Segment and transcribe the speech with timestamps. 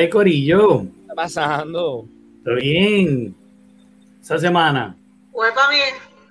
[0.00, 0.80] hay, Corillo?
[0.80, 2.08] ¿Qué está pasando?
[2.42, 3.34] ¿Todo bien?
[4.20, 4.96] Esa semana.
[5.30, 5.76] Fue para mi,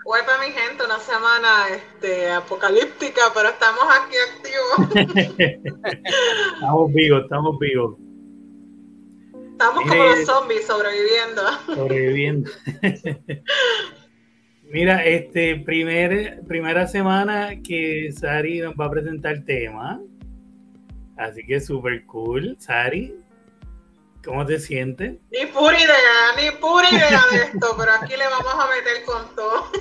[0.04, 5.38] fue para mi gente una semana este, apocalíptica, pero estamos aquí activos.
[6.56, 7.96] estamos vivos, estamos vivos.
[9.52, 11.42] Estamos como los zombies sobreviviendo.
[11.76, 12.50] Sobreviviendo.
[14.72, 20.02] Mira, este primer, primera semana que Sari nos va a presentar tema.
[21.18, 22.56] Así que súper cool.
[22.60, 23.14] Sari,
[24.24, 25.18] ¿cómo te sientes?
[25.32, 29.36] Ni pura idea, ni pura idea de esto, pero aquí le vamos a meter con
[29.36, 29.72] todo.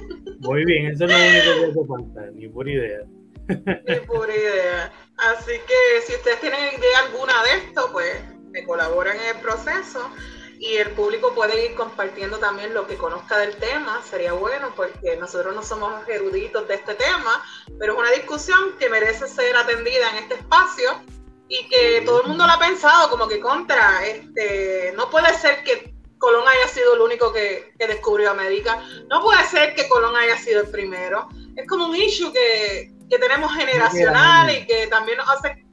[0.40, 3.00] Muy bien, eso es lo único que hace falta, ni pura idea.
[3.48, 4.92] Ni pura idea.
[5.16, 10.10] Así que si ustedes tienen idea alguna de esto, pues me colaboran en el proceso
[10.58, 15.16] y el público puede ir compartiendo también lo que conozca del tema, sería bueno porque
[15.16, 17.44] nosotros no somos eruditos de este tema,
[17.78, 21.00] pero es una discusión que merece ser atendida en este espacio
[21.48, 25.62] y que todo el mundo lo ha pensado como que contra, este, no puede ser
[25.64, 30.14] que Colón haya sido el único que, que descubrió América, no puede ser que Colón
[30.16, 35.18] haya sido el primero, es como un issue que, que tenemos generacional y que también
[35.18, 35.64] nos hace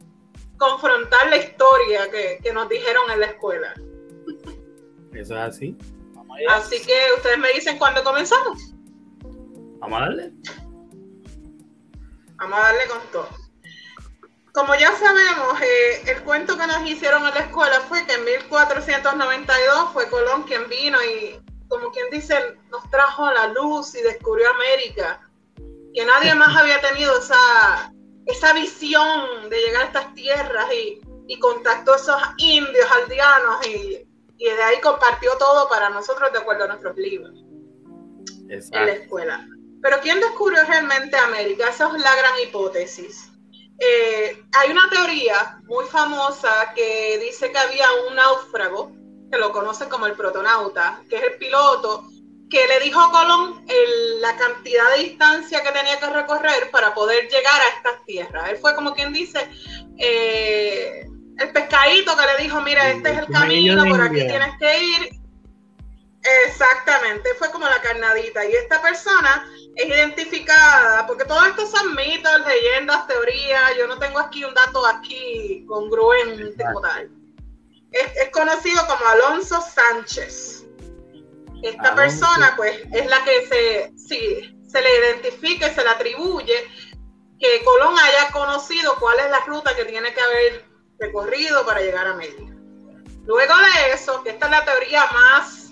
[0.58, 3.74] confrontar la historia que, que nos dijeron en la escuela.
[5.14, 5.78] Eso es así.
[6.50, 8.74] Así que ustedes me dicen cuándo comenzamos.
[9.80, 10.34] Vamos a darle.
[12.36, 13.45] Vamos a darle con todo.
[14.56, 18.26] Como ya sabemos, eh, el cuento que nos hicieron en la escuela fue que en
[18.26, 24.50] 1492 fue Colón quien vino y, como quien dice, nos trajo la luz y descubrió
[24.52, 25.22] América.
[25.94, 27.94] Que nadie más había tenido esa,
[28.26, 34.08] esa visión de llegar a estas tierras y, y contactó a esos indios aldeanos y
[34.38, 37.34] y de ahí compartió todo para nosotros de acuerdo a nuestros libros
[38.50, 38.78] Exacto.
[38.78, 39.48] en la escuela.
[39.82, 41.70] Pero ¿quién descubrió realmente América?
[41.70, 43.32] Esa es la gran hipótesis.
[43.80, 48.92] Eh, hay una teoría muy famosa que dice que había un náufrago,
[49.32, 52.08] que lo conocen como el protonauta, que es el piloto,
[52.50, 56.94] que le dijo a Colón el, la cantidad de distancia que tenía que recorrer para
[56.94, 58.50] poder llegar a estas tierras.
[58.50, 59.50] Él fue como quien dice,
[59.98, 61.06] eh,
[61.38, 65.10] el pescadito que le dijo, mira, este es el camino, por aquí tienes que ir.
[66.48, 68.46] Exactamente, fue como la carnadita.
[68.46, 73.78] Y esta persona es identificada, porque todo esto son mitos, leyendas, teorías.
[73.78, 77.10] Yo no tengo aquí un dato aquí congruente como tal.
[77.92, 80.66] Es, es, conocido como Alonso Sánchez.
[81.62, 81.96] Esta Alonso.
[81.96, 86.68] persona, pues, es la que se, sí, se le identifica y se le atribuye
[87.40, 90.66] que Colón haya conocido cuál es la ruta que tiene que haber
[91.00, 92.44] recorrido para llegar a América.
[93.26, 95.65] Luego de eso, que esta es la teoría más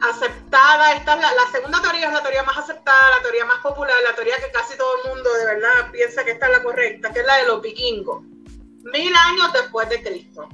[0.00, 3.58] aceptada, esta es la, la, segunda teoría es la teoría más aceptada, la teoría más
[3.60, 6.62] popular, la teoría que casi todo el mundo de verdad piensa que esta es la
[6.62, 10.48] correcta, que es la de los vikingos, mil años después de Cristo.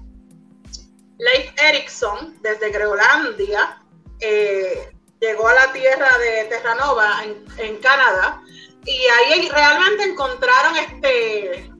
[1.19, 3.81] Leif Erikson, desde Groenlandia,
[4.21, 8.43] eh, llegó a la tierra de Terranova, en, en Canadá,
[8.85, 11.71] y ahí realmente encontraron este,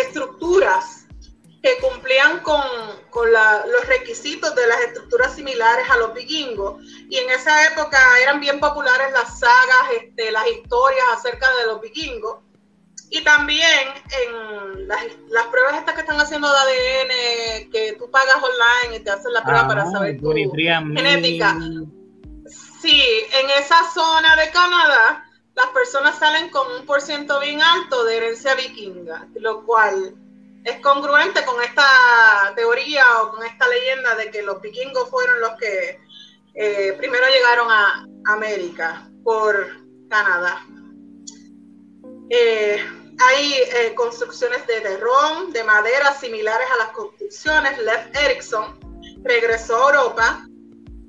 [0.00, 0.93] estructuras
[1.64, 2.60] que cumplían con,
[3.08, 6.82] con la, los requisitos de las estructuras similares a los vikingos.
[7.08, 11.80] Y en esa época eran bien populares las sagas, este, las historias acerca de los
[11.80, 12.40] vikingos.
[13.08, 18.36] Y también en las, las, pruebas estas que están haciendo de ADN, que tú pagas
[18.36, 21.56] online y te hacen la prueba ah, para saber tu genética.
[22.82, 23.02] Sí,
[23.40, 25.24] en esa zona de Canadá
[25.54, 30.14] las personas salen con un por ciento bien alto de herencia vikinga, lo cual
[30.64, 31.84] es congruente con esta
[32.56, 36.00] teoría o con esta leyenda de que los vikingos fueron los que
[36.54, 39.68] eh, primero llegaron a América por
[40.08, 40.64] Canadá.
[42.30, 42.82] Eh,
[43.20, 47.78] hay eh, construcciones de terrón, de madera similares a las construcciones.
[47.78, 48.78] Lev Erikson
[49.22, 50.46] regresó a Europa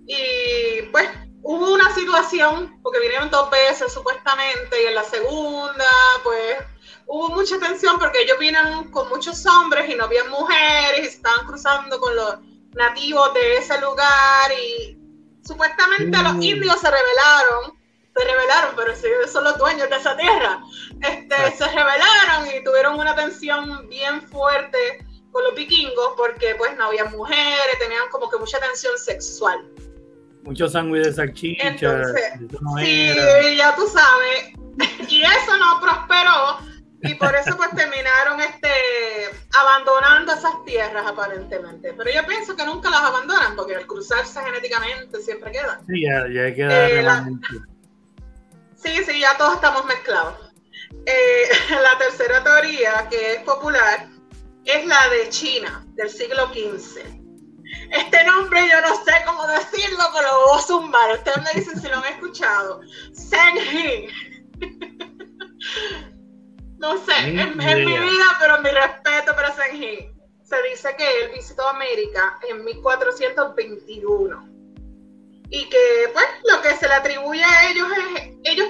[0.06, 1.08] y pues
[1.44, 5.86] hubo una situación, porque vinieron dos veces supuestamente, y en la segunda,
[6.24, 6.58] pues
[7.08, 11.46] hubo mucha tensión porque ellos vienen con muchos hombres y no había mujeres, y estaban
[11.46, 12.36] cruzando con los
[12.74, 14.98] nativos de ese lugar, y
[15.44, 16.24] supuestamente mm.
[16.24, 17.78] los indios se rebelaron,
[18.16, 20.62] se rebelaron, pero ellos son los dueños de esa tierra,
[21.02, 21.52] este, ah.
[21.52, 27.06] se rebelaron y tuvieron una tensión bien fuerte con los vikingos porque pues no había
[27.06, 29.66] mujeres, tenían como que mucha tensión sexual
[30.46, 31.68] mucho sándwich de salchicha.
[31.68, 34.54] Entonces, no sí, ya tú sabes.
[35.10, 36.58] Y eso no prosperó.
[37.02, 38.70] Y por eso pues terminaron este
[39.54, 41.94] abandonando esas tierras aparentemente.
[41.94, 45.82] Pero yo pienso que nunca las abandonan, porque al cruzarse genéticamente siempre queda.
[45.88, 47.30] Sí, ya, ya queda eh, la,
[48.76, 50.36] Sí, sí, ya todos estamos mezclados.
[51.06, 54.08] Eh, la tercera teoría, que es popular,
[54.64, 57.26] es la de China, del siglo XV.
[57.92, 61.12] Este nombre yo no sé cómo decirlo, pero lo voy a zumbar.
[61.14, 62.82] Ustedes me dicen si lo han escuchado.
[63.32, 64.08] He.
[66.78, 70.12] No sé, es, mi vida, pero mi respeto para He.
[70.44, 74.50] Se dice que él visitó América en 1421
[75.50, 78.68] y que pues lo que se le atribuye a ellos es, ellos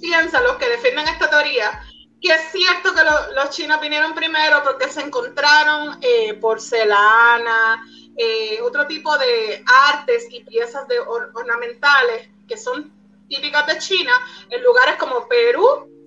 [0.00, 1.82] piensan, los que defienden esta teoría,
[2.20, 3.02] que es cierto que
[3.34, 7.84] los chinos vinieron primero porque se encontraron eh, porcelana,
[8.16, 12.92] eh, otro tipo de artes y piezas de ornamentales que son
[13.28, 14.12] típicas de China
[14.50, 15.97] en lugares como Perú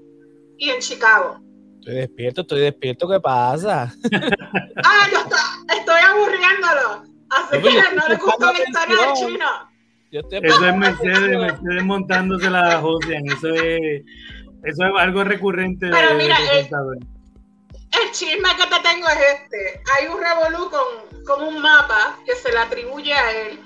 [0.61, 1.39] y en Chicago.
[1.79, 3.91] Estoy despierto, estoy despierto, ¿qué pasa?
[4.85, 5.17] ah, yo
[5.75, 7.03] estoy, aburriéndolo.
[7.31, 9.71] Así que no le gustó la historia de China.
[10.11, 14.03] Eso es Mercedes, Mercedes montándose la Josian, eso es,
[14.63, 15.89] eso es algo recurrente.
[15.89, 19.81] Pero mira, el, chisme que te tengo es este.
[19.95, 23.59] Hay un revolú con, con un mapa que se le atribuye a él,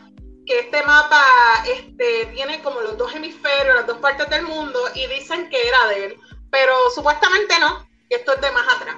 [0.46, 1.22] que este mapa
[1.68, 5.88] este, tiene como los dos hemisferios, las dos partes del mundo, y dicen que era
[5.90, 6.18] de él,
[6.56, 8.96] pero supuestamente no, que esto es de más atrás.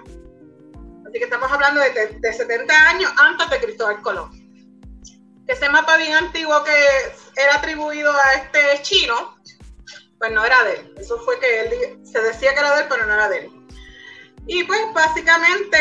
[1.07, 4.47] Así que estamos hablando de, de 70 años antes de Cristóbal Colón
[5.47, 9.37] ese mapa bien antiguo que era atribuido a este chino,
[10.19, 10.93] pues no era de él.
[10.97, 13.51] Eso fue que él se decía que era de él, pero no era de él.
[14.49, 15.77] Y pues básicamente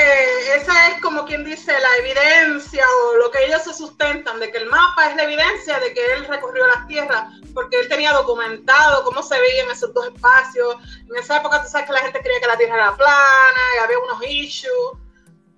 [0.56, 4.58] esa es como quien dice la evidencia o lo que ellos se sustentan de que
[4.58, 9.04] el mapa es la evidencia de que él recorrió las tierras porque él tenía documentado
[9.04, 10.76] cómo se veían esos dos espacios.
[11.08, 13.84] En esa época tú sabes que la gente creía que la tierra era plana y
[13.84, 14.98] había unos issues,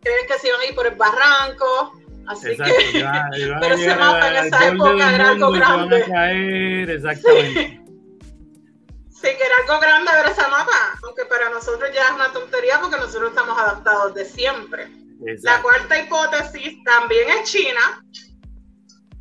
[0.03, 1.93] creen que se iban a ir por el barranco.
[2.27, 3.05] Así que,
[3.61, 6.05] pero ese mapa en esa época era algo grande.
[6.05, 7.81] Caer, exactamente.
[7.87, 7.88] sí,
[9.23, 13.31] era algo grande ver ese mapa, aunque para nosotros ya es una tontería porque nosotros
[13.31, 14.91] estamos adaptados de siempre.
[15.43, 18.05] La cuarta hipótesis también es China,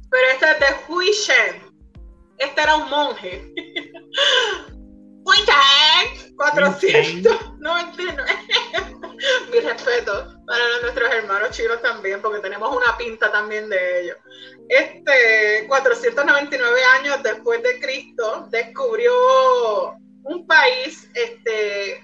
[0.09, 1.75] pero esta es de Hui Shen.
[2.37, 3.51] Este era un monje.
[5.23, 8.31] Hui Shen, 499.
[9.51, 14.17] Mi respeto para nuestros hermanos chinos también, porque tenemos una pinta también de ellos.
[14.69, 19.13] Este, 499 años después de Cristo, descubrió
[20.23, 22.01] un país, este,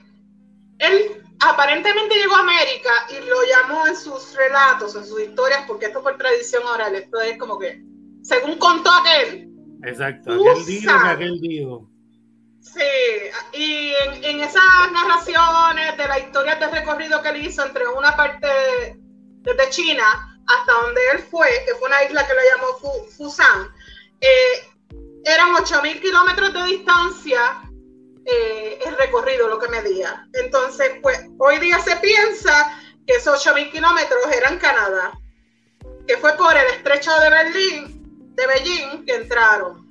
[0.79, 5.85] él aparentemente llegó a América y lo llamó en sus relatos, en sus historias, porque
[5.85, 7.81] esto por tradición oral, esto es como que,
[8.23, 9.47] según contó aquel.
[9.85, 11.92] Exacto, aquel dijo que aquel dijo.
[12.63, 12.79] Sí,
[13.51, 13.93] y
[14.23, 14.63] en, esas
[14.93, 18.47] narraciones de la historia de recorrido que él hizo entre una parte
[19.41, 23.67] desde China hasta donde él fue, que fue una isla que lo llamó Fusan,
[24.21, 24.69] eh,
[25.25, 27.61] eran 8.000 kilómetros de distancia
[28.25, 30.25] eh, el recorrido, lo que medía.
[30.33, 35.11] Entonces, pues hoy día se piensa que esos 8.000 kilómetros eran Canadá,
[36.07, 39.82] que fue por el estrecho de Berlín, de Beijing, que entraron.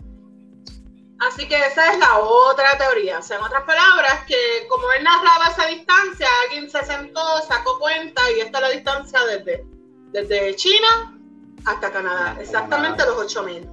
[1.28, 3.18] Así que esa es la otra teoría.
[3.18, 7.78] O sea, en otras palabras, que como él narraba esa distancia, alguien se sentó, sacó
[7.78, 9.64] cuenta y esta es la distancia desde,
[10.10, 11.16] desde China
[11.64, 12.36] hasta Canadá.
[12.40, 13.70] Exactamente los 8000.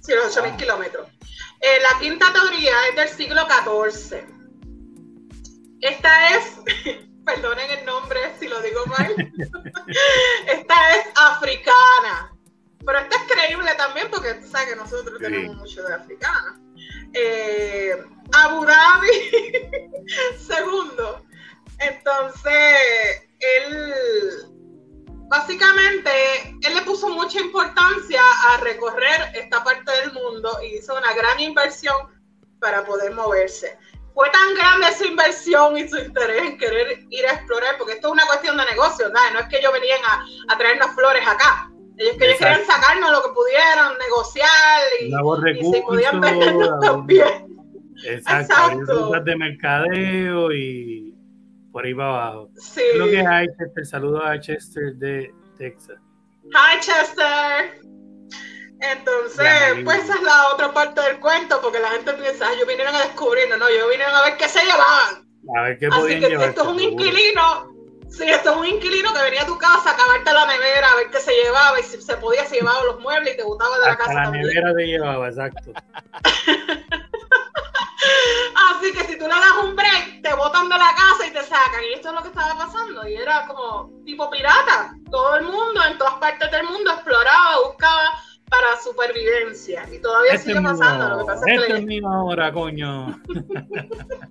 [0.00, 1.08] Sí, los 8000 kilómetros.
[1.60, 4.24] Eh, la quinta teoría es del siglo XIV.
[5.80, 6.56] Esta es,
[7.24, 9.14] perdonen el nombre si lo digo mal,
[10.46, 12.29] esta es africana.
[12.84, 16.60] Pero esto es creíble también porque tú sabes que nosotros tenemos mucho de africana.
[17.12, 19.08] Eh, Abu Dhabi,
[20.38, 21.24] segundo.
[21.78, 24.46] Entonces, él,
[25.28, 26.10] básicamente,
[26.62, 31.38] él le puso mucha importancia a recorrer esta parte del mundo y hizo una gran
[31.40, 31.96] inversión
[32.60, 33.78] para poder moverse.
[34.14, 38.08] Fue tan grande esa inversión y su interés en querer ir a explorar, porque esto
[38.08, 39.30] es una cuestión de negocio, ¿no?
[39.32, 41.69] no es que ellos venían a, a traernos flores acá
[42.00, 47.46] ellos, que querían sacarnos lo que pudieran, negociar y, y si podían vendernos también.
[48.04, 49.20] Exacto, Exacto.
[49.20, 51.14] de mercadeo y
[51.70, 52.50] por ahí para abajo.
[52.56, 52.82] Sí.
[52.96, 53.86] Lo que hay, Chester.
[53.86, 55.98] Saludos a Chester de Texas.
[56.46, 57.80] Hi, Chester.
[58.80, 62.94] Entonces, pues esa es la otra parte del cuento, porque la gente piensa, ellos vinieron
[62.94, 65.28] a descubrir, no, no, ellos vinieron a ver qué se llevaban.
[65.54, 67.74] A ver qué Así que esto es un inquilino
[68.10, 70.96] Sí, esto es un inquilino que venía a tu casa a cavarte la nevera, a
[70.96, 73.78] ver qué se llevaba y si se podía se llevaba los muebles y te gustaba
[73.78, 74.12] de la casa.
[74.12, 75.72] La nevera te llevaba, exacto.
[78.70, 81.42] Así que si tú le das un break, te botan de la casa y te
[81.42, 81.84] sacan.
[81.90, 83.06] Y esto es lo que estaba pasando.
[83.06, 84.94] Y era como tipo pirata.
[85.10, 88.10] Todo el mundo, en todas partes del mundo, exploraba, buscaba
[88.48, 89.86] para supervivencia.
[89.92, 91.08] Y todavía este sigue pasando.
[91.10, 93.20] lo que pasa es que es coño.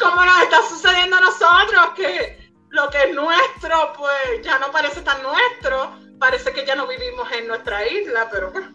[0.00, 2.38] como nos está sucediendo a nosotros, que
[2.70, 7.30] lo que es nuestro, pues ya no parece tan nuestro, parece que ya no vivimos
[7.32, 8.70] en nuestra isla, pero bueno,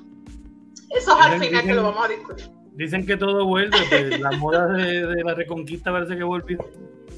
[0.90, 2.50] eso es al final que lo vamos a discutir.
[2.76, 6.58] Dicen que todo vuelve, pues la moda de, de, la reconquista parece que volvió.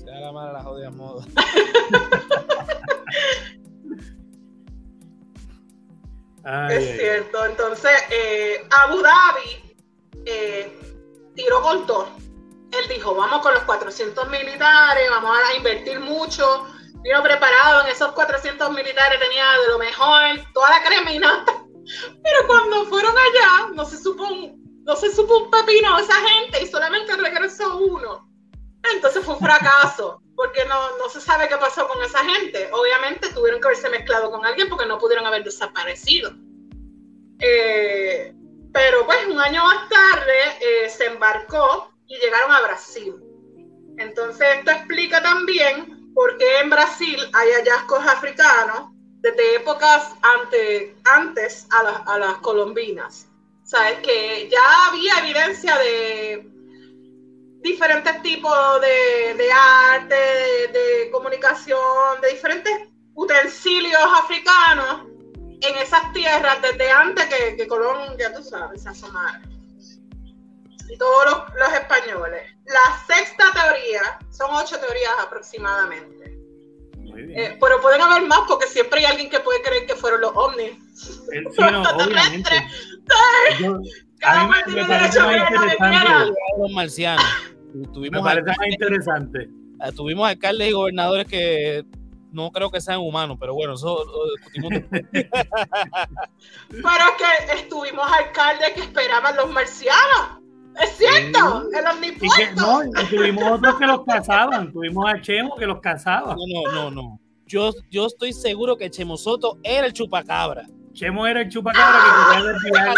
[0.04, 1.26] Sea la mala la jodida moda.
[6.44, 9.76] Ay, es cierto, entonces eh, Abu Dhabi
[10.26, 10.78] eh,
[11.36, 12.10] tiró con todo.
[12.80, 16.68] Él dijo, vamos con los 400 militares, vamos a invertir mucho.
[17.02, 20.22] Vino preparado en esos 400 militares, tenía de lo mejor,
[20.54, 21.46] toda la cremina.
[22.24, 26.64] Pero cuando fueron allá, no se supo un, no se supo un pepino esa gente
[26.64, 28.28] y solamente regresó uno.
[28.94, 32.70] Entonces fue un fracaso, porque no, no se sabe qué pasó con esa gente.
[32.72, 36.32] Obviamente tuvieron que haberse mezclado con alguien porque no pudieron haber desaparecido.
[37.40, 38.34] Eh,
[38.74, 43.16] pero pues un año más tarde eh, se embarcó y llegaron a Brasil.
[43.98, 48.90] Entonces esto explica también por qué en Brasil hay hallazgos africanos
[49.22, 53.28] desde épocas ante, antes a, las, a las colombinas.
[53.64, 56.52] Sabes que ya había evidencia de
[57.62, 60.16] diferentes tipos de, de arte,
[60.72, 65.08] de, comunicación, de diferentes utensilios africanos
[65.62, 69.42] en esas tierras desde antes que, que Colón, ya tú sabes, se asomara
[70.90, 72.42] y todos los, los, españoles.
[72.66, 76.36] La sexta teoría, son ocho teorías aproximadamente.
[77.18, 80.32] Eh, pero pueden haber más porque siempre hay alguien que puede creer que fueron los
[80.36, 80.72] ovnis.
[81.32, 82.50] El, sí, no, obviamente.
[83.60, 83.80] Yo,
[84.24, 86.30] a mí me, me parece más interesante.
[86.58, 87.26] Los marcianos.
[87.94, 89.50] Tuvimos me parece más interesante.
[89.84, 91.86] Eh, tuvimos alcaldes y gobernadores que
[92.32, 94.72] no creo que sean humanos, pero bueno, eso lo discutimos
[96.70, 100.45] Pero que estuvimos alcaldes que esperaban los marcianos.
[100.82, 102.84] Es cierto, el omnipuesto.
[102.84, 106.36] no, tuvimos otros que los cazaban, tuvimos a Chemo que los cazaba.
[106.36, 107.20] No, no, no, no.
[107.48, 110.66] Yo, yo estoy seguro que Chemo Soto era el chupacabra.
[110.94, 112.96] Chemo era el chupacabra que quería desviar.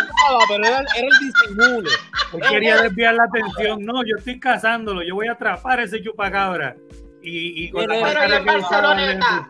[0.48, 1.90] pero era, era el disimulo.
[2.34, 3.84] Él quería desviar la atención.
[3.84, 6.76] No, yo estoy cazándolo, yo voy a atrapar a ese chupacabra.
[7.22, 9.50] Y, y con pero la cara que Barceloneta.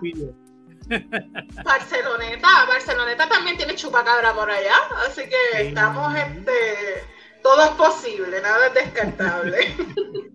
[1.64, 5.68] Barceloneta, Barceloneta también tiene chupacabra por allá, así que sí.
[5.68, 6.52] estamos este
[7.42, 9.76] todo es posible, nada es descartable.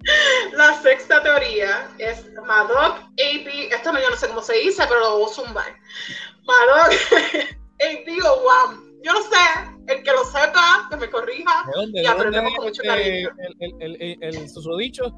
[0.53, 5.01] la sexta teoría es Madoc AB, esto no, yo no sé cómo se dice, pero
[5.01, 5.77] lo voy a zumbar.
[6.45, 6.93] Madoc
[7.81, 8.93] AB o WAM.
[9.03, 9.37] Yo no sé,
[9.89, 13.31] el que lo sepa, que me corrija ¿De dónde, y aprendemos con mucho cariño.
[13.61, 15.13] El, el, el, el, susodicho.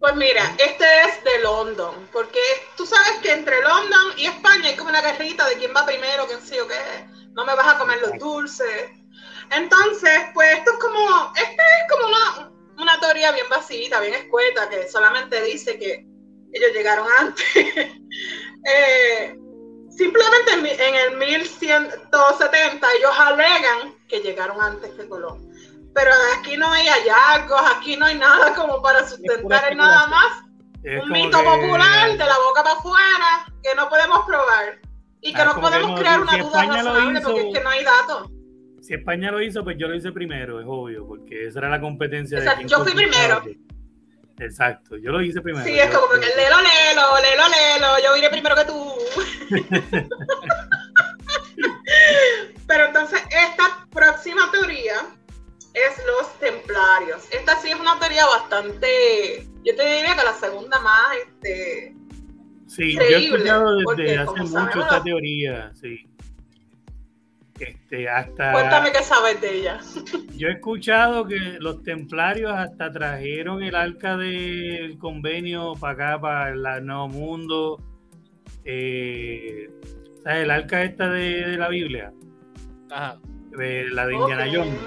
[0.00, 2.40] Pues mira, este es de London, porque
[2.76, 6.26] tú sabes que entre London y España hay como una guerrita de quién va primero,
[6.26, 7.06] quién sí o qué.
[7.34, 8.90] No me vas a comer los dulces
[9.50, 14.68] entonces, pues esto es como, esta es como una, una teoría bien vacía, bien escueta,
[14.68, 16.06] que solamente dice que
[16.52, 17.44] ellos llegaron antes.
[17.56, 19.36] eh,
[19.90, 25.48] simplemente en, en, el 1170 ellos alegan que llegaron antes que Colón.
[25.94, 30.42] Pero aquí no hay hallazgos, aquí no hay nada como para sustentar en nada más.
[30.82, 31.44] Es un mito que...
[31.44, 34.80] popular de la boca para afuera que no podemos probar
[35.20, 37.28] y que ah, no podemos crear una duda razonable hizo...
[37.28, 38.30] porque es que no hay datos
[38.82, 41.80] si España lo hizo, pues yo lo hice primero, es obvio, porque esa era la
[41.80, 42.38] competencia.
[42.38, 43.44] Exacto, de yo fui primero.
[44.38, 45.64] Exacto, yo lo hice primero.
[45.64, 48.92] Sí, es como que lelo, lelo, lelo, lelo, yo iré primero que tú.
[52.66, 54.96] Pero entonces, esta próxima teoría
[55.74, 57.28] es los templarios.
[57.30, 61.94] Esta sí es una teoría bastante, yo te diría que la segunda más, este,
[62.66, 66.08] Sí, yo he escuchado desde hace mucho esta teoría, sí.
[67.62, 69.78] Este, hasta, Cuéntame qué sabes de ella.
[70.36, 76.48] Yo he escuchado que los templarios hasta trajeron el arca del convenio para acá, para
[76.50, 77.80] el Nuevo Mundo.
[78.64, 79.70] Eh,
[80.24, 80.42] ¿sabes?
[80.42, 82.12] El arca esta de, de la Biblia.
[82.90, 83.20] Ajá.
[83.56, 84.56] De, la de Indiana okay.
[84.56, 84.78] Jones.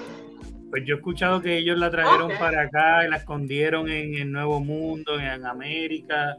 [0.70, 2.38] Pues yo he escuchado que ellos la trajeron okay.
[2.38, 6.36] para acá y la escondieron en el Nuevo Mundo, en América,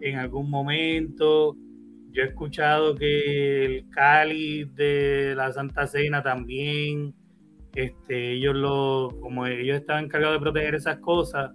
[0.00, 1.54] en algún momento
[2.16, 7.14] yo he escuchado que el cáliz de la Santa Cena también,
[7.74, 11.50] este, ellos lo, como ellos estaban encargados de proteger esas cosas,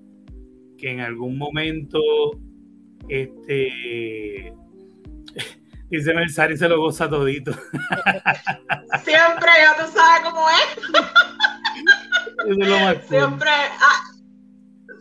[0.78, 2.00] que en algún momento,
[3.10, 4.54] este,
[5.90, 7.54] dice Mersari se lo goza todito.
[9.04, 10.78] Siempre, ya tú sabes cómo es.
[12.46, 13.08] Eso es lo más cool.
[13.08, 14.12] Siempre, ah,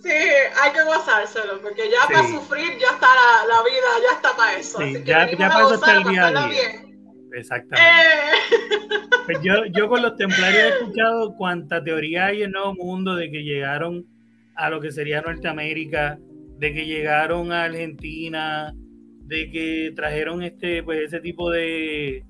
[0.03, 2.13] Sí, hay que gozárselo, porque ya sí.
[2.15, 4.79] para sufrir ya está la, la, vida, ya está para eso.
[4.79, 6.85] Sí, Así ya, ya para eso está el día a día.
[7.33, 7.91] Exactamente.
[7.91, 8.99] Eh.
[9.27, 13.15] Pues yo, yo con los templarios he escuchado cuánta teoría hay en el Nuevo Mundo
[13.15, 14.07] de que llegaron
[14.57, 16.19] a lo que sería Norteamérica,
[16.59, 18.75] de que llegaron a Argentina,
[19.31, 22.25] de que trajeron este, pues ese tipo de,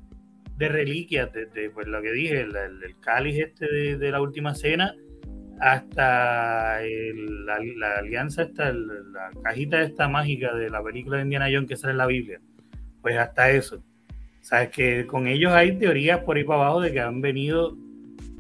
[0.57, 2.55] de reliquias, desde pues lo que dije, el,
[3.01, 4.95] cáliz este de, la última cena,
[5.61, 11.77] hasta la, alianza esta, la cajita esta mágica de la película de Indiana Jones que
[11.77, 12.41] sale en la Biblia,
[13.03, 13.83] pues hasta eso.
[14.41, 17.77] Sabes que con ellos hay teorías por ahí para abajo de que han venido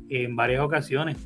[0.08, 1.18] en varias ocasiones.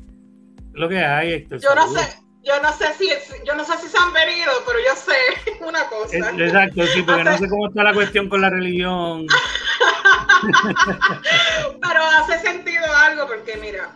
[0.73, 1.59] Lo que hay, Héctor.
[1.59, 3.07] Yo no sé, yo no sé si
[3.45, 5.15] yo no sé si se han venido, pero yo sé
[5.65, 6.17] una cosa.
[6.17, 9.27] Exacto, sí, porque no sé cómo está la cuestión con la religión.
[11.81, 13.95] pero hace sentido algo porque mira,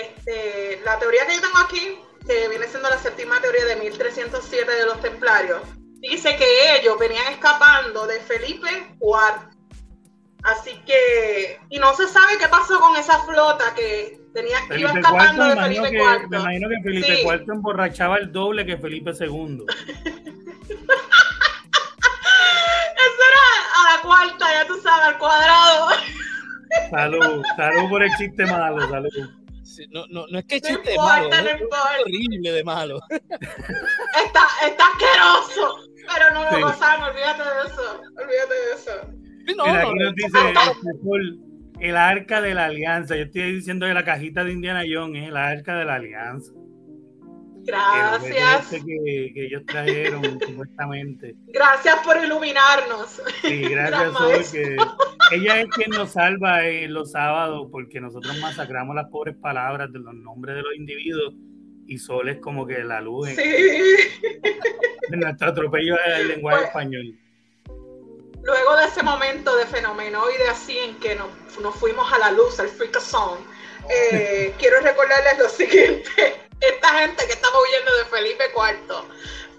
[0.00, 4.72] este, la teoría que yo tengo aquí, que viene siendo la séptima teoría de 1307
[4.72, 5.60] de los templarios,
[6.00, 8.68] dice que ellos venían escapando de Felipe
[9.00, 9.52] IV.
[10.44, 15.44] Así que, y no se sabe qué pasó con esa flota que tenía, iba escapando
[15.44, 16.28] de Felipe IV.
[16.28, 19.64] Me imagino que Felipe IV emborrachaba el doble que Felipe II.
[23.02, 23.44] Eso era
[23.76, 25.88] a la cuarta, ya tú sabes, al cuadrado.
[26.90, 29.41] Salud, salud por el chiste malo, salud.
[29.90, 31.62] No, no, no es que el chiste no malo, es
[32.04, 33.00] horrible de malo.
[33.10, 39.56] Está, está asqueroso, pero no lo gozamos, olvídate de eso, olvídate de eso.
[39.56, 40.38] No, Mira, aquí nos dice
[41.80, 43.16] el arca de la alianza.
[43.16, 46.52] Yo estoy diciendo que la cajita de Indiana Jones es el arca de la alianza.
[47.64, 48.68] Gracias.
[48.68, 51.34] Que, que, ellos trajeron, supuestamente.
[51.48, 53.22] Gracias por iluminarnos.
[53.42, 54.76] Sí, gracias, porque
[55.32, 59.98] ella es quien nos salva en los sábados, porque nosotros masacramos las pobres palabras de
[59.98, 61.34] los nombres de los individuos
[61.86, 63.36] y Sol es como que la luz sí.
[65.10, 67.18] en, nuestro atropello del lenguaje español.
[68.44, 71.28] Luego de ese momento de fenomenoide así en que nos,
[71.60, 73.38] nos fuimos a la luz, al fricasón,
[73.88, 76.10] eh, quiero recordarles lo siguiente.
[76.62, 78.94] Esta gente que estaba huyendo de Felipe IV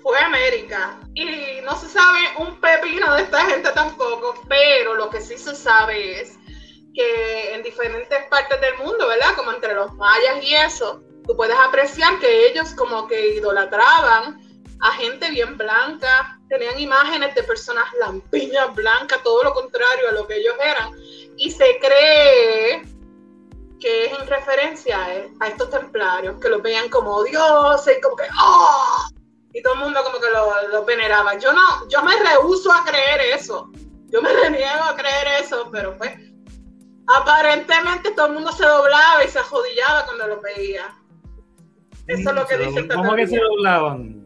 [0.02, 5.10] fue a América y no se sabe un pepino de esta gente tampoco, pero lo
[5.10, 6.38] que sí se sabe es
[6.94, 9.36] que en diferentes partes del mundo, ¿verdad?
[9.36, 14.40] Como entre los mayas y eso, tú puedes apreciar que ellos como que idolatraban
[14.80, 20.26] a gente bien blanca, tenían imágenes de personas lampiñas blancas, todo lo contrario a lo
[20.28, 20.92] que ellos eran.
[21.36, 22.84] Y se cree
[23.84, 24.98] que es en referencia
[25.42, 29.04] a estos templarios, que los veían como dioses y como que ¡oh!
[29.54, 31.38] Y todo el mundo como que los lo veneraba.
[31.38, 33.70] Yo no, yo me rehuso a creer eso.
[34.06, 36.14] Yo me reniego a creer eso, pero pues
[37.08, 40.96] aparentemente todo el mundo se doblaba y se ajodillaba cuando lo veía.
[42.08, 44.26] Eso es lo que dice ¿Cómo que se doblaban?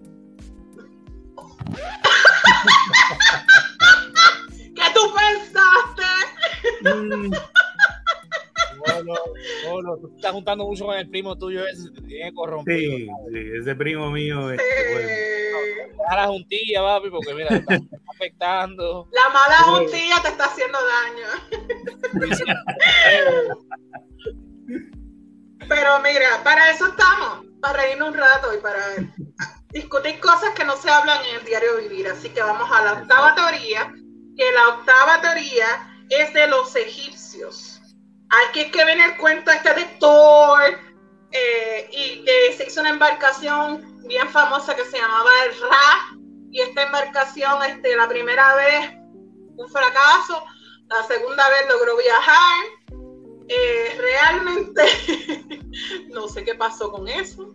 [4.75, 6.03] ¿Qué tú pensaste?
[9.03, 12.97] No, no, tú estás juntando mucho con el primo tuyo ese, te tiene corrompido.
[12.97, 14.51] Sí, sí, ese primo mío.
[14.51, 15.09] Este, bueno.
[15.97, 19.09] No, la juntilla, papi, porque mira, te está afectando.
[19.11, 21.27] La mala juntilla te está haciendo daño.
[25.67, 28.79] Pero mira, para eso estamos, para reírnos un rato y para
[29.71, 32.07] discutir cosas que no se hablan en el diario vivir.
[32.07, 33.93] Así que vamos a la octava teoría,
[34.37, 35.65] que la octava teoría
[36.09, 37.76] es de los egipcios.
[38.29, 40.61] Hay que ver el cuento este de Thor
[41.31, 46.17] eh, y que se hizo una embarcación bien famosa que se llamaba el Ra
[46.51, 48.91] y esta embarcación, este, la primera vez
[49.57, 50.43] un fracaso,
[50.87, 52.65] la segunda vez logró viajar.
[53.49, 54.83] Eh, realmente
[56.09, 57.53] no sé qué pasó con eso,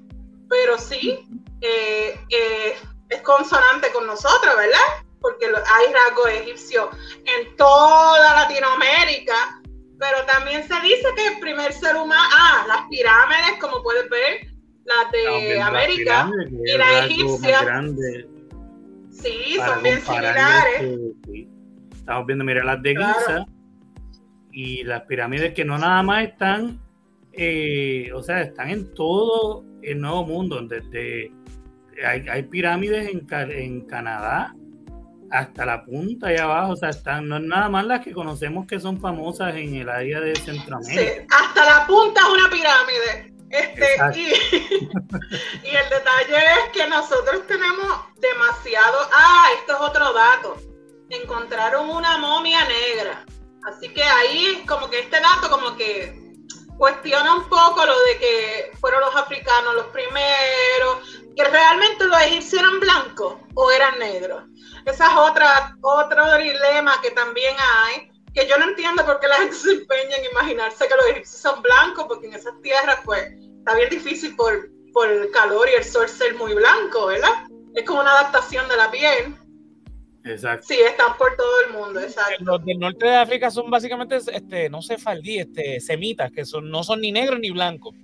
[0.49, 1.19] pero sí,
[1.61, 2.77] eh, eh,
[3.11, 5.05] es consonante con nosotros, ¿verdad?
[5.21, 6.89] Porque hay rasgos egipcios
[7.25, 9.61] en toda Latinoamérica,
[10.03, 14.49] pero también se dice que el primer ser humano, ah, las pirámides, como puedes ver,
[14.85, 16.29] las de América
[16.65, 17.65] y las egipcias.
[19.11, 20.99] Sí, son bien similares.
[21.95, 23.47] Estamos viendo, mira, las de Giza
[24.51, 26.81] y las pirámides que no nada más están,
[27.33, 31.31] eh, o sea, están en todo el nuevo mundo, desde
[32.05, 34.57] hay, pirámides en, en, Canadá
[35.33, 38.67] hasta la punta allá abajo, o sea, están, no es nada más las que conocemos
[38.67, 41.03] que son famosas en el área de Centroamérica.
[41.03, 43.33] Sí, hasta la punta es una pirámide.
[43.49, 44.27] Este, y,
[45.65, 47.87] y, el detalle es que nosotros tenemos
[48.19, 48.99] demasiado.
[49.13, 50.57] Ah, esto es otro dato.
[51.09, 53.25] Encontraron una momia negra.
[53.71, 56.15] Así que ahí, como que este dato, como que
[56.77, 62.63] cuestiona un poco lo de que fueron los africanos los primeros, que realmente los egipcios
[62.63, 64.45] eran blancos o eran negros.
[64.85, 69.37] Esa es otra, otro dilema que también hay, que yo no entiendo por qué la
[69.37, 73.33] gente se empeña en imaginarse que los egipcios son blancos, porque en esas tierras pues
[73.59, 74.71] está bien difícil por,
[75.09, 77.47] el calor y el sol ser muy blanco, ¿verdad?
[77.75, 79.35] Es como una adaptación de la piel.
[80.25, 80.67] Exacto.
[80.69, 82.45] Sí, están por todo el mundo, exacto.
[82.45, 86.71] Los del norte de África son básicamente, este, no sé, faldí, este, semitas, que son,
[86.71, 87.95] no son ni negros ni blancos.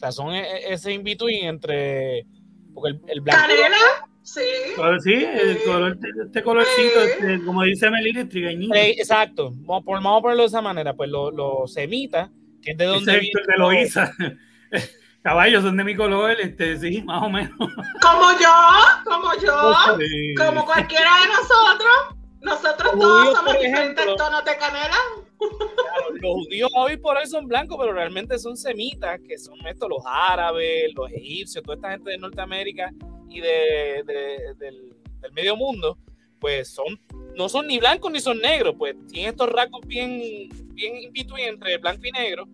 [0.00, 2.24] O sea, son e- e- ese in-between entre...
[2.72, 3.42] Porque el, el blanco...
[3.42, 3.76] Canela,
[4.22, 4.40] sí.
[4.76, 5.64] Color- sí, el Sí.
[5.66, 7.10] color, este colorcito, Sí.
[7.10, 8.74] este, como dice Melissa, trigueñito.
[8.74, 12.30] Exacto, vamos, a pon- vamos a ponerlo de esa manera, pues los los semitas,
[12.62, 14.10] que es de donde es el de Loíza.
[15.22, 17.52] Caballos son de mi color, este, sí, más o menos.
[17.58, 18.54] Como yo,
[19.04, 20.34] como yo, Sí.
[20.34, 22.19] como cualquiera de nosotros.
[22.42, 24.16] Nosotros Los todos somos diferentes ejemplo.
[24.16, 24.96] tonos de canela.
[25.38, 29.88] Claro, los judíos hoy por hoy son blancos, pero realmente son semitas, que son estos
[29.88, 32.90] los árabes, los egipcios, toda esta gente de Norteamérica
[33.28, 35.98] y de, de- del, del medio mundo,
[36.38, 36.98] pues son
[37.36, 41.48] no son ni blancos ni son negros, pues tienen estos rasgos bien, bien in between
[41.50, 42.48] entre blanco y negro.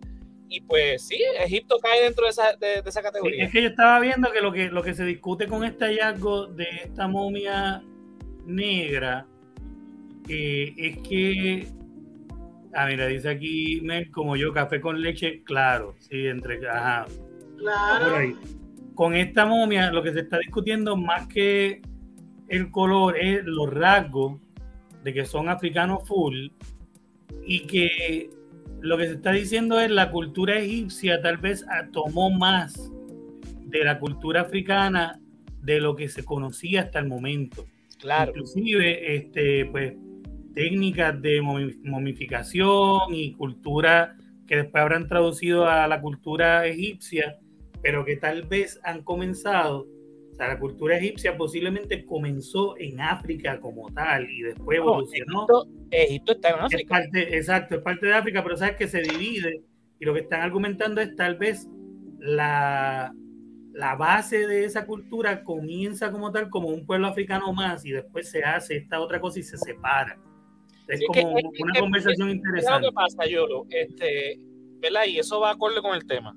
[0.49, 3.45] Y pues sí, Egipto cae dentro de esa, de, de esa Sí, categoría.
[3.45, 6.47] es que yo estaba viendo que lo que lo que se discute con este hallazgo
[6.47, 7.83] de esta momia
[8.45, 9.25] negra
[10.29, 11.67] eh, es que
[12.73, 17.57] ah mira dice aquí Mel como yo café con leche claro sí entre ajá por
[17.59, 18.15] Claro.
[18.15, 18.35] ahí
[18.93, 21.81] con esta momia lo que se está discutiendo más que
[22.49, 24.39] el color es los rasgos
[25.03, 26.49] de que son africanos full
[27.45, 28.29] y que
[28.81, 32.91] lo que se está diciendo es la cultura egipcia tal vez ah, tomó más
[33.65, 35.19] de la cultura africana
[35.61, 37.65] de lo que se conocía hasta el momento.
[37.99, 38.31] Claro.
[38.31, 39.93] Inclusive, este, pues,
[40.57, 44.15] técnicas de momi- momificación y cultura
[44.47, 47.37] que después habrán traducido a la cultura egipcia,
[47.81, 49.85] pero que tal vez han comenzado,
[50.31, 55.41] o sea, la cultura egipcia posiblemente comenzó en África como tal y después No, evolucionó.
[55.41, 56.89] Egipto, Egipto está en Es África.
[56.89, 59.61] parte, exacto, es parte de África, pero sabes que se divide
[59.99, 61.67] y lo que están argumentando es tal vez
[62.19, 63.13] la,
[63.73, 68.29] la base de esa cultura comienza como tal, como un pueblo africano más y después
[68.29, 70.17] se hace esta otra cosa y se separa.
[70.87, 72.85] Es Sí, como es que- una es que- conversación ¿Sabes interesante.
[72.85, 73.65] lo que pasa, Yolo?
[73.69, 74.39] Este,
[74.79, 75.05] ¿verdad?
[75.07, 76.35] Y eso va acorde con el tema.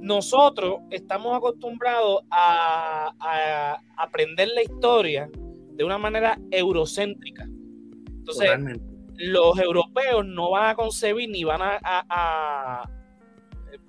[0.00, 5.30] Nosotros estamos acostumbrados a, a aprender la historia
[5.74, 7.44] de una manera eurocéntrica.
[7.44, 8.84] Entonces, Totalmente.
[9.18, 12.90] los europeos no van a concebir ni van a, a- a-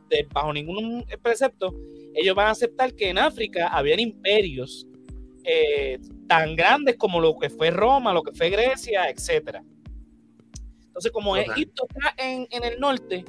[0.09, 1.73] de- bajo ningún precepto,
[2.13, 4.85] ellos van a aceptar que en África habían imperios
[5.43, 9.63] eh, tan grandes como lo que fue Roma, lo que fue Grecia, etcétera.
[11.01, 11.51] Entonces, como Total.
[11.51, 13.25] Egipto está en, en el norte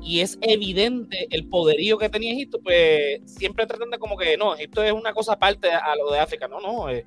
[0.00, 4.54] y es evidente el poderío que tenía Egipto, pues siempre tratan de como que no,
[4.54, 6.46] Egipto es una cosa aparte a lo de África.
[6.46, 7.04] No, no, eh,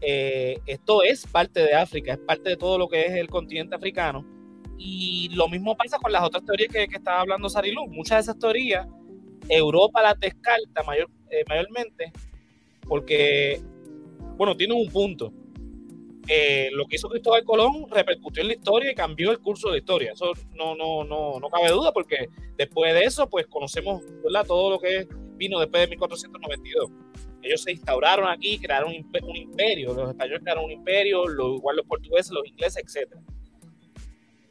[0.00, 3.76] eh, esto es parte de África, es parte de todo lo que es el continente
[3.76, 4.26] africano.
[4.78, 7.86] Y lo mismo pasa con las otras teorías que, que estaba hablando Sarilu.
[7.86, 8.86] Muchas de esas teorías,
[9.50, 12.12] Europa las descarta mayor, eh, mayormente
[12.88, 13.60] porque,
[14.38, 15.34] bueno, tienen un punto.
[16.26, 19.72] Eh, lo que hizo Cristóbal Colón repercutió en la historia y cambió el curso de
[19.72, 20.12] la historia.
[20.12, 24.46] Eso no, no, no, no cabe duda porque después de eso, pues conocemos ¿verdad?
[24.46, 25.06] todo lo que
[25.36, 26.90] vino después de 1492
[27.42, 31.56] ellos se instauraron aquí, crearon un impe- un imperio, los españoles crearon un imperio, lo,
[31.56, 33.16] igual los portugueses, los ingleses, etc.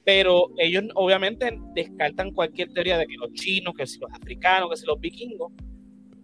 [0.05, 4.77] Pero ellos obviamente descartan cualquier teoría de que los chinos, que si los africanos, que
[4.77, 5.51] si los vikingos,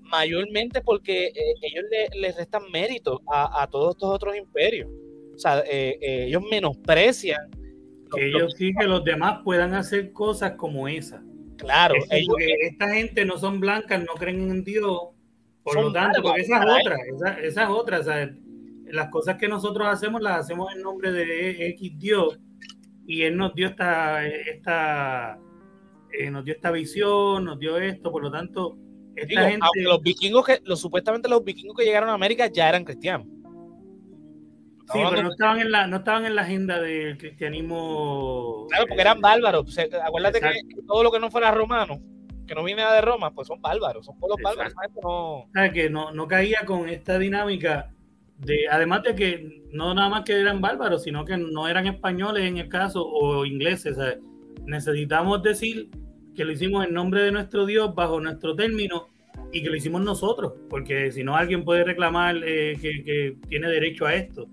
[0.04, 4.90] mayormente porque eh, ellos le, le restan mérito a, a todos estos otros imperios.
[5.40, 7.50] O sea, eh, eh, ellos menosprecian.
[8.14, 11.24] Que los- ellos sí que los demás puedan hacer cosas como esa.
[11.58, 15.00] claro, Es ellos, como que esta gente no son blancas, no creen en Dios.
[15.64, 16.98] Por lo tanto, porque esa es bárbaros, otra,
[17.32, 18.00] esa, esa es otra.
[18.00, 18.36] o sea,
[18.88, 22.38] las cosas que nosotros hacemos las hacemos en nombre de X Dios
[23.08, 25.40] y Él nos dio esta, esta
[26.12, 28.78] eh, nos dio esta visión, nos dio esto, por lo tanto,
[29.16, 29.60] esta digo, gente...
[29.66, 33.28] aunque los vikingos que, los, supuestamente los vikingos que llegaron a América ya eran cristianos.
[34.92, 38.66] Sí, pero no estaban en la, no estaban en la agenda del cristianismo.
[38.70, 39.68] Claro, porque eh, eran bárbaros.
[39.68, 42.00] O sea, acuérdate que todo lo que no fuera romano,
[42.48, 44.74] que no viene de Roma, pues son bárbaros, son pueblos bárbaros.
[45.04, 45.74] No- ¿sabes?
[45.74, 47.92] que no, no caía con esta dinámica
[48.38, 52.44] de, además de que no nada más que eran bárbaros, sino que no eran españoles
[52.46, 53.96] en el caso o ingleses.
[53.98, 54.18] ¿sabes?
[54.66, 55.90] Necesitamos decir
[56.36, 59.10] que lo hicimos en nombre de nuestro Dios, bajo nuestro término,
[59.52, 63.68] y que lo hicimos nosotros, porque si no alguien puede reclamar eh, que, que tiene
[63.68, 64.48] derecho a esto.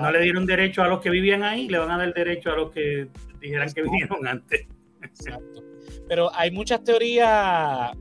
[0.00, 2.56] No le dieron derecho a los que vivían ahí, le van a dar derecho a
[2.56, 3.08] los que
[3.40, 4.66] dijeran que vinieron antes.
[5.02, 5.62] Exacto.
[6.08, 7.92] Pero hay muchas teorías,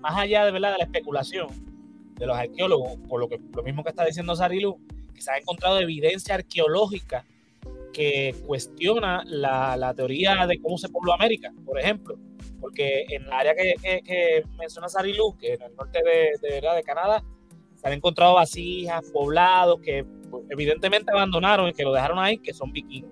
[0.00, 0.72] más allá de, ¿verdad?
[0.72, 1.48] de la especulación
[2.18, 4.78] de los arqueólogos, por lo, que, lo mismo que está diciendo Sarilu,
[5.14, 7.24] que se ha encontrado evidencia arqueológica
[7.92, 12.18] que cuestiona la, la teoría de cómo se pobló América, por ejemplo.
[12.60, 16.54] Porque en el área que, que, que menciona Sarilu, que en el norte de, de,
[16.54, 16.76] ¿verdad?
[16.76, 17.24] de Canadá,
[17.76, 20.04] se han encontrado vasijas, poblados que
[20.50, 23.10] evidentemente abandonaron y que lo dejaron ahí, que son vikingos.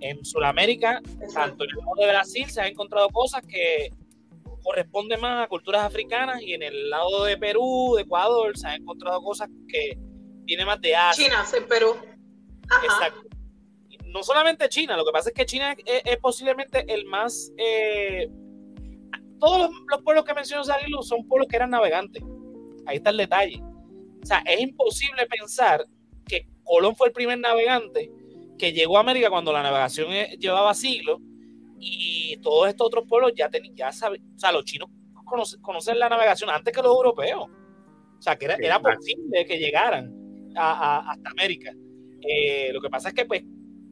[0.00, 1.00] En Sudamérica,
[1.32, 3.90] tanto en el norte de Brasil, se han encontrado cosas que
[4.62, 8.82] corresponden más a culturas africanas y en el lado de Perú, de Ecuador, se han
[8.82, 9.98] encontrado cosas que
[10.44, 11.24] vienen más de Asia.
[11.24, 11.96] China, en Perú.
[12.82, 13.28] Exacto.
[14.06, 17.52] No solamente China, lo que pasa es que China es, posiblemente el más...
[17.58, 18.28] Eh,
[19.38, 22.22] todos los, pueblos que mencionó Salilu son pueblos que eran navegantes.
[22.86, 23.60] Ahí está el detalle.
[24.22, 25.84] O sea, es imposible pensar
[26.64, 28.10] Colón fue el primer navegante
[28.58, 31.20] que llegó a América cuando la navegación eh, llevaba siglos
[31.78, 34.88] y todos estos otros pueblos ya tenían, ya saben, o sea, los chinos
[35.60, 37.48] conocen, la navegación antes que los europeos.
[38.18, 40.12] O sea, que era, era posible que llegaran
[40.56, 41.72] a, hasta América.
[42.20, 43.42] Eh, lo que pasa es que, pues,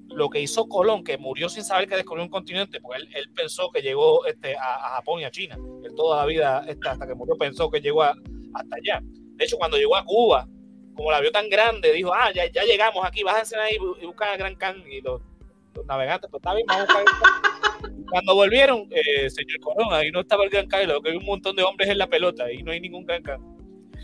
[0.08, 3.70] lo que hizo Colón, que murió sin saber que descubrió un continente, porque él, pensó
[3.70, 5.58] que llegó este, a, Japón y a China.
[5.84, 9.02] Él toda la vida, este, hasta que murió, pensó que llegó hasta allá.
[9.02, 10.48] De hecho, cuando llegó a Cuba,
[10.94, 14.30] como la vio tan grande, dijo, ah, ya, ya llegamos aquí, bájense ahí y buscan
[14.30, 14.82] a Gran Can.
[14.90, 15.20] Y los,
[15.86, 17.92] navegantes, pues está bien, vamos a buscar.
[18.10, 21.24] Cuando volvieron, eh, señor Colón, ahí no estaba el Gran Can, lo que hay un
[21.24, 23.40] montón de hombres en la pelota y no hay ningún Gran Can.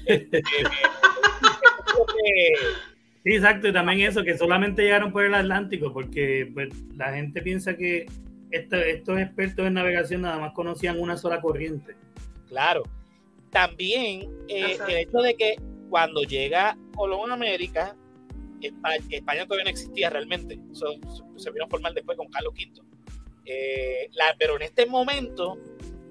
[0.07, 0.43] Este,
[3.25, 7.43] sí, exacto, y también eso, que solamente llegaron por el Atlántico, porque pues, la gente
[7.43, 8.07] piensa que
[8.51, 11.95] estos expertos en navegación nada más conocían una sola corriente.
[12.49, 12.83] Claro.
[13.51, 15.57] También eh, el hecho de que
[15.89, 17.97] cuando llega Colón a América,
[18.61, 20.59] España, todavía no existía realmente.
[20.73, 22.83] Se vino a formar después con Carlos V.
[23.45, 25.59] Eh, pero en este momento,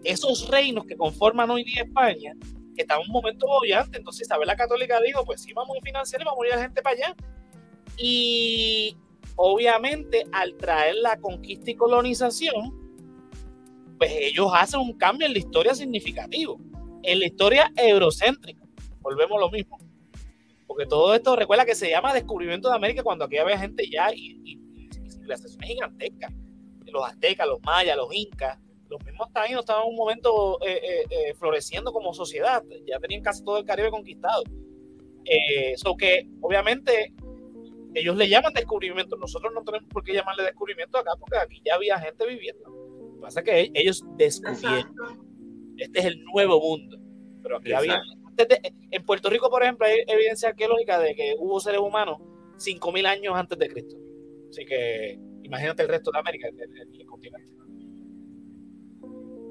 [0.03, 2.33] esos reinos que conforman hoy día España,
[2.75, 3.97] estaban en un momento bollante.
[3.97, 6.55] Entonces Isabel la Católica dijo, pues sí, vamos a financiar y vamos a ir a
[6.57, 7.15] la gente para allá.
[7.97, 8.95] Y
[9.35, 12.73] obviamente al traer la conquista y colonización,
[13.97, 16.59] pues ellos hacen un cambio en la historia significativo,
[17.03, 18.66] en la historia eurocéntrica
[19.07, 19.77] volvemos lo mismo.
[20.67, 24.13] Porque todo esto recuerda que se llama descubrimiento de América cuando aquí había gente ya
[24.13, 26.33] y, y, y civilizaciones gigantescas.
[26.85, 31.05] Los aztecas, los mayas, los incas, los mismos taínos estaban en un momento eh, eh,
[31.09, 32.63] eh, floreciendo como sociedad.
[32.85, 34.43] Ya tenían casi todo el Caribe conquistado.
[35.23, 37.13] Eso que obviamente
[37.93, 39.15] ellos le llaman descubrimiento.
[39.17, 42.69] Nosotros no tenemos por qué llamarle descubrimiento acá porque aquí ya había gente viviendo.
[42.69, 44.93] Lo que pasa es que ellos descubrieron.
[45.77, 46.97] Este es el nuevo mundo.
[47.43, 48.01] Pero aquí había
[48.91, 52.19] en Puerto Rico, por ejemplo, hay evidencia arqueológica de que hubo seres humanos
[52.57, 53.95] 5.000 años antes de Cristo.
[54.49, 57.47] Así que imagínate el resto de América, el, continente.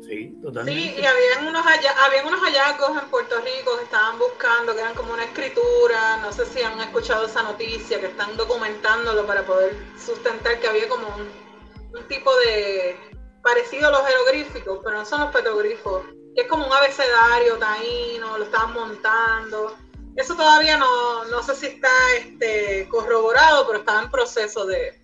[0.03, 0.81] Sí, totalmente.
[0.81, 4.95] Sí, y habían unos, habían unos hallazgos en Puerto Rico que estaban buscando, que eran
[4.95, 9.75] como una escritura, no sé si han escuchado esa noticia, que están documentándolo para poder
[9.99, 12.97] sustentar que había como un, un tipo de
[13.43, 16.03] parecido a los jeroglíficos, pero no son los petroglifos
[16.37, 19.75] que es como un abecedario taíno, lo estaban montando.
[20.17, 25.01] Eso todavía no, no sé si está este, corroborado, pero estaba en proceso de...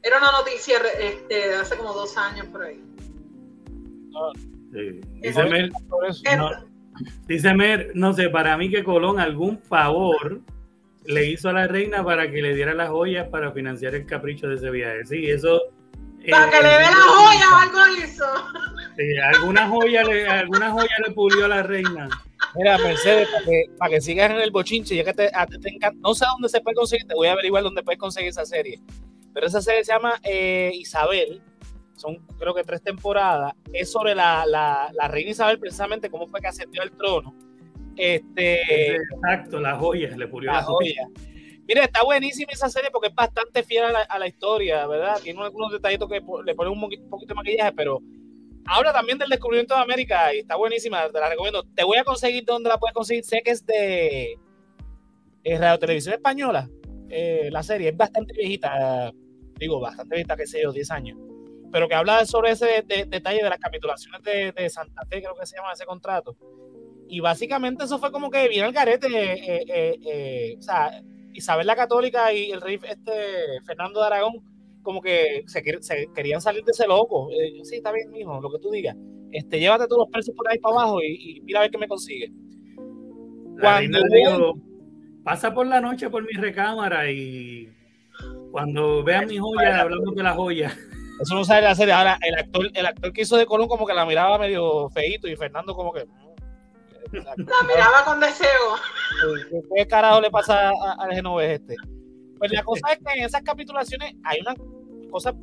[0.00, 2.80] Era una noticia este, de hace como dos años por ahí.
[4.72, 5.00] Sí.
[5.20, 5.72] Dice, Mer,
[6.36, 6.50] no,
[7.26, 10.40] dice Mer, no sé, para mí que Colón algún favor
[11.04, 14.46] le hizo a la reina para que le diera las joyas para financiar el capricho
[14.46, 15.04] de ese viaje.
[15.06, 15.60] Sí, eso
[16.30, 18.24] para que le dé la joya o algo hizo.
[18.96, 22.08] Sí, alguna joya le, alguna joya le pulió a la reina.
[22.54, 26.14] Mira, Mercedes, para que, para que sigas en el bochinche, ya que te, encanta, no
[26.14, 28.80] sé dónde se puede conseguir, te voy a averiguar dónde puedes conseguir esa serie.
[29.32, 31.42] Pero esa serie se llama eh, Isabel,
[31.96, 36.40] son creo que tres temporadas, es sobre la, la, la, reina Isabel, precisamente cómo fue
[36.40, 37.34] que ascendió al trono.
[37.96, 41.08] Este, Exacto, la joya, le pulió la, joya.
[41.66, 45.18] Mira, está buenísima esa serie porque es bastante fiel a la, historia, ¿verdad?
[45.22, 48.00] Tiene algunos detallitos que le ponen un poquito, de maquillaje, pero
[48.66, 51.62] habla también del descubrimiento de América y está buenísima, te la recomiendo.
[51.74, 53.24] Te voy a conseguir donde la puedes conseguir.
[53.24, 54.38] Sé que es de
[55.44, 56.68] Radio Televisión Española.
[57.08, 59.12] Eh, la serie es bastante viejita,
[59.58, 61.18] digo, bastante viejita, que sé yo, 10 años.
[61.70, 65.56] Pero que habla sobre ese detalle de las capitulaciones de, Santa Fe, creo que se
[65.56, 66.36] llama ese contrato.
[67.08, 69.64] Y básicamente eso fue como que viene el garete, eh,
[70.04, 74.42] eh, o sea, Isabel la Católica y el rey este, Fernando de Aragón,
[74.84, 77.28] como que se, querían salir de ese loco.
[77.32, 78.96] Eh, sí, está bien, mijo, lo que tú digas.
[79.32, 81.88] Este, llévate todos los precios por ahí para abajo y, mira a ver qué me
[81.88, 82.30] consigue.
[83.60, 84.54] Cuando
[85.24, 87.72] pasa por la noche por mi recámara y
[88.52, 90.76] cuando vean mi joya, hablando de la joya.
[91.20, 91.94] Eso no sabe la serie.
[91.94, 95.26] Ahora, el actor, el actor que hizo de Colón como que la miraba medio feito
[95.26, 96.06] y Fernando como que
[97.12, 97.34] la
[97.66, 98.48] miraba con deseo.
[99.74, 101.76] ¿Qué carajo le pasa al genovés este?
[102.44, 104.54] Pues la cosa es que en esas capitulaciones hay una
[105.10, 105.34] cosa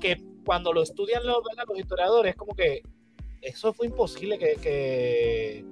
[0.00, 2.82] que cuando lo estudian los, los historiadores, como que
[3.42, 5.64] eso fue imposible que,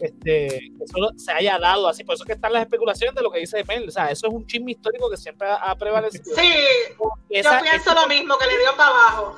[0.00, 2.04] este, eso se haya dado así.
[2.04, 3.86] Por eso que están las especulaciones de lo que dice Mel.
[3.86, 6.24] O sea, eso es un chisme histórico que siempre ha, prevalecido.
[6.24, 6.52] Sí,
[6.98, 9.36] yo pienso lo mismo, que le dio para abajo.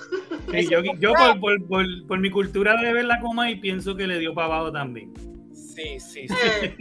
[1.01, 4.33] yo, por, por, por, mi cultura de ver la coma y pienso que le dio
[4.35, 5.13] para abajo también.
[5.55, 6.35] Sí, sí, sí.
[6.45, 6.77] Eh,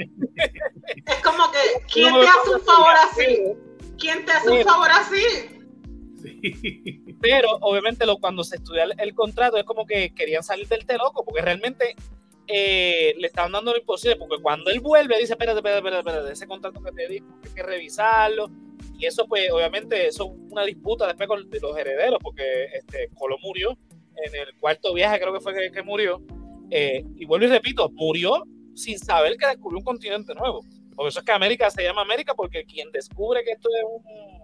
[1.06, 1.60] es como que,
[1.92, 3.54] ¿quién te hace un favor así?
[3.98, 5.24] ¿Quién te hace un favor así?
[7.22, 11.24] Pero obviamente lo, cuando se estudia el, contrato es como que querían salir del teloco,
[11.24, 11.96] porque realmente
[12.48, 16.34] eh, le estaban dando lo imposible, porque cuando él vuelve dice, espérate, espérate, espérate, espérate,
[16.34, 18.50] ese contrato que te dijo, hay que revisarlo.
[18.98, 23.40] Y eso pues obviamente eso es una disputa después con los herederos, porque este, Colón
[23.44, 23.78] murió
[24.16, 26.22] en el cuarto viaje, creo que fue que, murió.
[26.70, 28.44] Eh, y vuelvo y repito, murió
[28.76, 30.62] sin saber que descubrió un continente nuevo.
[30.96, 34.44] Por eso es que América se llama América, porque quien descubre que esto es un...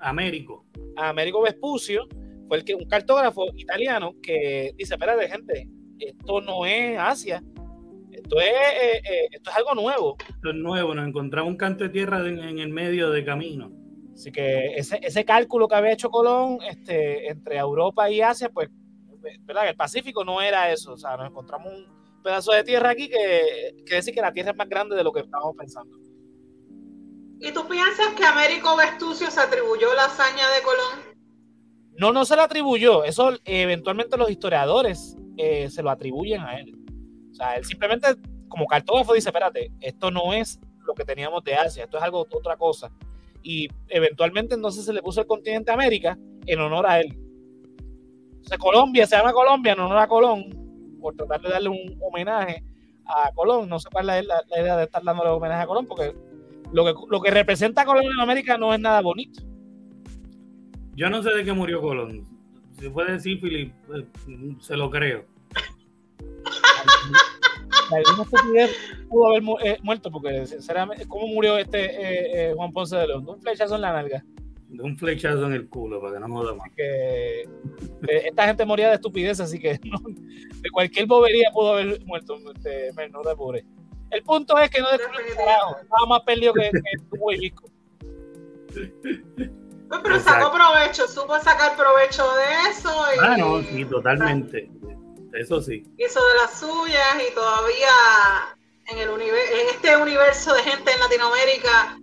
[0.00, 0.66] Américo.
[0.96, 2.06] Américo Vespucio
[2.48, 7.42] fue el que, un cartógrafo italiano que dice, espérate gente, esto no es Asia,
[8.10, 10.16] esto es, eh, eh, esto es algo nuevo.
[10.28, 13.72] Esto es nuevo, nos encontramos un canto de tierra en, el medio de camino.
[14.12, 18.68] Así que ese, ese, cálculo que había hecho Colón este, entre Europa y Asia, pues,
[19.40, 19.68] ¿verdad?
[19.68, 23.74] El Pacífico no era eso, o sea, nos encontramos un pedazo de tierra aquí que
[23.84, 25.96] quiere decir que la tierra es más grande de lo que estábamos pensando.
[27.38, 31.14] ¿Y tú piensas que Américo Vespucio se atribuyó la hazaña de Colón?
[31.98, 33.04] No, no se la atribuyó.
[33.04, 36.74] Eso eventualmente los historiadores eh, se lo atribuyen a él.
[37.30, 38.08] O sea, él simplemente
[38.48, 42.20] como cartógrafo dice, espérate, esto no es lo que teníamos de Asia, esto es algo
[42.20, 42.90] otra cosa.
[43.42, 47.18] Y eventualmente entonces se le puso el continente América en honor a él.
[48.42, 50.63] O sea, Colombia se llama Colombia en honor a Colón
[51.04, 52.64] por tratar de darle un homenaje
[53.04, 53.68] a Colón.
[53.68, 56.14] No sé cuál es la, idea de estar dándole homenaje a Colón, porque
[56.72, 59.42] lo que, lo que representa a Colón en América no es nada bonito.
[60.96, 62.26] Yo no sé de qué murió Colón.
[62.80, 64.06] Si puede decir, Philip, pues,
[64.60, 65.26] se lo creo.
[69.10, 73.28] Pudo haber eh, muerto, porque sinceramente, ¿cómo murió este eh, eh, Juan Ponce de León?
[73.28, 74.24] Un flechazo en la nalga
[74.76, 76.68] de un flechazo en el culo para que no joda más.
[76.74, 77.48] Que, eh,
[78.26, 82.38] esta gente moría de estupidez, así que de cualquier bobería pudo haber muerto.
[82.54, 83.64] Este, no te apures.
[84.10, 85.76] El punto es que no descubrió carajo.
[85.80, 87.70] Estaba más perdido que, que tu hijisco.
[89.88, 92.90] Pues, pero sacó provecho, supo sacar provecho de eso.
[93.14, 94.70] Y, ah, no, sí, totalmente.
[95.32, 95.84] Eso sí.
[95.98, 98.56] Hizo de las suyas y todavía
[98.86, 101.98] en, el en este universo de gente en Latinoamérica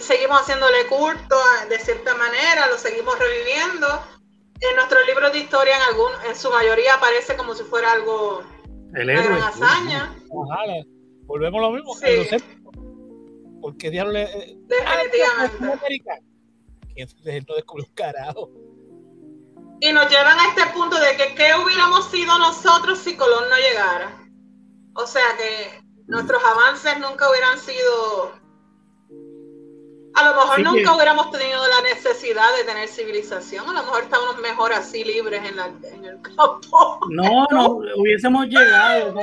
[0.00, 1.36] seguimos haciéndole culto
[1.68, 3.86] de cierta manera, lo seguimos reviviendo.
[4.60, 8.42] En nuestros libros de historia, en algún, en su mayoría aparece como si fuera algo
[8.94, 9.28] El héroe.
[9.28, 10.14] una hazaña.
[10.28, 10.84] Ojalá.
[11.22, 11.94] Volvemos a lo mismo.
[11.94, 12.36] Sí.
[13.60, 14.22] ¿Por qué diablos le...
[14.24, 16.12] Eh, Definitivamente.
[16.94, 18.50] ¿Quién no descubrió un carajo?
[19.80, 23.56] Y nos llevan a este punto de que qué hubiéramos sido nosotros si Colón no
[23.56, 24.20] llegara.
[24.94, 28.32] O sea que nuestros avances nunca hubieran sido
[30.14, 34.40] a lo mejor nunca hubiéramos tenido la necesidad de tener civilización, a lo mejor estábamos
[34.40, 37.00] mejor así libres en, la, en el campo.
[37.10, 39.14] No, no, hubiésemos llegado.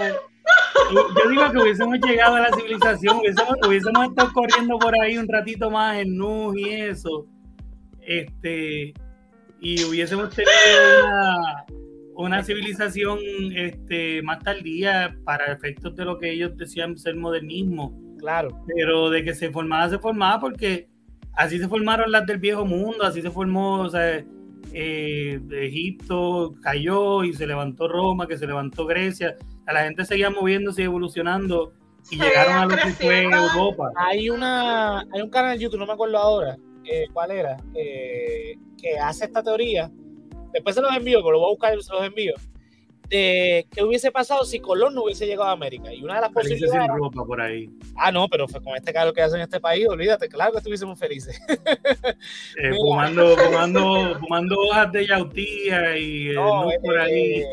[0.91, 5.69] yo digo que hubiésemos llegado a la civilización, hubiésemos, estado corriendo por ahí un ratito
[5.69, 7.25] más en Nus y eso.
[8.01, 8.93] Este,
[9.59, 10.53] y hubiésemos tenido
[11.03, 11.65] una,
[12.15, 13.19] una civilización
[13.53, 18.63] este, más tardía para efectos de lo que ellos decían ser modernismo Claro.
[18.67, 20.87] Pero de que se formaba, se formaba porque
[21.33, 24.23] así se formaron las del viejo mundo, así se formó, o sea,
[24.73, 29.35] eh, Egipto cayó y se levantó Roma, que se levantó Grecia.
[29.65, 31.73] A la gente seguía moviéndose y evolucionando
[32.09, 33.91] y llegaron a lo que fue Europa.
[33.95, 38.55] Hay una, hay un canal en YouTube, no me acuerdo ahora eh, cuál era, eh,
[38.81, 39.91] que hace esta teoría.
[40.53, 42.33] Después se los envío, pero lo voy a buscar y se los envío
[43.09, 45.93] de qué hubiese pasado si Colón no hubiese llegado a América.
[45.93, 46.89] Y una de las posibilidades.
[47.13, 47.69] por ahí.
[47.95, 50.99] Ah, no, pero con este calor que hace en este país, olvídate, claro que estuviésemos
[50.99, 51.39] felices.
[52.57, 57.43] Eh, fumando, fumando, fumando, hojas de yautía y no, por eh, ahí.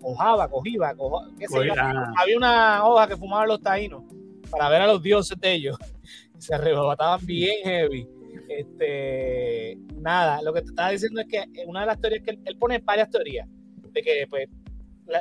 [0.00, 0.94] cojaba, cojiba,
[1.38, 1.72] qué sé yo.
[2.16, 4.02] Había una hoja que fumaban los taínos
[4.50, 5.76] para ver a los dioses de ellos.
[6.38, 8.06] Se arrebataban bien heavy.
[8.48, 12.56] Este, nada, lo que te estaba diciendo es que una de las teorías que él
[12.58, 13.48] pone varias teorías
[13.92, 14.48] de que pues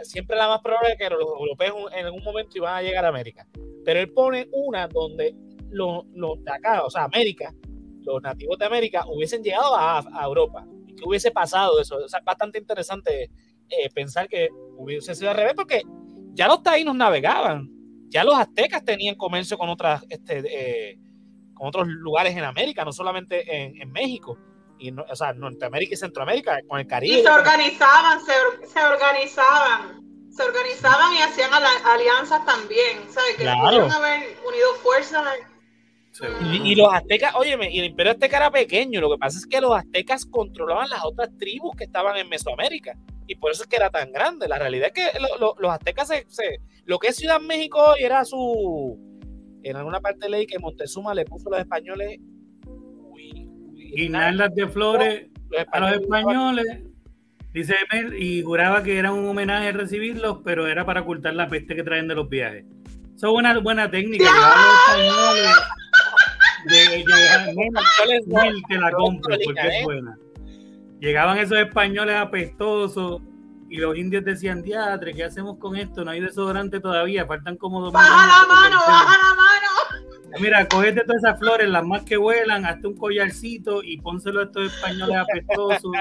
[0.03, 3.09] siempre la más probable es que los europeos en algún momento iban a llegar a
[3.09, 3.47] América.
[3.85, 5.35] Pero él pone una donde
[5.69, 7.53] los, de acá, o sea, América,
[8.01, 10.65] los nativos de América hubiesen llegado a, Europa.
[10.87, 12.03] ¿Y qué hubiese pasado eso?
[12.03, 13.31] Es bastante interesante
[13.69, 15.81] eh, pensar que hubiese sido al revés, porque
[16.33, 17.69] ya los taínos navegaban,
[18.09, 20.43] ya los aztecas tenían comercio con otras, este,
[20.91, 20.99] eh,
[21.53, 24.37] con otros lugares en América, no solamente en, en México
[24.79, 27.19] y no, o sea, Norteamérica y Centroamérica, con el Caribe.
[27.19, 31.51] Y se organizaban, se, organizaban, se organizaban y hacían
[31.85, 33.35] alianzas también, ¿sabes?
[33.37, 35.23] Que pudieron haber unido fuerzas.
[36.51, 39.61] Y, los aztecas, óyeme, y el imperio azteca era pequeño, lo que pasa es que
[39.61, 43.75] los aztecas controlaban las otras tribus que estaban en Mesoamérica, y por eso es que
[43.75, 44.47] era tan grande.
[44.47, 48.97] La realidad es que los aztecas, se, lo que es Ciudad México hoy era su,
[49.63, 52.19] en alguna parte de ley que Montezuma le puso a los españoles
[53.95, 55.27] guirnaldas de flores
[55.71, 56.83] a los españoles.
[57.53, 57.75] Dice
[58.17, 62.07] y juraba que era un homenaje recibirlos, pero era para ocultar la peste que traen
[62.07, 62.65] de los viajes.
[63.15, 64.25] Eso es una buena técnica.
[68.79, 70.17] la compro porque es buena.
[70.99, 73.21] Llegaban esos españoles apestosos
[73.69, 76.03] y los indios decían, diatre, ¿qué hacemos con esto?
[76.03, 79.67] No hay desodorante todavía, faltan como dos Baja la mano, baja la mano.
[80.39, 84.43] Mira, cogete todas esas flores, las más que vuelan, hasta un collarcito y pónselo a
[84.43, 85.91] estos españoles apestosos.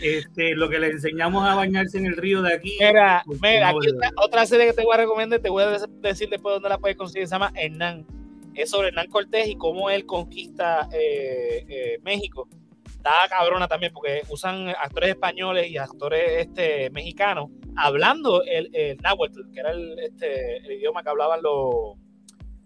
[0.00, 2.76] Este, lo que les enseñamos a bañarse en el río de aquí.
[2.78, 5.70] Mira, mira, aquí otra, serie que te voy a recomendar, te voy a
[6.02, 8.06] decir después dónde la puedes conseguir, se llama Hernán.
[8.54, 12.48] Es sobre Hernán Cortés y cómo él conquista eh, eh, México
[12.84, 19.50] está cabrona también porque usan actores españoles y actores este, mexicanos hablando el, el náhuatl,
[19.52, 21.96] que era el, este, el idioma que hablaban los,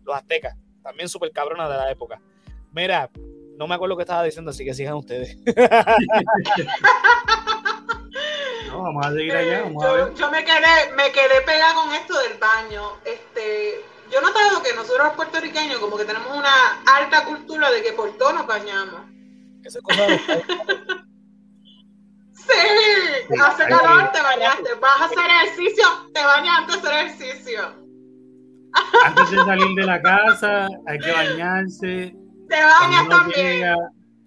[0.05, 0.57] los aztecas.
[0.83, 2.21] También súper cabrona de la época.
[2.73, 3.11] Mira,
[3.57, 5.37] no me acuerdo lo que estaba diciendo, así que sigan ustedes.
[8.69, 9.69] no, vamos a seguir allá.
[9.69, 12.99] yo, yo me quedé, me quedé pegada con esto del baño.
[13.05, 17.83] Este, yo he notado que nosotros los puertorriqueños como que tenemos una alta cultura de
[17.83, 19.03] que por todo nos bañamos.
[19.65, 20.07] Esa cosa
[22.35, 24.75] Sí, hace calor, te bañaste.
[24.81, 27.82] Vas a hacer ejercicio, te bañas antes de hacer ejercicio.
[29.05, 32.15] Antes de salir de la casa, hay que bañarse.
[32.49, 33.77] Te bañas también.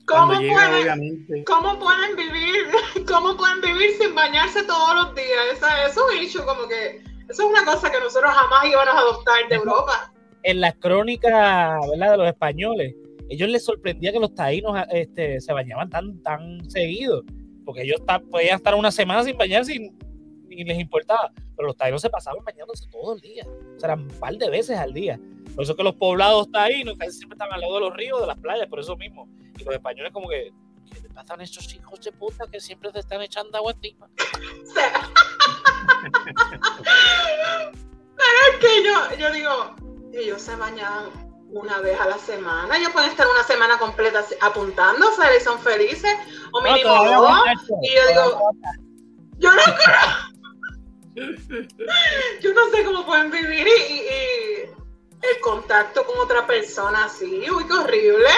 [0.06, 2.68] ¿Cómo, pueden, ¿Cómo pueden vivir?
[3.08, 5.28] ¿Cómo pueden vivir sin bañarse todos los días?
[5.54, 9.00] Eso, eso es un como que eso es una cosa que nosotros jamás íbamos a
[9.00, 10.14] adoptar de Europa.
[10.44, 12.12] En las crónicas, ¿verdad?
[12.12, 12.94] De los españoles,
[13.30, 17.24] ellos les sorprendía que los taínos este, se bañaban tan, tan seguido,
[17.66, 19.92] porque ellos podían estar una semana sin bañarse y,
[20.64, 24.20] les importaba, pero los taínos se pasaban bañándose todo el día, o sea, eran un
[24.20, 25.20] par de veces al día.
[25.54, 28.28] Por eso que los poblados taínos casi siempre estaban al lado de los ríos, de
[28.28, 29.28] las playas, por eso mismo.
[29.58, 30.52] Y los españoles como que,
[30.92, 34.10] ¿qué le pasan estos hijos de puta que siempre se están echando agua encima?
[38.18, 39.76] Pero es que yo, yo digo,
[40.14, 42.78] ellos se bañaban una vez a la semana.
[42.78, 46.16] Ellos pueden estar una semana completa apuntándose y son felices.
[46.52, 47.40] O mínimo dos.
[47.82, 48.52] Y yo digo,
[49.38, 50.35] yo no creo.
[51.16, 54.70] Yo no sé cómo pueden vivir y,
[55.22, 57.26] el contacto con otra persona así.
[57.26, 58.30] Uy, qué horrible.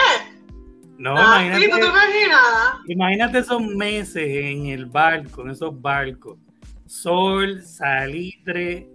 [0.97, 2.39] No, imagínate, ¿tú te imaginas?
[2.87, 6.37] Imagínate esos meses en el barco, en esos barcos.
[6.85, 8.87] Sol, salitre,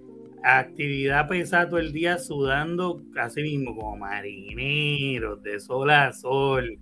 [0.42, 6.78] actividad pesada todo el día sudando así mismo como marineros de sol a sol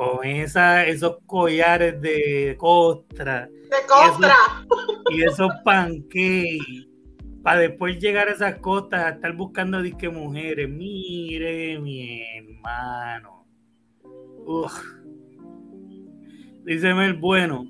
[0.00, 4.34] con esa, esos collares de costra de costra.
[5.10, 6.88] y esos, pancakes
[7.42, 10.70] para después llegar a esas costas a estar buscando disque mujeres.
[10.70, 13.44] Mire mi hermano.
[14.46, 14.72] Uf.
[16.64, 17.66] díceme el bueno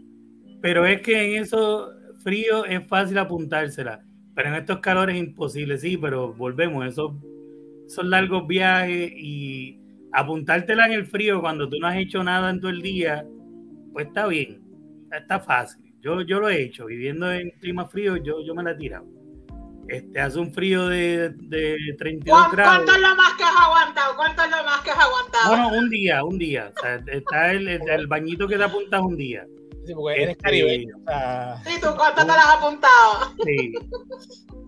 [0.61, 1.91] pero es que en eso
[2.23, 4.05] frío es fácil apuntársela
[4.37, 7.13] pero en estos calores es imposible, sí, pero volvemos, esos,
[7.89, 9.80] son largos viajes y
[10.13, 13.25] apuntártela en el frío cuando tú no has hecho nada en todo el día,
[13.93, 14.63] pues está bien,
[15.13, 15.95] está fácil.
[16.01, 19.07] Yo, yo lo he hecho, viviendo en clima frío, yo, yo me la he tirado.
[19.89, 22.77] Este, hace un frío de, de 32 grados.
[22.77, 24.17] ¿Cuánto es lo más que has aguantado?
[24.17, 25.49] ¿Cuánto es lo más que has aguantado?
[25.49, 26.73] Bueno, un día, un día.
[26.77, 29.45] O sea, está el, el, bañito que te apuntas un día.
[29.85, 30.95] Sí, porque eres este, caribeño.
[31.77, 33.35] ¿Y tú cuánto te las has apuntado?
[33.45, 33.73] Sí.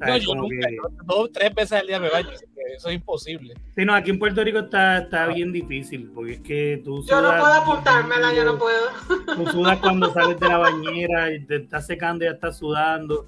[0.00, 0.68] No, yo nunca,
[1.04, 2.30] dos, tres veces al día me baño,
[2.74, 3.54] eso es imposible.
[3.76, 7.20] Sí, no, aquí en Puerto Rico está, está bien difícil, porque es que tú Yo
[7.20, 8.88] no puedo apuntármela, yo no puedo.
[9.36, 13.26] Tú sudas cuando sales de la bañera y te estás secando y ya estás sudando.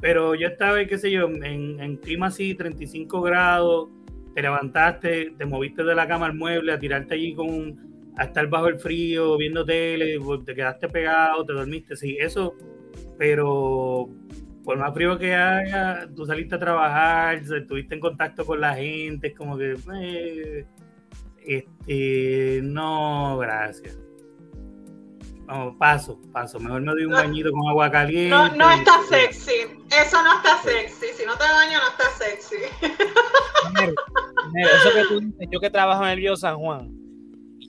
[0.00, 3.88] Pero yo estaba, qué sé yo, en, en clima así, 35 grados,
[4.34, 8.46] te levantaste, te moviste de la cama al mueble a tirarte allí con a estar
[8.48, 12.54] bajo el frío, viendo tele, te quedaste pegado, te dormiste, sí, eso,
[13.16, 14.08] pero
[14.64, 19.28] por más frío que haya, tú saliste a trabajar, estuviste en contacto con la gente,
[19.28, 20.66] es como que, eh,
[21.44, 23.98] este, no, gracias.
[25.46, 26.60] No, paso, paso.
[26.60, 28.30] Mejor me doy un bañito con agua caliente.
[28.30, 29.66] No, no está sexy.
[29.90, 31.06] Eso no está sexy.
[31.16, 32.56] Si no te bañas, no está sexy.
[34.54, 36.92] eso que tú dices, yo que trabajo en el Río San Juan,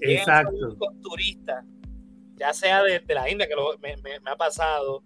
[0.01, 0.77] Exacto.
[0.77, 1.65] Con turistas,
[2.35, 5.03] ya sea de, la India, que me, ha pasado,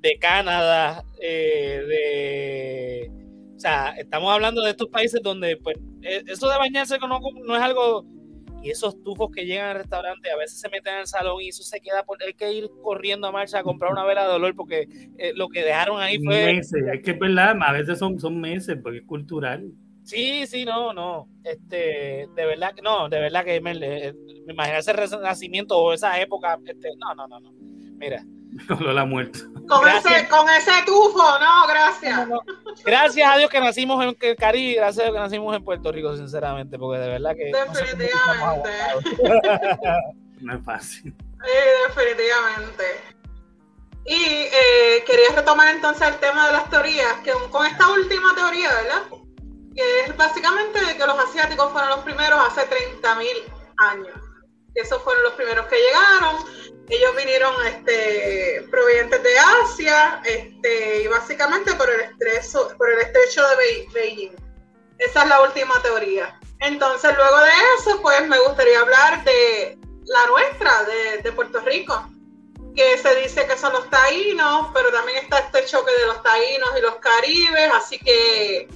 [0.00, 3.10] de Canadá, eh, de...
[3.56, 7.56] O sea, estamos hablando de estos países donde, pues, e, eso de bañarse no, no
[7.56, 8.04] es algo...
[8.60, 11.48] Y esos tufos que llegan al restaurante, a veces se meten en el salón y
[11.48, 12.20] eso se queda por...
[12.22, 15.48] Hay que ir corriendo a marcha a comprar una vela de dolor porque eh, lo
[15.48, 16.54] que dejaron ahí fue...
[16.54, 19.70] Meses, es que es verdad, a veces son, son meses porque es cultural.
[20.02, 21.28] Sí, sí, no, no.
[21.44, 26.20] Este, de verdad que no, de verdad que me, me imagino ese renacimiento o esa
[26.20, 26.58] época.
[26.64, 27.52] Este, no, no, no, no.
[27.52, 28.24] Mira.
[28.68, 29.40] Con la muerte.
[29.68, 32.28] Con ese, con ese tufo, no, gracias.
[32.84, 35.92] Gracias a Dios que nacimos en el Caribe, gracias a Dios que nacimos en Puerto
[35.92, 37.52] Rico, sinceramente, porque de verdad que.
[37.52, 38.70] Definitivamente.
[40.40, 41.14] No, es fácil.
[41.88, 42.84] definitivamente.
[44.06, 48.70] Y eh, quería retomar entonces el tema de las teorías, que con esta última teoría,
[48.72, 49.02] ¿verdad?
[49.78, 53.26] que es básicamente que los asiáticos fueron los primeros hace 30.000
[53.76, 54.27] años.
[54.80, 56.36] Esos fueron los primeros que llegaron.
[56.88, 63.46] Ellos vinieron este, provenientes de Asia este, y básicamente por el, estrecho, por el estrecho
[63.48, 64.36] de Beijing.
[64.98, 66.38] Esa es la última teoría.
[66.60, 72.10] Entonces, luego de eso, pues me gustaría hablar de la nuestra, de, de Puerto Rico,
[72.74, 76.70] que se dice que son los taínos, pero también está este choque de los taínos
[76.78, 78.66] y los caribes, así que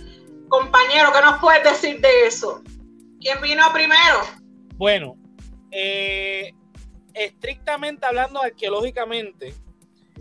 [0.52, 2.62] Compañero, ¿qué nos puedes decir de eso?
[3.22, 4.20] ¿Quién vino primero?
[4.76, 5.16] Bueno,
[5.72, 6.52] eh,
[7.14, 9.54] estrictamente hablando arqueológicamente,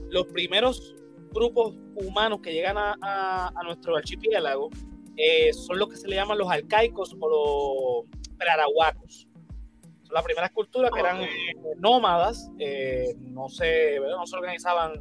[0.10, 0.96] los primeros
[1.32, 4.70] grupos humanos que llegan a, nuestro archipiélago
[5.18, 9.28] eh, son los que se le llaman los arcaicos o los prarahuacos.
[10.04, 11.28] Son las primeras culturas que eran eh,
[11.78, 12.50] nómadas,
[13.20, 14.94] no, se, no se organizaban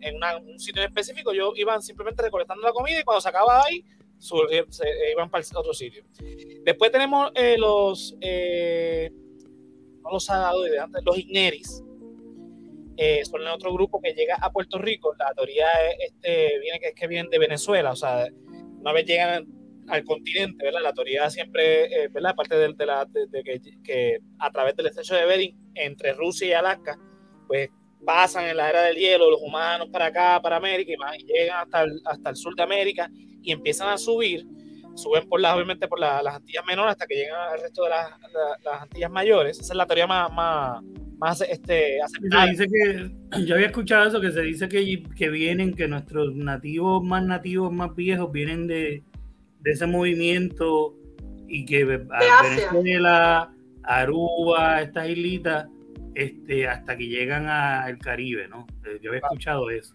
[0.00, 0.16] en
[0.46, 3.84] un sitio específico, ellos iban simplemente recolectando la comida y cuando se acababa ahí,
[4.18, 6.04] se iban para otro sitio.
[6.64, 8.14] Después tenemos los,
[10.04, 11.82] no los de antes, los igneris.
[12.96, 15.14] Eh, son otro grupo que llega a Puerto Rico.
[15.18, 15.66] La teoría
[15.98, 18.28] este, viene que es que vienen de Venezuela, o sea,
[18.80, 19.46] una vez llegan
[19.88, 20.82] al continente, ¿verdad?
[20.82, 22.32] La teoría siempre, ¿verdad?
[22.32, 26.52] Aparte de, la, de, que, que, a través del estrecho de Bering entre Rusia y
[26.52, 26.98] Alaska,
[27.46, 27.70] pues
[28.04, 31.24] pasan en la era del hielo los humanos para acá, para América, y, más, y
[31.24, 33.10] llegan hasta el, hasta el sur de América
[33.42, 34.46] y empiezan a subir,
[34.94, 38.10] suben por las, obviamente por las Antillas menores hasta que llegan al resto de las,
[38.64, 39.58] las Antillas mayores.
[39.58, 40.82] Esa es la teoría más, más,
[41.18, 42.46] más este, aceptada.
[42.46, 43.10] Dice que,
[43.46, 47.72] yo había escuchado eso, que se dice que, que vienen, que nuestros nativos más nativos,
[47.72, 49.02] más viejos, vienen de,
[49.60, 50.94] de ese movimiento
[51.48, 55.68] y que Venezuela, Aruba, estas islitas,
[56.14, 58.66] este, hasta que llegan al Caribe, ¿no?
[58.84, 59.94] Eh, yo había escuchado eso.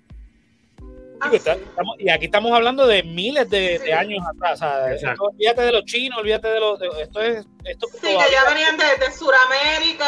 [1.21, 1.31] Ah,
[1.97, 4.61] y aquí estamos hablando de miles de, años atrás.
[5.19, 6.79] olvídate de los chinos, olvídate de los.
[6.99, 7.45] esto es.
[7.65, 10.07] Esto sí, que ya venían de, de Sudamérica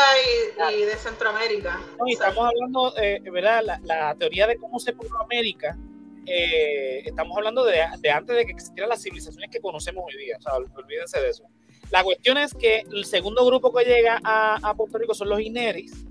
[0.73, 1.79] y, de Centroamérica.
[2.07, 3.63] estamos hablando, eh, ¿verdad?
[3.83, 5.77] La, teoría de cómo se puso América.
[6.25, 10.37] Eh, estamos hablando de, antes de que existieran las civilizaciones que conocemos hoy día.
[10.37, 11.43] O sea, olvídense de eso.
[11.89, 15.41] La cuestión es que el segundo grupo que llega a, a Puerto Rico son los
[15.41, 16.05] ineris,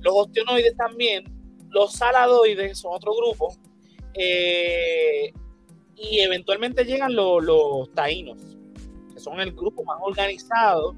[0.00, 1.24] los ostionoides también,
[1.68, 3.54] los saladoides son otro grupo
[4.14, 5.32] eh,
[5.96, 8.38] y eventualmente llegan los taínos,
[9.12, 10.94] que son el grupo más organizado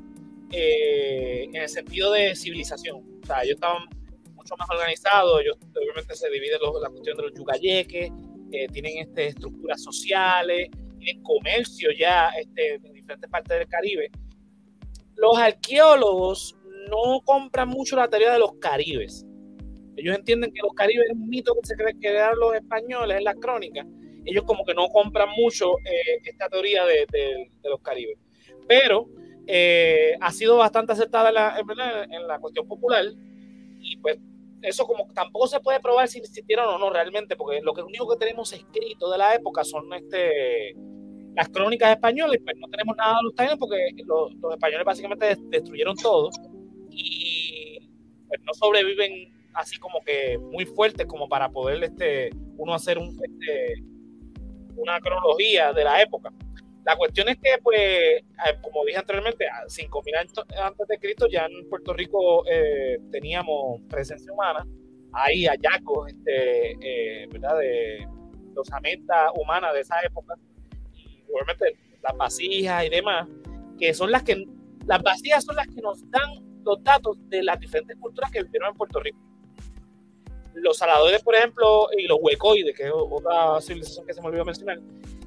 [0.50, 3.02] eh, en el sentido de civilización.
[3.22, 3.88] O sea, ellos estaban
[4.34, 8.10] mucho más organizados, ellos obviamente se dividen la cuestión de los yucayeques,
[8.52, 14.10] eh, tienen este, estructuras sociales, tienen comercio ya este, en diferentes partes del Caribe.
[15.16, 16.56] Los arqueólogos
[16.88, 19.24] no compran mucho la teoría de los caribes.
[19.96, 21.74] Ellos entienden que los caribes es un mito que se
[22.08, 23.86] eran los españoles en las crónicas.
[24.24, 28.18] Ellos como que no compran mucho eh, esta teoría de, los caribes.
[28.66, 29.08] Pero
[29.46, 33.04] eh, ha sido bastante aceptada en la, en, la cuestión popular
[33.80, 34.18] y pues
[34.62, 38.08] eso como tampoco se puede probar si existieron o no realmente, porque lo, que, único
[38.08, 40.74] que tenemos escrito de la época son este,
[41.34, 43.76] las crónicas españolas, pues no tenemos nada de los taínos porque
[44.06, 46.30] los, los españoles básicamente destruyeron todo
[46.90, 47.80] y
[48.28, 53.08] pues no sobreviven así como que muy fuertes como para poder este, uno hacer un,
[53.22, 53.82] este,
[54.76, 56.32] una cronología de la época.
[56.84, 58.22] La cuestión es que, pues,
[58.60, 63.80] como dije anteriormente, a 5.000 años antes de Cristo ya en Puerto Rico eh, teníamos
[63.88, 64.66] presencia humana.
[65.12, 66.72] Hay hallazgos, este,
[67.22, 68.08] eh, ¿verdad?, de
[68.54, 70.34] los amentas humanas de esa época.
[70.92, 73.28] Y obviamente las vasijas y demás,
[73.78, 74.44] que son las que,
[74.86, 76.30] las vasijas son las que nos dan
[76.64, 79.18] los datos de las diferentes culturas que vivieron en Puerto Rico
[80.54, 84.44] los saladores, por ejemplo, y los huecoides, que es otra civilización que se me olvidó
[84.44, 84.80] mencionar,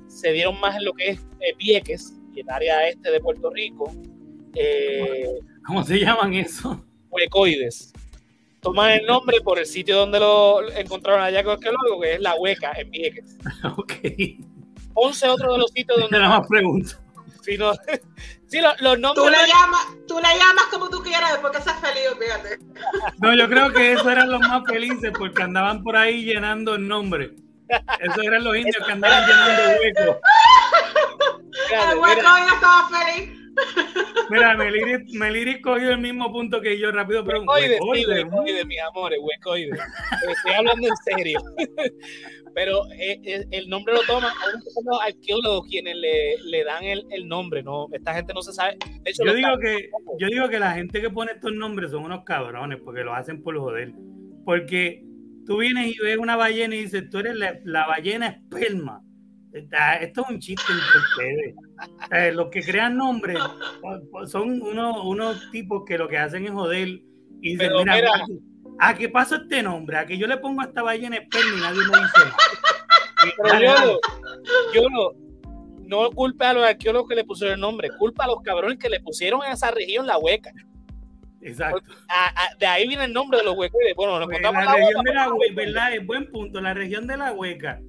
[0.08, 3.50] se dieron más en lo que es eh, Vieques y el área este de Puerto
[3.50, 3.92] Rico.
[4.56, 6.84] Eh, ¿Cómo se llaman eso?
[7.10, 7.94] Huecoides.
[8.62, 12.36] toman el nombre por el sitio donde lo encontraron allá con arqueólogo, que es La
[12.36, 13.38] Hueca, en Vieques.
[13.78, 13.94] Ok.
[14.98, 16.18] 11 otros de los sitios donde...
[16.18, 17.05] Nada más pregunto.
[17.46, 17.74] Sí, no,
[18.48, 19.42] sí lo- los Tú nombres...
[19.42, 22.60] le llamas, tú le llamas como tú quieras después que seas feliz, fíjate.
[23.20, 26.88] No, yo creo que esos eran los más felices porque andaban por ahí llenando el
[26.88, 27.36] nombre.
[28.00, 30.18] Esos eran los indios que andaban llenando huecos.
[31.72, 33.30] El hueco ya estaba feliz.
[34.30, 38.66] Mira, Meliris, Meliris cogió el mismo punto que yo, rápido, pero un Huecoides, sí, huecoide,
[38.66, 39.80] mis amores, huecoides.
[40.28, 41.40] Estoy hablando en serio.
[42.56, 44.32] Pero eh, eh, el nombre lo toman
[44.86, 47.90] los arqueólogos quienes le, le dan el, el nombre, ¿no?
[47.92, 48.78] Esta gente no se sabe.
[49.02, 52.06] De hecho, Yo digo que yo digo que la gente que pone estos nombres son
[52.06, 53.92] unos cabrones porque lo hacen por joder.
[54.46, 55.04] Porque
[55.46, 59.04] tú vienes y ves una ballena y dices, tú eres la, la ballena esperma.
[59.56, 61.56] Esta- Esto es un chiste entre ustedes.
[62.12, 63.38] Eh, los que crean nombres
[64.12, 67.02] pues, son unos, unos tipos que lo que hacen es joder y
[67.42, 68.26] dicen, Pero mira, mira.
[68.80, 69.98] ¿a qué paso este nombre?
[69.98, 72.22] A que yo le pongo a esta ballena esperma y nadie me dice.
[73.44, 74.00] Pero yo,
[74.74, 75.12] yo no,
[75.88, 78.90] no culpe a los arqueólogos que le pusieron el nombre, culpa a los cabrones que
[78.90, 80.52] le pusieron a esa región la hueca.
[81.42, 81.82] Exacto.
[82.10, 83.80] A- a- de ahí viene el nombre de los huecos.
[83.96, 85.94] Bueno, nos Pues encontramos la la región hueca, de la hueca, ¿verdad?
[85.94, 86.60] Es buen punto.
[86.62, 87.80] La región de la hueca.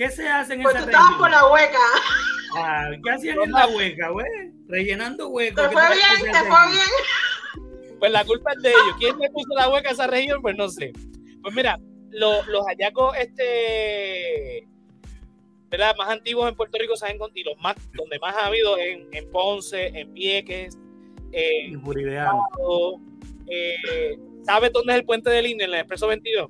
[0.00, 1.78] ¿Qué se hace en Pues esa tú estabas por la hueca.
[2.56, 4.26] Ah, ¿Qué hacían en la hueca, güey?
[4.66, 5.62] Rellenando huecos.
[5.62, 7.98] Te ¿Qué fue bien, te fue bien.
[7.98, 8.96] Pues la culpa es de ellos.
[8.98, 10.40] ¿Quién le puso la hueca a esa región?
[10.40, 10.94] Pues no sé.
[11.42, 11.78] Pues mira,
[12.12, 14.66] lo- los hallazgos este,
[15.68, 15.94] ¿verdad?
[15.98, 19.06] más antiguos en Puerto Rico se han y los más, donde más ha habido en,
[19.12, 20.78] en Ponce, en Vieques.
[21.30, 23.00] Palo,
[23.48, 26.48] eh, ¿Sabes dónde es el puente del Indio en el Expreso 22?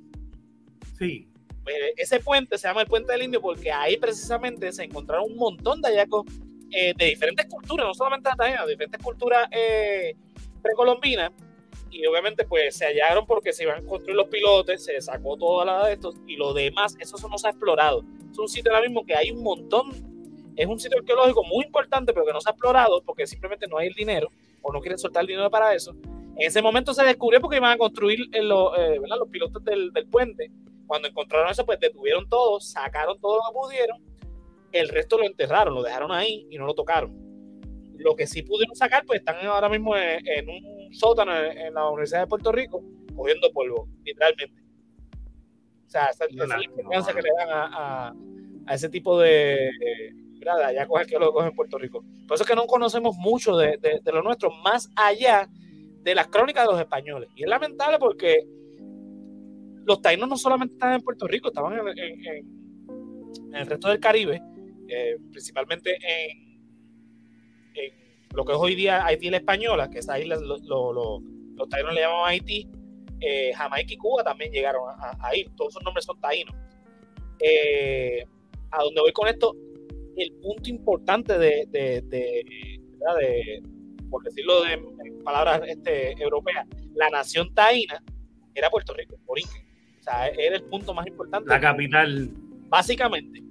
[0.97, 1.27] Sí.
[1.63, 5.37] Pues, ese puente se llama el Puente del Indio porque ahí precisamente se encontraron un
[5.37, 6.25] montón de hallazgos
[6.71, 10.15] eh, de diferentes culturas, no solamente taínas, de diferentes culturas eh,
[10.61, 11.31] precolombinas.
[11.91, 15.65] Y obviamente pues se hallaron porque se iban a construir los pilotes, se sacó todo
[15.65, 18.05] la de estos y lo demás, eso no se ha explorado.
[18.31, 19.91] Es un sitio ahora mismo que hay un montón,
[20.55, 23.77] es un sitio arqueológico muy importante pero que no se ha explorado porque simplemente no
[23.77, 24.29] hay el dinero
[24.61, 25.93] o no quieren soltar el dinero para eso.
[26.37, 29.17] En ese momento se descubrió porque iban a construir eh, eh, ¿verdad?
[29.19, 30.49] los pilotos del, del puente
[30.91, 33.97] cuando encontraron eso, pues detuvieron todo, sacaron todo lo que pudieron,
[34.73, 37.13] el resto lo enterraron, lo dejaron ahí y no lo tocaron.
[37.97, 41.73] Lo que sí pudieron sacar, pues están ahora mismo en, en un sótano en, en
[41.73, 42.83] la Universidad de Puerto Rico,
[43.15, 44.61] cogiendo polvo, literalmente.
[45.87, 47.65] O sea, esa, esa es la importancia que le dan a,
[48.09, 48.13] a-
[48.67, 50.57] a ese tipo de, eh, ¿verdad?
[50.57, 52.03] de hallazgos arqueológicos en Puerto Rico.
[52.27, 55.47] Por eso es que no conocemos mucho de, de- de lo nuestro, más allá
[56.03, 57.29] de las crónicas de los españoles.
[57.35, 58.45] Y es lamentable porque
[59.85, 62.45] los taínos no solamente estaban en Puerto Rico, estaban en,
[63.53, 64.41] el resto del Caribe,
[64.87, 66.51] eh, principalmente en,
[68.33, 71.21] lo que es hoy día Haití la Española, que esa isla lo- lo- lo-
[71.55, 72.65] los taínos le llaman Haití,
[73.19, 76.55] eh, Jamaica y Cuba también llegaron a, ir, todos esos nombres son taínos.
[77.39, 78.23] Eh,
[78.71, 79.53] a donde voy con esto,
[80.15, 83.63] el punto importante de, de- de-
[84.09, 86.65] por decirlo de, en palabras este, europeas,
[86.95, 88.01] la nación taína
[88.53, 89.61] era Puerto Rico, origen.
[90.01, 91.47] O sea, era el punto más importante.
[91.47, 92.31] La capital.
[92.69, 93.43] Básicamente.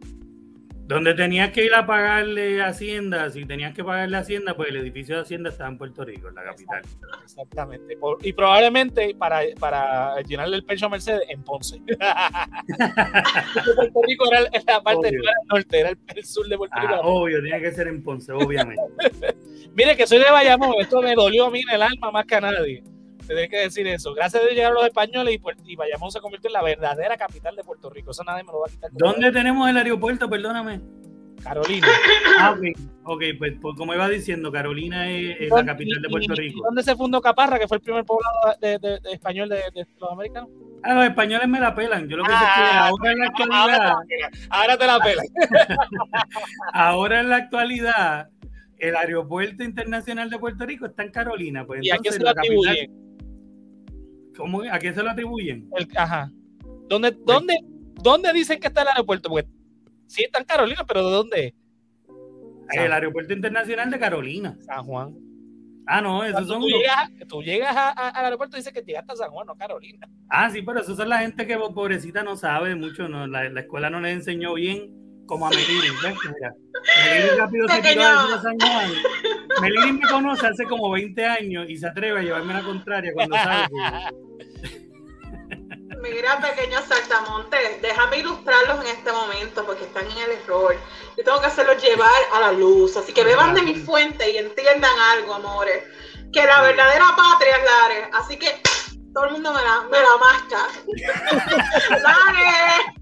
[0.88, 5.14] Donde tenías que ir a pagarle Hacienda, si tenías que pagarle Hacienda, pues el edificio
[5.14, 6.82] de Hacienda estaba en Puerto Rico, en la capital.
[7.22, 7.96] Exactamente.
[8.22, 11.80] Y probablemente para, para llenarle el pecho a Mercedes en Ponce.
[13.76, 15.20] Puerto Rico era la parte Obvio.
[15.20, 16.94] no era el norte, era el, sur de Puerto Rico.
[16.94, 18.82] Ah, obvio, tiene que ser en Ponce, obviamente.
[19.74, 22.34] Mire que soy de Bayamón, esto me dolió a mí en el alma más que
[22.34, 22.82] a nadie.
[23.26, 24.12] Tendré que decir eso.
[24.14, 27.16] Gracias a Dios llegaron los españoles y, Puer- y Bayamón se convirtió en la verdadera
[27.16, 28.10] capital de Puerto Rico.
[28.10, 28.90] Eso nadie me lo va a quitar.
[28.92, 30.28] ¿Dónde tenemos el aeropuerto?
[30.28, 30.80] Perdóname.
[31.42, 31.86] Carolina.
[32.38, 32.60] Ah, ok,
[33.04, 36.60] ok, pues, pues como iba diciendo, Carolina es, es la capital de ¿Y- Puerto Rico.
[36.64, 39.86] ¿Dónde se fundó Caparra, que fue el primer poblado de, de- de español de, de
[39.98, 40.50] los americanos?
[40.82, 42.08] Ah, los españoles me la pelan.
[42.08, 43.92] Yo lo que sé es que Ah, ahora en la actualidad.
[44.50, 45.22] Ahora te la pela.
[46.72, 48.28] ahora en la actualidad,
[48.78, 51.66] el aeropuerto internacional de Puerto Rico está en Carolina.
[51.66, 53.09] Pues ¿Y a quién entonces se lo atribuyen?
[54.40, 54.62] ¿Cómo?
[54.70, 55.68] ¿A quién se lo atribuyen?
[55.76, 56.30] El- ajá.
[56.88, 57.56] ¿Dónde, dónde,
[58.02, 59.28] ¿Dónde dicen que está el aeropuerto?
[59.28, 59.48] Porque
[60.06, 61.54] sí está en Carolina, pero ¿de dónde?
[62.72, 64.56] El aeropuerto internacional de Carolina.
[64.64, 65.14] Son Juan.
[65.86, 68.72] Ah, no, esos Cuando son tú llegas, tú llegas a- a- al aeropuerto y dices
[68.72, 70.08] que llegaste a San Juan, no a Carolina.
[70.28, 73.60] Ah, sí, pero esos son la gente que pobrecita no sabe mucho, no, la, la
[73.60, 74.92] escuela no les enseñó bien
[75.30, 75.90] como a Meliri.
[76.02, 76.14] ¿ves?
[76.24, 78.92] Mira, rápido se tiró a San Juan.
[79.62, 83.36] Meliri me conoce hace como 20 años y se atreve a llevarme la contraria cuando
[83.36, 84.20] sabe que...
[86.02, 90.74] Mira, pequeños saltamontes, déjame ilustrarlos en este momento porque están en el error.
[91.16, 92.96] Yo tengo que hacerlos llevar a la luz.
[92.96, 95.84] Así que beban de mi fuente y entiendan algo, amores.
[96.32, 98.08] Que la verdadera patria es Lares.
[98.14, 98.62] Así que
[99.12, 100.68] todo el mundo me la, me la masca.
[101.90, 102.99] Lares.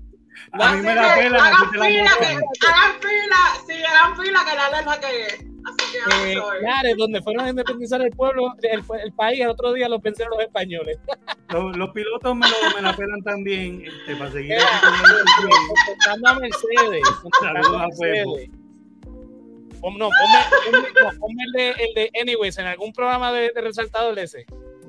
[0.52, 1.86] A mí me que pela, hagan fila,
[2.20, 3.36] que, hagan fila,
[3.66, 5.34] sí, hagan fila, que la la que es.
[5.64, 6.38] Así que, Eh.
[6.62, 10.32] Lares, donde fueron a independizar el pueblo, el, el país, el otro día lo pensaron
[10.36, 10.98] los españoles.
[11.50, 14.94] Los, los pilotos me, lo, me la pelan también este, para seguir Mira, aquí con
[14.94, 15.60] el control.
[15.86, 17.02] contestando a Mercedes.
[17.40, 17.86] Saludos a.
[17.86, 18.50] Mercedes.
[19.80, 23.50] Pon- No, ponme, ponme- no, ponme el, de, el de Anyways en algún programa de,
[23.54, 24.44] de resaltador de ese.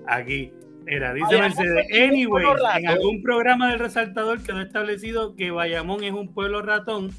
[0.08, 0.52] Aquí.
[0.90, 1.88] Era, dice Bayamón Mercedes.
[2.10, 2.46] Anyway,
[2.78, 7.12] en algún programa del resaltador quedó establecido que Bayamón es un pueblo ratón.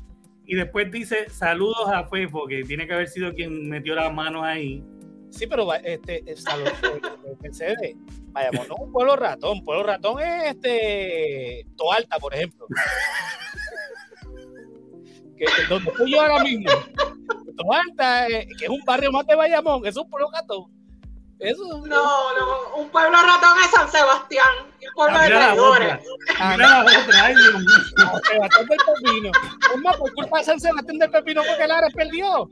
[0.44, 4.42] Y después dice saludos a Fefo, que tiene que haber sido quien metió las manos
[4.44, 4.82] ahí.
[5.30, 7.94] Sí, pero este, es a lo- eh, eh, Mercedes,
[8.32, 9.62] vayamos, no es un pueblo ratón.
[9.64, 12.66] Pueblo ratón es este Toalta, por ejemplo.
[15.38, 16.70] que, que donde estoy yo ahora mismo.
[17.56, 20.64] Toalta, eh, que es un barrio más de Bayamón, es un pueblo ratón.
[21.40, 25.46] Eso No, no, un pueblo ratón es San Sebastián, un pueblo Ah, de mira la
[25.46, 25.94] traidores.
[25.94, 26.50] otra.
[26.56, 27.24] Mira la otra.
[27.24, 27.68] Ay, Dios mío.
[27.96, 29.30] San Sebastián del Pepino.
[29.74, 32.50] Es más, por culpa de San Sebastián del Pepino porque Lara perdió.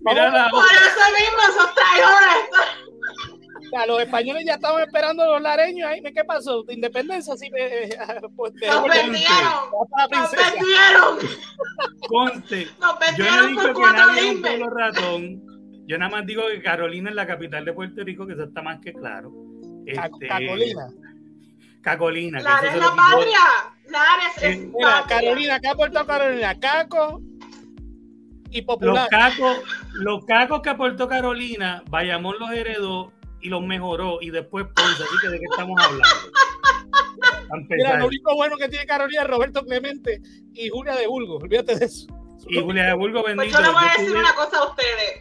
[0.00, 0.76] Mira la Por otra.
[0.78, 2.48] eso mismo, esos traidores.
[3.66, 6.02] O sea, los españoles ya estaban esperando a los lareños ahí.
[6.02, 6.62] ¿Qué pasó?
[6.64, 7.36] ¿De independencia?
[7.36, 7.90] Sí, eh,
[8.36, 11.18] pues, te Nos vendieron, nos vendieron,
[12.08, 12.68] Conste.
[12.80, 14.50] nos Yo no he vendieron dicho por que cuatro nadie es un limbes.
[14.50, 15.51] pueblo ratón.
[15.86, 18.62] Yo nada más digo que Carolina es la capital de Puerto Rico, que eso está
[18.62, 19.32] más que claro.
[19.86, 20.86] Este, Carolina.
[21.82, 22.38] Cacolina.
[22.38, 23.40] que Lares eso es la patria,
[23.90, 25.18] Lares es Mira, patria.
[25.20, 27.20] Carolina, acá Puerto Carolina, Caco
[28.50, 29.08] y Los Popular.
[29.10, 29.58] cacos,
[29.94, 35.02] los cacos que aportó Carolina, Bayamón los heredó y los mejoró y después Ponce.
[35.02, 36.06] Así que de qué estamos hablando.
[37.68, 40.20] Mira, lo único bueno que tiene Carolina es Roberto Clemente
[40.54, 41.42] y Julia de Burgos.
[41.42, 42.06] Olvídate de eso.
[42.48, 43.58] Y Julia de Pues bendito.
[43.58, 45.11] yo les voy a decir una cosa a ustedes.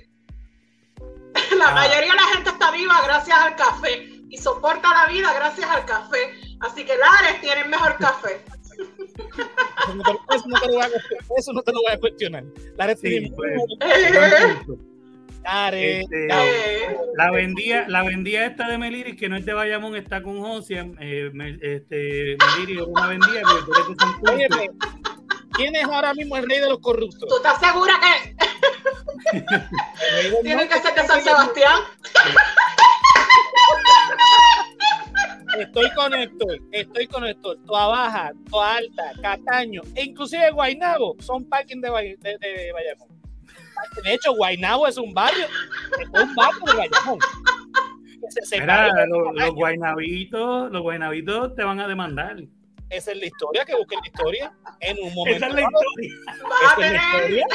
[1.62, 1.74] La Ah.
[1.76, 5.86] mayoría de la gente está viva gracias al café y soporta la vida gracias al
[5.86, 6.18] café.
[6.60, 8.44] Así que Lares tiene mejor café.
[9.84, 11.24] Eso no te, eso no te lo voy a cuestionar.
[11.38, 12.44] Eso no te lo voy a cuestionar.
[12.78, 14.58] La Sí, tiene pues, muy Eh.
[15.44, 19.96] Lares, Este, eh, La vendía, la vendía esta de Meliris, que no es de Bayamón,
[19.96, 20.96] está con Josian.
[21.02, 21.32] Eh,
[21.62, 24.34] este, Meliris es una vendía, porque tú eres de Santurce.
[24.36, 24.70] Óyeme,
[25.54, 27.28] ¿quién es ahora mismo el rey de los corruptos?
[27.28, 28.36] ¿Tú estás segura que
[29.34, 31.80] El rey del tiene norte, que ser de San Sebastián?
[35.60, 37.58] Estoy con Héctor, estoy con Héctor.
[37.66, 41.90] Toa Baja, Toa Alta, Cataño e inclusive Guainabo son parking de,
[42.20, 43.10] de, de Bayamón.
[44.04, 45.46] De hecho, Guainabo es un barrio,
[46.00, 47.20] es un barrio de Bayamón.
[48.30, 49.54] Se Mira, los, los Cataño.
[49.56, 52.38] guaynabitos, los guaynabitos te van a demandar.
[52.92, 54.54] Esa es la historia, que busquen la historia.
[54.82, 56.14] En un momento Esa es la historia.
[56.44, 57.40] Vas a esa es la tener.
[57.40, 57.46] historia.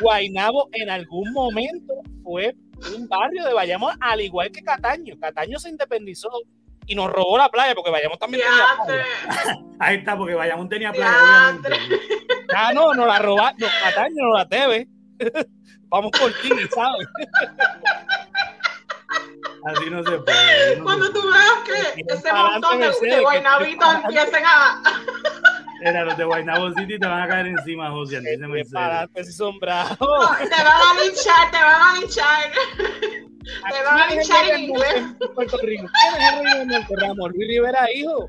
[0.00, 2.54] Guainabo en algún momento fue
[2.94, 5.18] un barrio de Bayamón, al igual que Cataño.
[5.18, 6.30] Cataño se independizó
[6.86, 9.58] y nos robó la playa, porque Bayamón también tenía playa.
[9.80, 11.70] Ahí está, porque Bayamón tenía playa, obviamente.
[12.54, 13.58] Ah, no, nos la robaron.
[13.58, 14.88] No, Cataño no la debe.
[15.90, 17.06] Vamos por ti, ¿sabes?
[19.66, 20.76] Así no se puede.
[20.78, 21.62] no Cuando se tú veas
[21.94, 23.20] que ese montón de, de que-
[24.04, 24.82] empiecen a.
[24.82, 25.02] puede.
[25.80, 28.20] Era los de Guaynabo City te van a caer encima, José.
[29.98, 32.50] Te van a linchar, te van a linchar.
[32.76, 35.04] Te van a ¿Quién es linchar el en inglés.
[35.34, 35.86] Puerto Rico?
[35.86, 36.94] ¿Quién es el rey del norte?
[37.00, 38.28] Ramón Luis Rivera, hijo.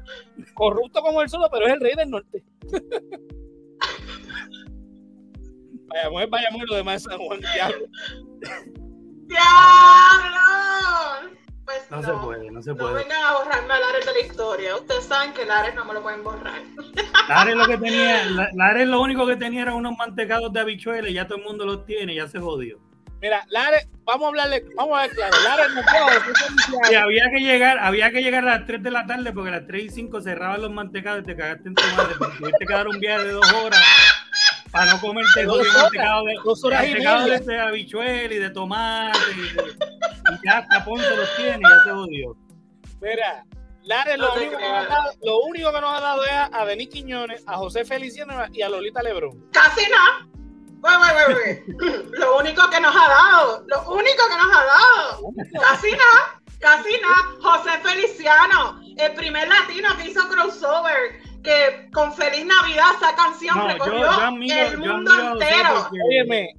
[0.54, 2.44] Corrupto como el solo, pero es el rey del norte.
[6.30, 7.86] Vayamos, y lo demás es San Juan Diablo.
[9.30, 10.40] ¡Diablo!
[11.66, 12.94] Pues No no, se puede, no se No puede.
[12.96, 14.76] vengan a borrarme a Lares de la historia.
[14.76, 16.62] Ustedes saben que Lares no me lo pueden borrar.
[17.30, 21.12] Lares lo que tenía, La- Lares lo único que tenía eran unos mantecados de habichuelas
[21.12, 22.80] y ya todo el mundo los tiene, ya se jodió.
[23.22, 25.36] Mira, Lares, vamos a hablarle, vamos a ver claro.
[25.44, 29.06] Lares no puedo Y había que llegar, había que llegar a las 3 de la
[29.06, 31.84] tarde porque a las 3 y 5 cerraban los mantecados y te cagaste en tu
[31.98, 32.16] madre.
[32.18, 33.80] porque Tuviste que dar un viaje de dos horas
[34.72, 37.40] para no comerte Dos mantecado de, dos horas y media.
[37.40, 39.18] de, habichuela y de tomate.
[39.36, 42.36] Y, y ya hasta Ponce los tiene y ya se jodió.
[43.02, 43.46] Mira,
[43.84, 46.32] Lares No lo, único que nos ha dado, lo único que nos ha dado es
[46.32, 49.44] a, Denis Quiñones, a José Feliciano y a Lolita Lebrón.
[49.52, 50.28] Casi nada.
[50.82, 52.10] Wey, wey, wey, wey.
[52.12, 55.22] Lo único que nos ha dado, lo único que nos ha dado.
[55.60, 57.36] Casi nada, casi nada.
[57.42, 63.64] José Feliciano, el primer latino que hizo crossover, que con Feliz Navidad esa canción No,
[63.68, 65.70] yo, recorrió yo admiro, el mundo entero.
[65.82, 66.50] porque- Óyeme,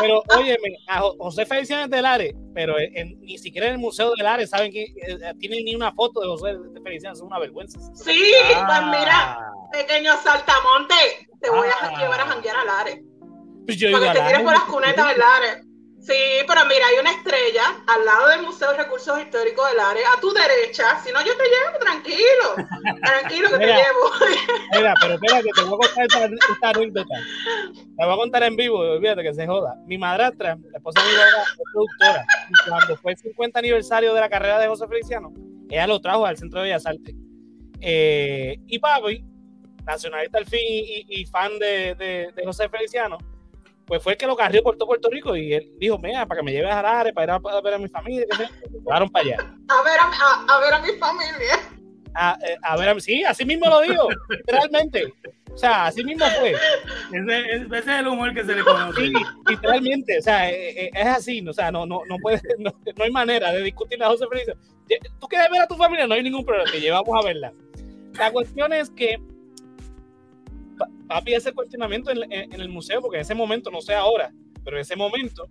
[0.00, 3.74] pero óyeme, a Jo- José Feliciano es de Lares, pero en- en- ni siquiera en
[3.74, 7.20] el Museo de Lares saben que eh, tienen ni una foto de José Feliciano, es
[7.22, 7.78] una vergüenza.
[7.94, 9.38] Sí, pues mira, Ah,
[9.72, 10.94] pequeño saltamonte,
[11.40, 11.98] te voy a Ah.
[12.00, 13.00] llevar a janguear a Lares.
[13.66, 15.65] Pues yo Para iba que a te tires por las cunetas de Lares.
[16.06, 16.14] Sí,
[16.46, 20.20] pero mira, hay una estrella al lado del Museo de Recursos Históricos del Área, a
[20.20, 21.00] tu derecha.
[21.04, 23.00] Si no, yo te llevo, tranquilo.
[23.02, 24.12] Tranquilo que te llevo.
[24.72, 27.14] Mira, pero espérate, te voy a contar esta, esta anécdota.
[27.74, 29.74] Te voy a contar en vivo, olvídate que se joda.
[29.86, 32.26] Mi madrastra, la esposa de mi mamá, es productora.
[32.50, 35.34] Y cuando fue el 50 aniversario de la carrera de José Feliciano,
[35.68, 37.16] ella lo trajo al Centro de Bellas Artes.
[37.80, 39.24] Eh, y papi,
[39.84, 43.18] nacionalista al fin y, y fan de, de, de José Feliciano,
[43.86, 46.40] pues fue el que lo carrió por todo Puerto Rico y él dijo, mira, para
[46.40, 49.08] que me lleves a Lares, para ir a, ver a mi familia, que se llevaron
[49.08, 49.36] para allá.
[49.68, 51.60] A ver a, a, a ver a mi familia.
[52.14, 55.12] A, eh, a, ver, a, sí, así mismo lo digo, literalmente.
[55.52, 56.52] O sea, así mismo fue.
[56.52, 59.06] Ese, ese es el humor que se le conoce.
[59.06, 59.12] Sí,
[59.48, 63.10] literalmente, o sea, es, es así, o sea, no, no, no, puede, no, no, hay
[63.10, 64.60] manera de discutir a José Feliciano.
[65.20, 67.52] Tú quieres ver a tu familia, no hay ningún problema, te llevamos a verla.
[68.18, 69.20] La cuestión es que
[71.08, 74.32] papi ese cuestionamiento en, en, en, el museo, porque en ese momento, no sé ahora,
[74.64, 75.48] pero en ese momento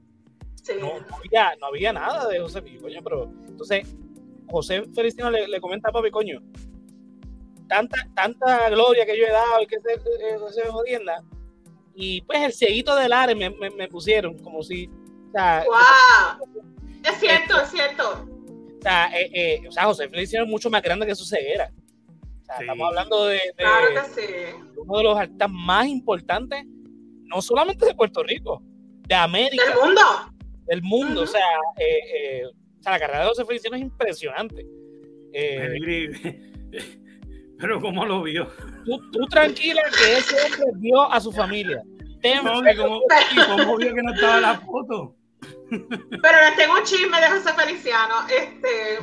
[0.62, 0.74] sí.
[0.80, 3.96] no, no, había, no había nada de José Coño, pero entonces
[4.50, 6.42] José Feliciano le, le, comenta a papi, coño,
[7.68, 11.24] tanta, tanta gloria que yo he dado y que se, eh, se jodienda,
[11.96, 14.88] y pues el cieguito del área me, me, me, pusieron, como si...
[15.30, 16.66] O sea, wow.
[17.04, 18.28] Es cierto, es cierto.
[18.80, 21.72] O sea, eh, eh, o sea, José Feliciano es mucho más grande que su ceguera.
[22.46, 22.64] O sea, sí.
[22.64, 24.28] Estamos hablando de, de, claro que sí.
[24.78, 28.62] uno de los artistas más importantes, no solamente de Puerto Rico,
[29.08, 29.64] de América.
[29.66, 30.02] Del mundo.
[30.68, 31.22] Del mundo.
[31.22, 31.28] Uh -huh.
[31.28, 34.66] O, sea, eh, eh, o sea, la carrera de José Feliciano es impresionante.
[35.34, 36.62] Eh,
[37.60, 38.48] Pero ¿cómo lo vio?
[38.86, 41.82] Tú, tú, tranquila que ese hombre vio a su familia.
[42.44, 43.02] No, ¿cómo,
[43.48, 45.16] ¿Cómo vio que no estaba la foto?
[45.70, 48.28] Pero les tengo un chisme de José Feliciano.
[48.28, 49.00] Este,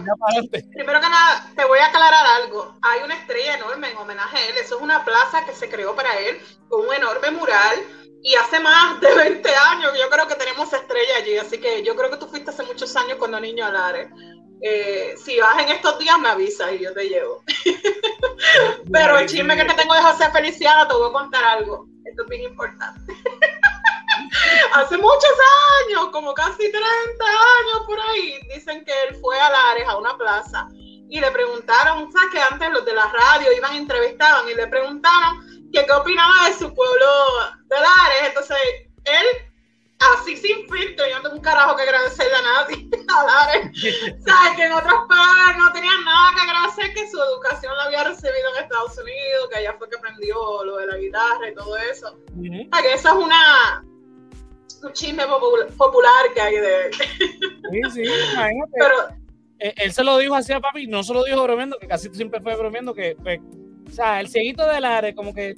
[0.73, 2.79] primero que nada, te voy a aclarar algo.
[2.83, 4.52] Hay una estrella enorme en homenaje a él.
[4.63, 7.77] Eso es una plaza que se creó para él con un enorme mural.
[8.23, 11.37] Y hace más de 20 años yo creo que tenemos estrella allí.
[11.37, 14.09] Así que yo creo que tú fuiste hace muchos años cuando niño al área.
[14.65, 17.43] Eh, si vas en estos días me avisas y yo te llevo.
[18.93, 21.87] Pero el chisme que te tengo de José Feliciano, te voy a contar algo.
[22.05, 23.01] Esto es bien importante.
[24.75, 25.33] Hace muchos
[25.87, 30.17] años, como casi 30 años por ahí, dicen que él fue a Lares, a una
[30.17, 30.69] plaza,
[31.13, 35.69] y le preguntaron, ¿sabes que antes los de la radio iban, entrevistaban y le preguntaron
[35.71, 37.07] que qué opinaba de su pueblo
[37.67, 38.29] de Lares?
[38.29, 38.57] Entonces,
[39.05, 39.27] él,
[39.99, 43.73] así sin filtro, yo no tengo un carajo que agradecerle a nadie, a Lares,
[44.25, 44.57] ¿sabes?
[44.57, 48.57] Que en otras palabras no tenía nada que agradecer, que su educación la había recibido
[48.57, 52.17] en Estados Unidos, que allá fue que aprendió lo de la guitarra y todo eso.
[52.37, 52.69] Uh -huh.
[52.69, 53.85] O sea, que eso es una
[54.83, 55.25] un chisme
[55.77, 56.93] popular que hay de él.
[56.95, 58.03] Sí, sí,
[58.33, 58.73] imagínate.
[58.79, 59.22] Pero,
[59.63, 62.09] él, él, se lo dijo así a papi, no se lo dijo bromeando, que casi
[62.13, 63.41] siempre fue bromeando, que, pues,
[63.87, 65.55] o sea, el cieguito del área, como que,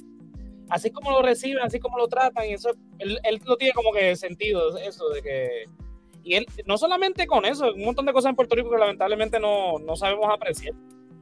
[0.69, 3.91] así como lo reciben, así como lo tratan, y eso, él, él lo tiene como
[3.91, 5.49] que sentido, eso de que.
[6.23, 9.39] Y él, no solamente con eso, un montón de cosas en Puerto Rico que lamentablemente
[9.39, 10.73] no, no sabemos apreciar.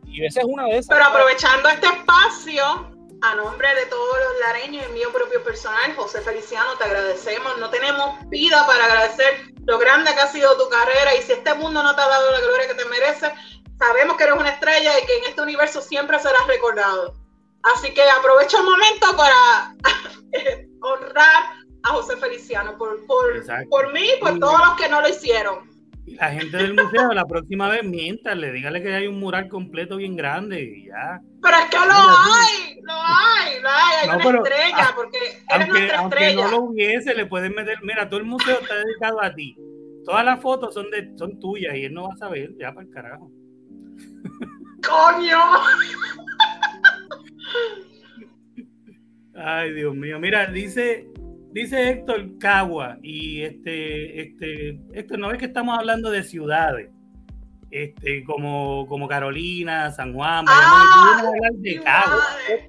[0.06, 0.88] Y esa es una de esas.
[0.88, 2.93] Pero aprovechando este espacio,
[3.24, 7.58] a nombre de todos los lareños y mío propio personal, José Feliciano, te agradecemos.
[7.58, 11.54] No tenemos vida para agradecer lo grande que ha sido tu carrera y si este
[11.54, 13.32] mundo no te ha dado la gloria que te mereces,
[13.80, 17.16] sabemos que eres una estrella y que en este universo siempre serás recordado.
[17.64, 19.74] Así que aprovecho el momento para
[20.82, 21.44] honrar
[21.84, 25.73] a José Feliciano por, por, por mí y por todos los que no lo hicieron.
[26.06, 29.96] Y la gente del museo la próxima vez miéntale, dígale que hay un mural completo
[29.98, 31.22] bien grande y ya.
[31.42, 35.18] Pero es que lo hay, lo hay, lo hay, hay no, una pero, estrella, porque
[35.18, 36.44] eres aunque, nuestra aunque estrella.
[36.44, 39.56] no lo hubiese, le pueden meter, mira, todo el museo está dedicado a ti.
[40.06, 42.86] Todas las fotos son de son tuyas y él no va a saber, ya para
[42.86, 43.32] el carajo.
[44.86, 45.40] ¡Coño!
[49.36, 50.20] Ay, Dios mío.
[50.20, 51.08] Mira, dice
[51.54, 56.90] dice Héctor Cagua, y este, este, Héctor, no ves que estamos hablando de ciudades,
[57.72, 62.20] este, como, como Carolina, San Juan, ah, vamos a hablar de Cagua.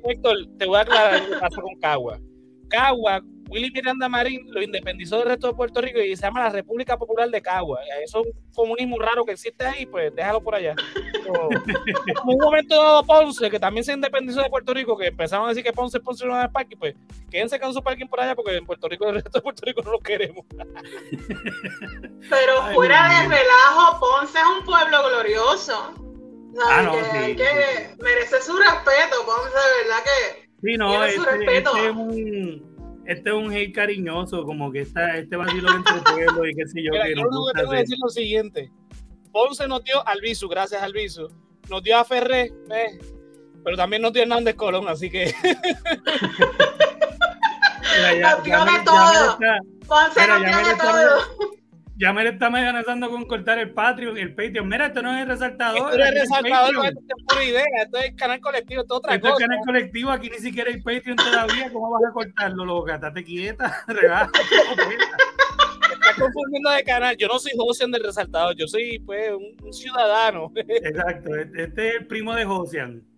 [0.05, 2.21] Héctor, te voy a aclarar qué pasa con Cagua.
[2.69, 6.51] Cagua, Willy Miranda Marín lo independizó del resto de Puerto Rico y se llama la
[6.51, 7.81] República Popular de Cagua.
[8.03, 10.75] Eso es un comunismo raro que existe ahí, pues déjalo por allá.
[11.27, 15.49] Como un momento dado Ponce, que también se independizó de Puerto Rico, que empezaron a
[15.51, 16.95] decir que Ponce, Ponce no es parking, pues
[17.31, 19.83] quédense con su parking por allá porque en Puerto Rico, el resto de Puerto Rico
[19.83, 20.45] no lo queremos.
[22.31, 25.95] Pero fuera de relajo, Ponce es un pueblo glorioso.
[26.69, 27.97] Ah, no, que, sí, que sí.
[28.01, 32.74] merece su respeto, Ponce, de verdad que Sí, no, este, este, este, es un,
[33.07, 36.83] este es un hate cariñoso, como que está este vacilo entre pueblo y qué sé
[36.83, 36.91] yo.
[36.93, 38.71] Mira, que yo lo que tengo que decir lo siguiente.
[39.33, 41.29] Ponce nos dio al Visu, gracias al Visu.
[41.69, 42.99] Nos dio a Ferré, eh,
[43.65, 45.35] pero también nos dio Hernández Colón, así que.
[47.97, 49.39] Mira, ya, nos dio de todo.
[49.87, 51.54] Ponce nos dio de todo.
[51.97, 54.69] Ya me está amenazando con cortar el Patreon, el Patreon.
[54.69, 55.77] Mira, esto no es resaltador.
[55.77, 57.65] Esto no es resaltador, esto es pura idea.
[57.83, 59.45] Esto es canal colectivo, esto es otra esto cosa.
[59.45, 61.73] es canal colectivo, aquí ni siquiera hay Patreon todavía.
[61.73, 62.95] ¿Cómo vas a cortarlo, loca?
[62.97, 64.41] Estate quieta, regájate.
[65.93, 67.17] Estás confundiendo de canal.
[67.17, 70.53] Yo no soy Josian del resaltador, yo soy pues un, un ciudadano.
[70.57, 73.14] Exacto, este es el primo de Josian.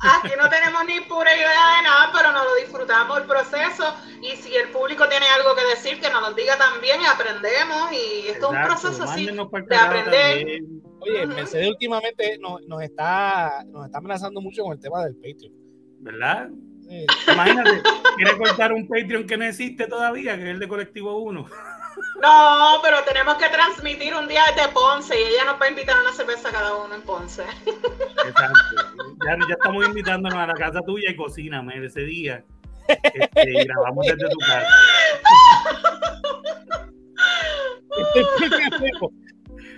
[0.00, 3.94] Aquí no tenemos ni pura idea de nada, pero nos lo disfrutamos el proceso.
[4.22, 7.92] Y si el público tiene algo que decir, que nos lo diga también y aprendemos.
[7.92, 10.38] Y esto es un proceso así de aprender.
[10.38, 10.82] También.
[11.00, 11.34] Oye, uh -huh.
[11.34, 15.52] Mercedes últimamente nos, nos, está, nos está amenazando mucho con el tema del Patreon.
[16.00, 16.48] ¿Verdad?
[16.88, 17.06] Sí.
[17.32, 17.82] Imagínate,
[18.16, 21.46] quiere cortar un Patreon que no existe todavía, que es el de Colectivo 1.
[22.20, 25.96] No, pero tenemos que transmitir un día desde Ponce y ella nos va a invitar
[25.98, 27.42] a una cerveza cada uno en Ponce.
[28.26, 28.56] Exacto.
[29.24, 32.44] Ya, ya estamos invitándonos a la casa tuya y cocíname ese día.
[32.88, 34.68] Este, y grabamos desde tu casa.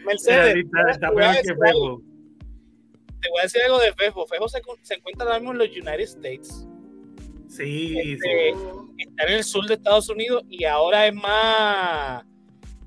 [0.07, 2.03] Mercedes, está, está peor que Fejo.
[3.21, 4.27] Te voy a decir algo de Fejo.
[4.27, 6.67] Fejo se, se encuentra ahora mismo en los United States.
[7.49, 8.61] Sí, este, sí.
[8.97, 12.25] Está en el sur de Estados Unidos y ahora es más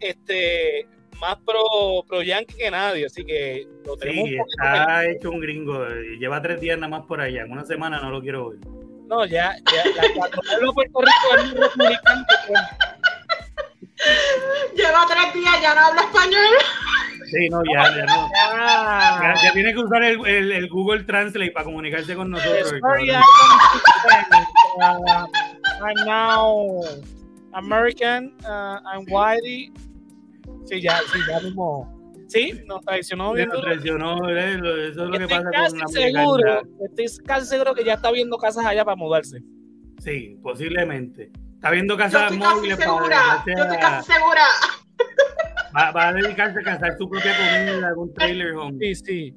[0.09, 0.87] este
[1.19, 5.85] más pro, pro yankee que nadie, así que lo tenemos sí, está hecho un gringo,
[6.19, 8.59] lleva tres días nada más por allá, en una semana no lo quiero ver.
[9.07, 12.25] No, ya, ya la, vuelvo a Puerto Rico es un republicano.
[14.75, 16.55] Lleva tres días, ya no habla español.
[17.31, 18.29] Sí, no, ya, ya no.
[18.29, 22.73] Ya, ya, ya tiene que usar el, el, el, Google Translate para comunicarse con nosotros.
[22.79, 23.21] Sorry, I
[24.79, 25.27] uh,
[25.81, 26.81] I'm now
[27.53, 29.71] American, uh, I'm whitey.
[30.65, 32.03] Sí, ya, sí, ya mismo.
[32.27, 33.49] Sí, nos traicionó bien.
[33.49, 34.53] Nos traicionó, ¿eh?
[34.53, 37.93] eso es lo que estoy pasa casi con la seguro, Estoy casi seguro que ya
[37.93, 39.39] está viendo casas allá para mudarse.
[39.99, 41.31] Sí, posiblemente.
[41.53, 44.41] Está viendo casas yo estoy móviles casi segura, para Yo estoy casi segura.
[45.75, 48.77] Va, va, a dedicarse a cazar su propia comida en algún trailer home.
[48.79, 49.35] Sí, sí.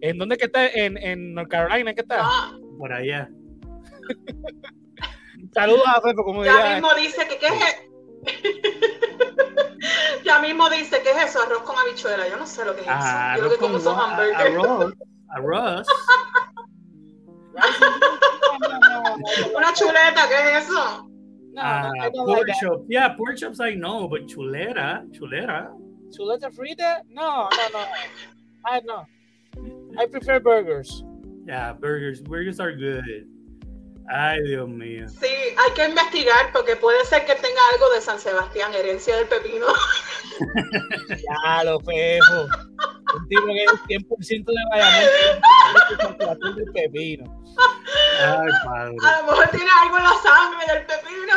[0.00, 0.66] ¿En dónde que está?
[0.68, 2.18] ¿En, en North Carolina que está?
[2.20, 3.28] Ah, Por allá.
[5.54, 6.72] Saludos a Pepe, como ya diría.
[6.74, 9.03] mismo dice que qué es.
[10.24, 12.28] Ya mismo dice que es eso, arroz con habichuela.
[12.28, 13.42] Yo no sé lo que es Ah, eso.
[13.44, 14.36] Yo lo que como son hamburgues.
[14.36, 14.94] Arroz.
[15.30, 15.86] Arroz.
[19.56, 21.08] Una chuleta, ¿qué es eso?
[21.52, 22.84] No, Ah, no, no, pork no, chops.
[22.88, 25.70] Yeah, pork chops I know, but chulera, chulera.
[26.10, 27.02] ¿Chuleta frita?
[27.10, 27.84] No, no, no.
[28.66, 29.06] I know.
[29.96, 31.04] I prefer burgers.
[31.46, 32.20] Yeah, burgers.
[32.22, 33.28] Burgers are good.
[34.08, 35.08] Ay, Dios mío.
[35.08, 39.26] Sí, hay que investigar porque puede ser que tenga algo de San Sebastián, herencia del
[39.26, 39.66] pepino.
[41.08, 42.46] Ya lo pejo.
[43.14, 46.56] Un tipo que es 100% de Bayamón.
[46.56, 47.44] del pepino.
[48.20, 48.96] Ay, padre.
[49.02, 51.34] A lo mejor tiene algo en la sangre del pepino.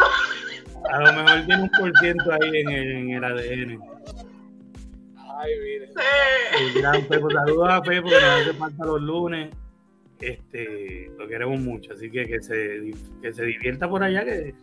[0.89, 3.79] A lo mejor tiene un por ciento ahí en el, en el ADN.
[5.39, 5.87] Ay, mire.
[5.87, 6.63] Sí.
[6.63, 7.29] El gran Pepo.
[7.29, 9.49] Saludos a Pepo que nos hace falta los lunes.
[10.19, 12.91] Este, lo queremos mucho, así que que se,
[13.21, 14.55] que se divierta por allá, que,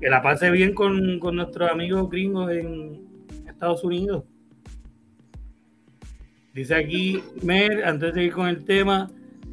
[0.00, 3.00] que la pase bien con, con nuestros amigos gringos en
[3.46, 4.24] Estados Unidos.
[6.52, 9.10] Dice aquí, Mer, antes de ir con el tema,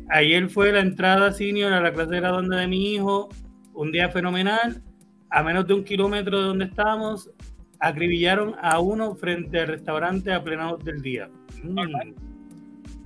[0.09, 3.29] ayer fue la entrada senior a la clase de graduanda de mi hijo,
[3.73, 4.81] un día fenomenal,
[5.29, 7.29] a menos de un kilómetro de donde estábamos,
[7.79, 11.29] acribillaron a uno frente al restaurante a plena del día.
[11.63, 12.34] Mm.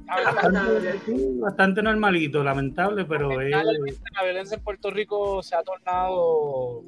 [0.10, 3.51] Bastante, sí, bastante normalito, lamentable, pero es...
[3.51, 6.84] La violencia en Puerto Rico se ha tornado.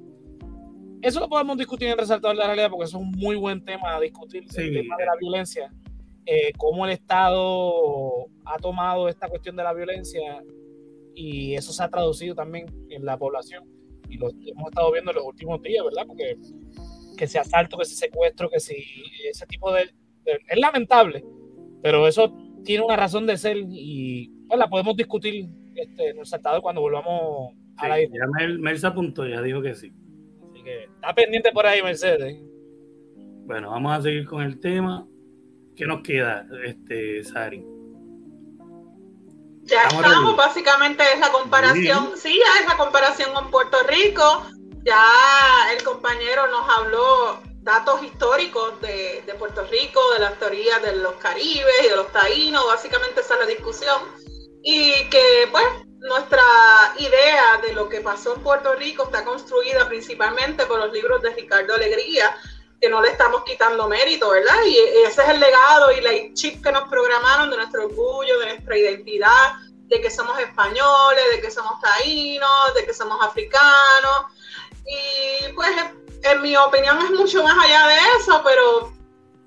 [1.01, 3.63] Eso lo podemos discutir en Resaltador de la Realidad porque eso es un muy buen
[3.63, 4.61] tema a discutir, Sí.
[4.61, 5.71] el tema de la violencia.
[6.25, 10.43] Eh, cómo el Estado ha tomado esta cuestión de la violencia
[11.15, 13.63] y eso se ha traducido también en la población.
[14.09, 16.05] Y lo hemos estado viendo en los últimos días, ¿verdad?
[16.05, 16.37] Porque
[17.17, 18.75] que si asalto, que si secuestro, que si
[19.29, 19.85] ese tipo de,
[20.25, 21.23] de- Es lamentable,
[21.81, 22.31] pero eso
[22.63, 26.81] tiene una razón de ser y pues, la podemos discutir este, en el saltador cuando
[26.81, 28.15] volvamos a la Sí, isla.
[28.17, 29.91] ya Mel, Mel se apuntó, ya dijo que sí.
[30.51, 32.37] Así que está pendiente por ahí, Mercedes.
[33.45, 35.07] Bueno, vamos a seguir con el tema.
[35.75, 37.65] ¿Qué nos queda, este, Sari?
[39.63, 44.43] Ya Estamos estamos, básicamente es la comparación, sí, ya es la comparación con Puerto Rico.
[44.83, 45.01] Ya
[45.77, 51.13] el compañero nos habló datos históricos de, de Puerto Rico, de las teorías de los
[51.15, 54.01] caribes y de los taínos, básicamente esa es la discusión.
[54.63, 55.65] Y que pues
[55.99, 56.43] nuestra
[56.97, 61.29] idea de lo que pasó en Puerto Rico está construida principalmente por los libros de
[61.29, 62.35] Ricardo Alegría,
[62.79, 64.63] que no le estamos quitando mérito, ¿verdad?
[64.65, 68.47] Y ese es el legado y la chip que nos programaron de nuestro orgullo, de
[68.47, 69.53] nuestra identidad,
[69.85, 74.25] de que somos españoles, de que somos taínos, de que somos africanos.
[74.87, 75.69] Y pues
[76.23, 78.93] en mi opinión es mucho más allá de eso, pero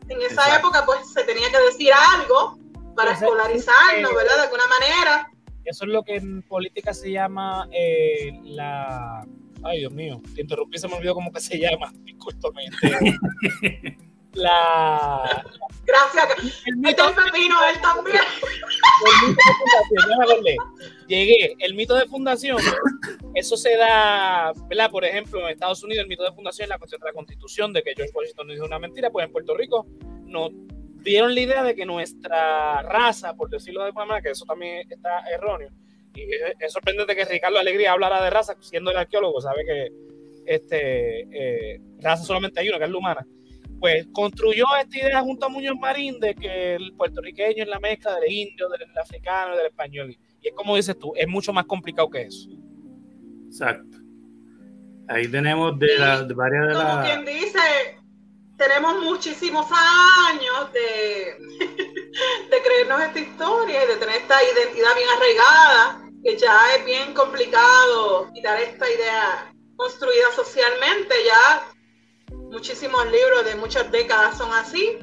[0.08, 2.58] En esa época, pues se tenía que decir algo
[2.94, 4.36] para escolarizarnos, eh, ¿verdad?
[4.36, 5.30] De alguna manera.
[5.64, 9.26] Eso es lo que en política se llama eh, la.
[9.62, 11.90] Ay, Dios mío, te interrumpí, se me olvidó cómo que se llama.
[12.04, 12.66] Discúlpame.
[14.34, 15.44] la.
[15.86, 16.62] Gracias.
[16.66, 18.16] El mito de pepino, él también.
[18.16, 20.44] El mito de fundación,
[21.08, 21.56] Llegué.
[21.58, 22.58] El mito de fundación,
[23.34, 24.90] eso se da, ¿verdad?
[24.90, 27.72] Por ejemplo, en Estados Unidos, el mito de fundación es la cuestión de la constitución,
[27.72, 29.86] de que George Washington no dijo una mentira, pues en Puerto Rico
[30.24, 30.48] no
[31.04, 34.90] dieron la idea de que nuestra raza, por decirlo de alguna manera, que eso también
[34.90, 35.70] está erróneo,
[36.14, 36.22] y
[36.58, 39.88] es sorprendente que Ricardo Alegría hablara de raza, siendo el arqueólogo, sabe que
[40.46, 43.26] este, eh, raza solamente hay una, que es la humana.
[43.80, 48.18] Pues construyó esta idea junto a Muñoz Marín de que el puertorriqueño es la mezcla
[48.18, 50.16] del indio, del africano del español.
[50.40, 52.48] Y es como dices tú, es mucho más complicado que eso.
[53.46, 53.98] Exacto.
[55.08, 56.92] Ahí tenemos de, las varias de las.
[56.92, 57.58] Como quien dice,
[58.56, 61.36] tenemos muchísimos años de,
[62.50, 67.12] de creernos esta historia y de tener esta identidad bien arraigada, que ya es bien
[67.12, 71.73] complicado quitar esta idea construida socialmente, ya
[72.54, 74.96] muchísimos libros de muchas décadas son así,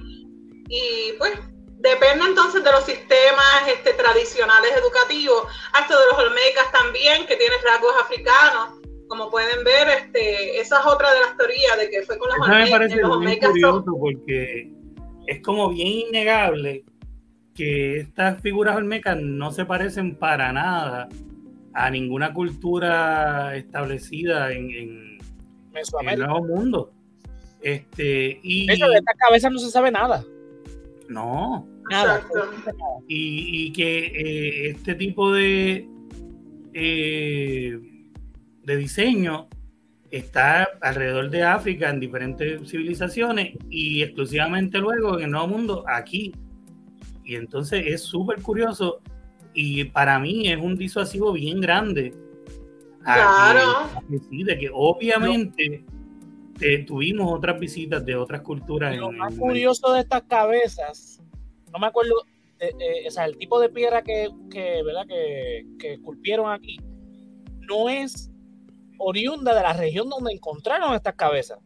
[0.67, 1.33] y pues
[1.79, 5.43] depende entonces de los sistemas este, tradicionales educativos,
[5.73, 10.85] hasta de los olmecas también, que tienen rasgos africanos, como pueden ver, este, esa es
[10.85, 12.63] otra de las teorías de que fue con los Olmecas.
[12.63, 14.71] me parece muy curioso porque
[15.27, 16.85] es como bien innegable
[17.53, 21.09] que estas figuras olmecas no se parecen para nada
[21.73, 25.19] a ninguna cultura establecida en, en,
[26.09, 26.93] el Nuevo Mundo.
[27.61, 28.67] Este, y...
[28.67, 30.23] de esta cabeza no se sabe nada.
[31.07, 31.67] No.
[31.89, 32.25] Nada.
[33.07, 35.87] Y, que eh, este tipo de...
[36.73, 37.79] Eh,
[38.63, 39.49] de diseño
[40.11, 46.33] está alrededor de África en diferentes civilizaciones y exclusivamente luego en el Nuevo Mundo aquí.
[47.23, 49.01] Y entonces es súper curioso
[49.53, 52.13] y para mí es un disuasivo bien grande.
[53.03, 53.89] Claro.
[54.09, 55.83] de que obviamente
[56.85, 58.95] tuvimos otras visitas de otras culturas.
[58.95, 61.21] Lo más curioso de estas cabezas,
[61.71, 65.05] no me acuerdo, o sea, el tipo de piedra que, que ¿verdad?
[65.07, 66.77] Que, que esculpieron aquí,
[67.67, 68.31] no es
[68.97, 71.59] oriunda de la región donde encontraron estas cabezas.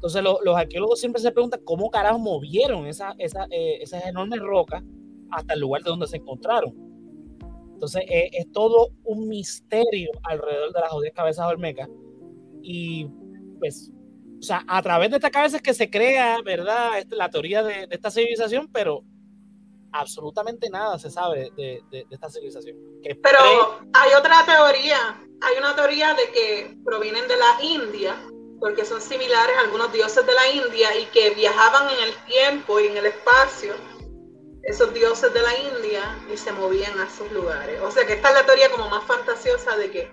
[0.00, 4.82] Entonces los arqueólogos siempre se preguntan cómo carajo movieron esa, eh, esas enormes rocas
[5.30, 6.72] hasta el lugar de donde se encontraron.
[7.74, 11.88] Entonces eh, es todo un misterio alrededor de las jodidas cabezas olmecas.
[12.62, 13.08] Y
[13.60, 13.92] pues,
[14.38, 16.98] o sea, a través de estas cabezas que se crea, ¿verdad?
[16.98, 19.04] Este, la teoría de, esta civilización, pero
[19.92, 22.76] absolutamente nada se sabe de, esta civilización.
[23.22, 23.38] pero
[23.92, 28.14] hay otra teoría hay una teoría de que provienen de la India,
[28.58, 32.78] porque son similares a algunos dioses de la India y que viajaban en el tiempo
[32.78, 33.74] y en el espacio,
[34.62, 37.80] esos dioses de la India, y se movían a esos lugares.
[37.80, 40.10] O sea que esta es la teoría como más fantasiosa de que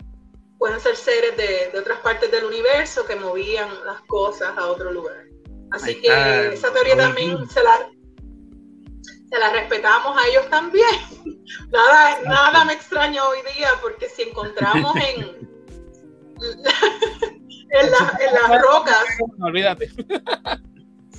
[0.58, 5.26] pueden ser seres de, otras partes del universo que movían las cosas a otro lugar.
[5.72, 7.90] Así que esa teoría también se la,
[9.30, 10.86] se la respetamos a ellos también.
[11.72, 15.24] nada, nada me extraña hoy día porque si encontramos en,
[17.70, 19.06] en, las rocas,
[19.42, 19.92] olvídate.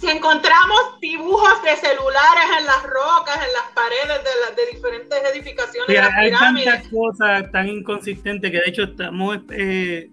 [0.00, 5.98] Si encontramos dibujos de celulares en las rocas, en las paredes de, de diferentes edificaciones,
[6.16, 10.10] hay tantas cosas tan inconsistentes que de hecho estamos eh,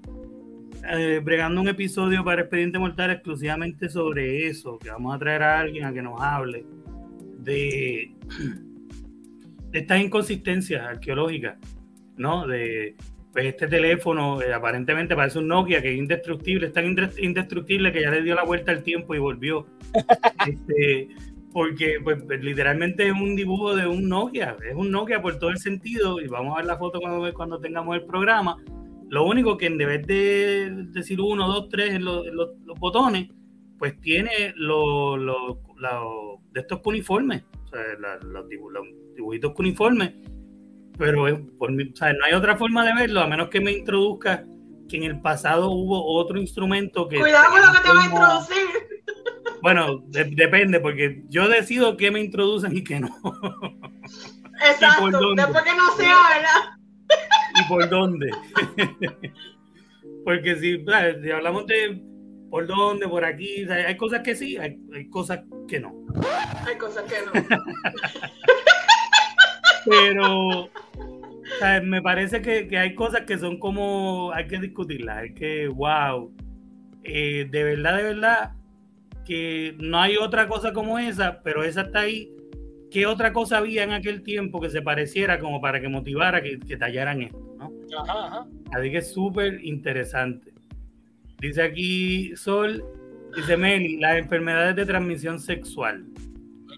[0.91, 5.59] eh, bregando un episodio para Expediente Mortal exclusivamente sobre eso, que vamos a traer a
[5.59, 6.65] alguien a que nos hable
[7.39, 8.11] de,
[9.71, 11.57] estas inconsistencias arqueológicas,
[12.17, 12.47] ¿no?
[12.47, 12.95] De
[13.35, 17.99] pues este teléfono eh, aparentemente parece un Nokia que es indestructible, es tan indestructible que
[17.99, 19.67] ya le dio la vuelta al tiempo y volvió.
[20.47, 21.09] Este,
[21.51, 25.49] porque pues, pues, literalmente es un dibujo de un Nokia, es un Nokia por todo
[25.49, 28.55] el sentido, y vamos a ver la foto cuando, cuando tengamos el programa.
[29.09, 32.25] Lo único que en vez de decir uno, dos, tres en los,
[32.79, 33.27] botones,
[33.77, 35.19] pues tiene los
[36.53, 37.81] de estos cuniformes, o sea,
[38.21, 40.13] los, dibujitos cuniformes,
[40.97, 41.25] pero
[41.57, 44.45] por no hay otra forma de verlo a menos que me introduzca
[44.87, 47.19] que en el pasado hubo otro instrumento que...
[47.19, 48.55] Cuidado con lo que te va a introducir.
[49.61, 53.07] Bueno, depende, porque yo decido qué me introducen y qué no.
[54.71, 57.19] Exacto, después que no sea, ¿verdad?
[57.59, 58.29] ¿Y por dónde?
[60.25, 60.85] porque si,
[61.23, 61.99] si hablamos de
[62.49, 63.65] por dónde, por aquí.
[63.69, 64.77] hay cosas que sí, hay,
[65.09, 65.93] cosas que no.
[66.65, 67.31] Hay cosas que no.
[69.85, 70.69] Pero
[71.83, 76.31] me parece que, hay cosas que son como, hay que discutirlas, hay que, wow,
[77.03, 78.51] eh, de verdad, de verdad,
[79.25, 82.31] que no hay otra cosa como esa, pero esa está ahí.
[82.91, 86.59] ¿Qué otra cosa había en aquel tiempo que se pareciera como para que motivara que,
[86.59, 87.55] que tallaran esto?
[87.57, 87.71] ¿no?
[87.99, 88.47] Ajá, ajá.
[88.71, 90.53] Así que es súper interesante.
[91.39, 92.83] Dice aquí Sol,
[93.35, 96.05] dice Meli, las enfermedades de transmisión sexual.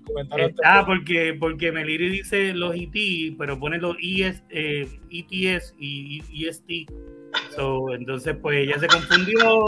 [0.07, 5.75] El comentario Ah, porque, porque Meliri dice los IT, pero pone los IS, eh, ETS
[5.77, 6.91] y EST.
[7.55, 9.65] So, entonces, pues ella se confundió,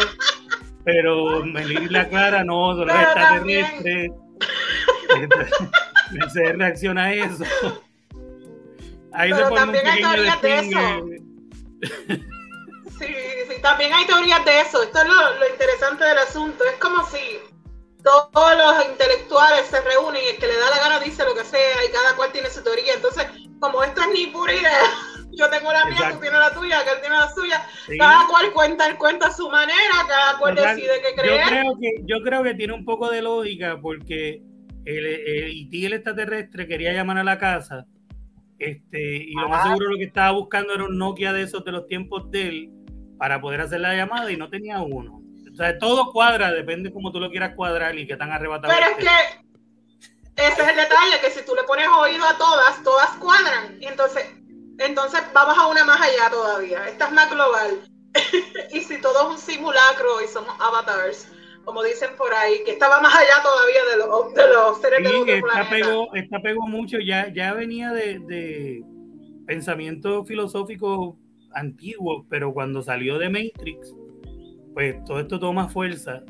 [0.83, 4.11] pero Meliri la aclara, no, son los Pero extraterrestres.
[5.15, 7.43] Entonces, se reacciona a eso.
[9.11, 11.23] Ahí Pero se pone un también hay pequeño teorías de despingue.
[12.99, 13.15] Sí,
[13.49, 14.83] sí, también hay teorías de eso.
[14.83, 16.63] Esto es lo, lo interesante del asunto.
[16.65, 17.17] Es como si
[18.03, 21.43] todos los intelectuales se reúnen y el que le da la gana dice lo que
[21.43, 22.93] sea y cada cual tiene su teoría.
[22.93, 23.27] Entonces,
[23.59, 24.79] como esto es ni pura idea,
[25.31, 26.15] yo tengo la mía, Exacto.
[26.15, 27.67] tú tienes la tuya, aquel tiene la suya.
[27.85, 27.97] Sí.
[27.97, 31.47] Cada cual cuenta el cuento a su manera, cada cual Total, decide qué yo creer.
[31.47, 34.41] creo que yo creo que tiene un poco de lógica porque
[34.85, 37.85] el, el IT el extraterrestre quería llamar a la casa
[38.57, 41.71] este y lo más seguro lo que estaba buscando era un Nokia de esos de
[41.71, 42.69] los tiempos de él
[43.17, 45.21] para poder hacer la llamada y no tenía uno
[45.59, 48.97] sea todo cuadra depende como tú lo quieras cuadrar y qué tan arrebatado Pero es
[48.97, 49.39] que
[50.39, 53.77] ese es el detalle, que si tú le pones oído a todas, todas cuadran.
[53.81, 54.25] Y entonces,
[54.77, 56.87] entonces vamos a una más allá todavía.
[56.87, 57.81] Esta es más global.
[58.71, 61.29] y si todo es un simulacro y somos avatars,
[61.65, 65.09] como dicen por ahí, que estaba más allá todavía de los, de los seres de
[65.09, 65.69] Sí, otro esta planeta.
[65.69, 68.81] pegó, esta pegó mucho, ya, ya venía de, de
[69.45, 71.17] pensamiento filosófico
[71.53, 73.93] antiguo, pero cuando salió de Matrix,
[74.73, 76.23] pues todo esto toma fuerza.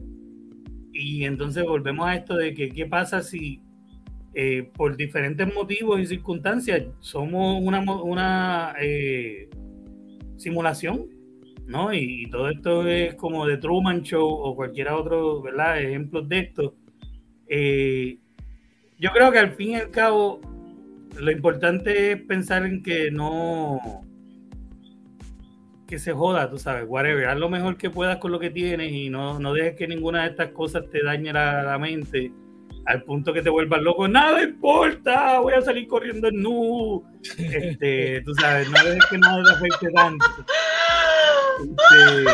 [0.92, 3.62] Y entonces volvemos a esto de que qué pasa si
[4.34, 9.50] eh, por diferentes motivos y circunstancias somos una, una eh,
[10.38, 11.08] simulación,
[11.68, 11.94] ¿no?
[11.94, 15.82] Y, y todo esto es como de Truman Show o cualquiera otro, ¿verdad?
[15.82, 16.76] Ejemplos de esto.
[17.48, 18.20] Eh,
[19.00, 20.42] yo creo que al fin y al cabo
[21.18, 23.80] lo importante es pensar en que no
[25.90, 28.92] que se joda, tú sabes, whatever, haz lo mejor que puedas con lo que tienes
[28.92, 32.32] y no, no dejes que ninguna de estas cosas te dañe la, la mente
[32.86, 37.04] al punto que te vuelvas loco, nada importa, voy a salir corriendo en nu,
[37.40, 40.26] este, tú sabes, no dejes que nada te afecte tanto.
[41.60, 42.32] Este,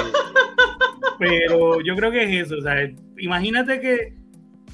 [1.18, 2.56] pero yo creo que es eso,
[3.18, 4.14] imagínate que,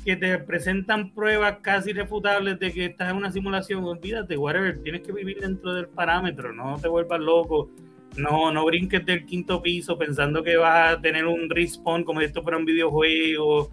[0.03, 5.01] que te presentan pruebas casi refutables de que estás en una simulación, olvídate, whatever, tienes
[5.01, 7.69] que vivir dentro del parámetro, no te vuelvas loco,
[8.17, 12.27] no, no brinques del quinto piso pensando que vas a tener un respawn como si
[12.27, 13.71] esto fuera un videojuego,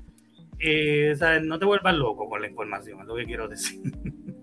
[0.59, 1.45] eh, ¿sabes?
[1.45, 3.81] no te vuelvas loco con la información, es lo que quiero decir.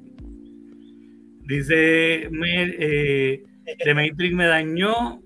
[1.48, 3.44] Dice, me, eh,
[3.84, 5.22] The Matrix me dañó.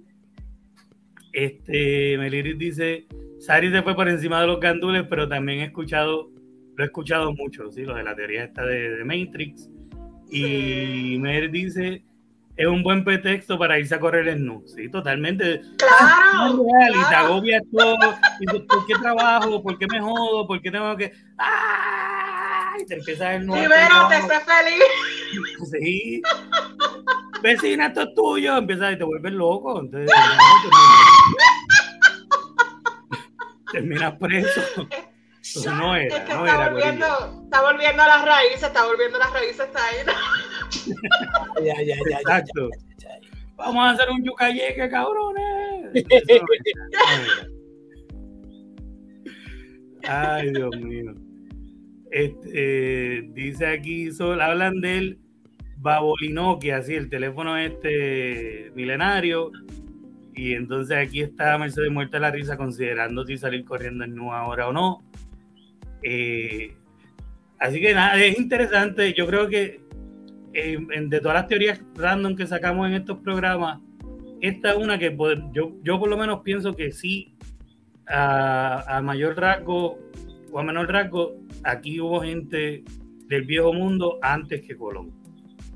[1.31, 3.05] Este, Meliris dice,
[3.39, 6.29] Sari se fue por encima de los gandules, pero también he escuchado,
[6.75, 7.83] lo he escuchado mucho, ¿sí?
[7.83, 9.69] Lo de la teoría esta de, de Matrix.
[10.29, 11.17] Y Sí.
[11.19, 12.03] Mer dice,
[12.59, 14.61] es un buen pretexto para irse a correr en nu.
[14.67, 15.61] Sí, totalmente.
[15.77, 17.97] Claro, No es real, y te agobias todo.
[18.41, 19.63] Y dices, ¿por qué trabajo?
[19.63, 20.45] ¿Por qué me jodo?
[20.45, 21.13] ¿Por qué tengo que...?
[21.37, 22.85] ¡Ay!
[22.85, 24.83] Te empiezas el nuevo Libérate, sé feliz.
[25.71, 26.21] Sí.
[27.41, 28.57] Vecina, esto es tuyo.
[28.57, 29.79] Empiezas y te vuelves loco.
[29.79, 30.11] Entonces,
[33.71, 34.61] terminas, preso.
[34.75, 36.69] Entonces, no Es era, que no está era.
[36.71, 39.97] volviendo, está volviendo a las raíces, está volviendo a las raíces, está ahí.
[41.63, 42.69] ya, ya, ya, Exacto.
[42.97, 43.29] ya, ya, ya.
[43.57, 45.91] Vamos a hacer un yucayeque, cabrones.
[46.09, 46.45] Eso.
[50.03, 51.13] Ay, Dios mío.
[52.11, 55.19] Este, dice aquí, Sol, hablan del
[55.77, 59.51] Babolinoquia, así, el teléfono este milenario.
[60.33, 64.33] Y entonces aquí está Mercedes muerta de la risa considerando si salir corriendo en nu
[64.33, 65.03] ahora o no.
[66.01, 66.75] Eh,
[67.59, 69.13] así que nada, es interesante.
[69.13, 69.81] Yo creo que
[70.53, 73.79] eh, en- de todas las teorías random que sacamos en estos programas,
[74.41, 75.15] esta es una que
[75.53, 77.33] yo, yo por lo menos pienso que sí,
[78.07, 79.99] a, a mayor rasgo
[80.51, 82.83] o a menor rasgo, aquí hubo gente
[83.27, 85.11] del viejo mundo antes que Colón.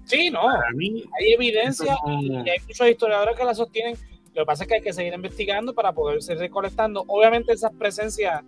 [0.06, 3.96] Sí, no, Para mí, hay evidencia no- y hay muchos historiadores que la sostienen.
[4.34, 7.04] Lo que pasa es que hay que seguir investigando para poder seguir recolectando.
[7.08, 8.42] Obviamente esas presencias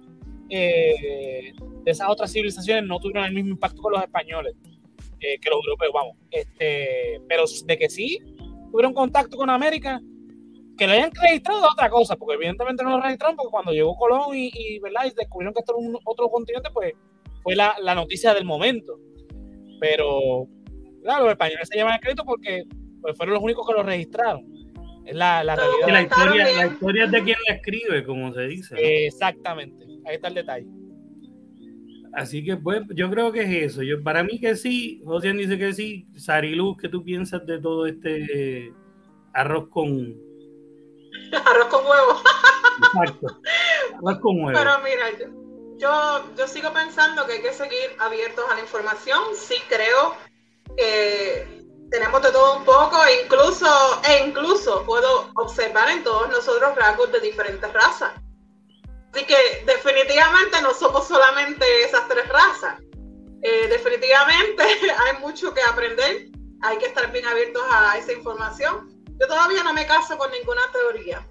[0.50, 1.54] eh,
[1.84, 4.56] de esas otras civilizaciones no tuvieron el mismo impacto con los españoles
[5.34, 6.18] eh, que los europeos, vamos.
[6.32, 8.20] Este, pero de que sí
[8.72, 10.02] tuvieron contacto con América,
[10.78, 13.96] que lo hayan registrado es otra cosa, porque evidentemente no lo registraron porque cuando llegó
[13.96, 15.06] Colón y, y, ¿verdad?
[15.06, 16.94] y descubrieron que esto era un otro continente, pues
[17.42, 19.00] fue la, la noticia del momento.
[19.80, 20.48] Pero
[21.04, 22.64] claro, los españoles se llevan el crédito porque
[23.02, 24.44] pues, fueron los únicos que lo registraron.
[25.06, 25.88] Es la, la que realidad.
[25.88, 28.76] la historia, la historia es de quien la escribe, como se dice.
[28.76, 28.82] ¿no?
[28.82, 30.68] Exactamente, ahí está el detalle.
[32.16, 33.84] Así que pues yo creo que es eso.
[33.84, 36.08] Yo, para mí que sí, José dice que sí.
[36.16, 38.74] Sariluz, ¿qué tú piensas de todo este
[39.34, 40.16] arroz con...
[41.46, 42.22] arroz con huevo.
[42.78, 43.42] Exacto.
[43.98, 44.58] Arroz con huevo.
[44.58, 45.34] Pero mira,
[45.78, 49.20] yo, yo sigo pensando que hay que seguir abiertos a la información.
[49.36, 50.16] Sí creo
[50.78, 53.68] que tenemos de todo un poco incluso,
[54.08, 58.14] e incluso puedo observar en todos nosotros rasgos de diferentes razas.
[59.16, 62.82] Así que definitivamente no somos solamente esas tres razas.
[63.42, 64.62] Eh, definitivamente
[65.00, 66.28] hay mucho que aprender,
[66.62, 68.90] hay que estar bien abiertos a esa información.
[69.18, 71.26] Yo todavía no me caso con ninguna teoría.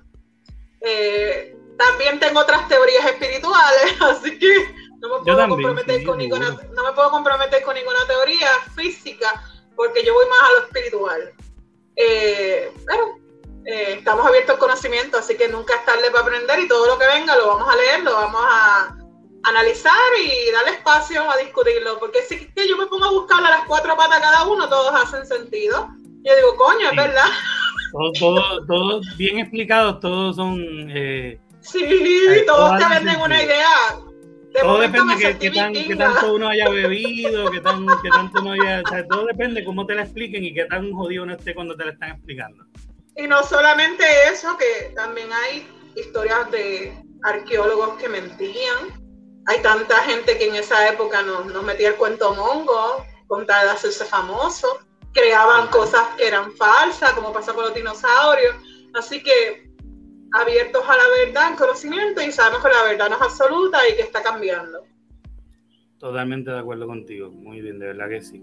[0.80, 6.84] Eh, también tengo otras teorías espirituales, así que no me puedo comprometer con ninguna, no
[6.84, 9.44] me puedo comprometer con ninguna teoría física
[9.76, 11.34] porque yo voy más a lo espiritual.
[11.96, 13.18] Eh, pero
[13.66, 16.98] eh, estamos abiertos al conocimiento, así que nunca es tarde para aprender y todo lo
[16.98, 18.96] que venga lo vamos a leer, lo vamos a
[19.44, 23.50] analizar y darle espacio a discutirlo, porque si que yo me pongo a buscar a
[23.50, 25.88] las cuatro patas cada uno, todos hacen sentido.
[26.22, 27.28] Yo digo, coño, es verdad.
[27.92, 30.58] Todos todo, bien explicados, todos son...
[30.90, 31.84] Eh, sí,
[32.46, 33.98] todos te venden una idea
[34.62, 38.82] todo depende de que, tan, tanto uno haya bebido, que, tan, que tanto uno haya.
[38.84, 41.54] O sea, todo depende de cómo te la expliquen y qué tan jodido uno esté
[41.54, 42.64] cuando te la están explicando.
[43.16, 45.66] Y no solamente eso, que también hay
[45.96, 46.92] historias de
[47.22, 49.02] arqueólogos que mentían.
[49.46, 53.66] Hay tanta gente que en esa época nos, nos metía el cuento mongo, con tal
[53.66, 54.66] de hacerse famoso.
[55.12, 58.56] Creaban cosas que eran falsas, como pasa con los dinosaurios.
[58.94, 59.64] Así que
[60.34, 63.96] abiertos a la verdad, al conocimiento y sabemos que la verdad no es absoluta y
[63.96, 64.80] que está cambiando.
[65.98, 68.42] Totalmente de acuerdo contigo, muy bien, de verdad que sí.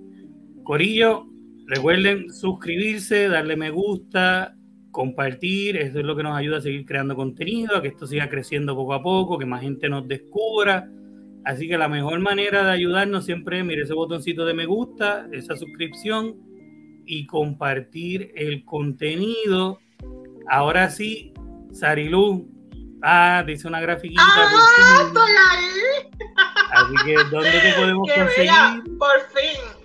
[0.64, 1.28] Corillo,
[1.68, 4.56] recuerden suscribirse, darle me gusta,
[4.92, 8.30] compartir, eso es lo que nos ayuda a seguir creando contenido, a que esto siga
[8.30, 10.90] creciendo poco a poco, que más gente nos descubra.
[11.44, 15.28] Así que la mejor manera de ayudarnos siempre es, mire ese botoncito de me gusta,
[15.32, 16.36] esa suscripción
[17.06, 19.80] y compartir el contenido.
[20.48, 21.34] Ahora sí,
[21.72, 22.48] Sarilu.
[23.02, 24.22] Ah, dice una grafiquita.
[24.24, 25.12] Ah.
[26.74, 28.98] Así que, ¿dónde te podemos conseguir?
[29.00, 29.81] por fin.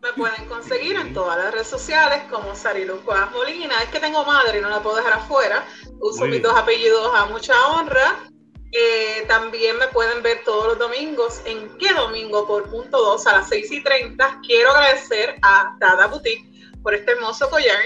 [0.00, 3.82] Me pueden conseguir en todas las redes sociales como Sarilu Cuevas Molina.
[3.82, 5.66] Es que tengo madre y no la puedo dejar afuera.
[6.00, 8.30] Uso mis dos apellidos a mucha honra.
[8.70, 13.38] Eh, también me pueden ver todos los domingos en qué domingo por punto 2 a
[13.38, 14.40] las 6 y 30.
[14.46, 16.46] Quiero agradecer a Dada Boutique
[16.82, 17.80] por este hermoso collar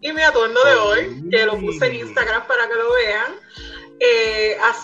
[0.00, 3.34] y mi atuendo de hoy, que lo puse en Instagram para que lo vean.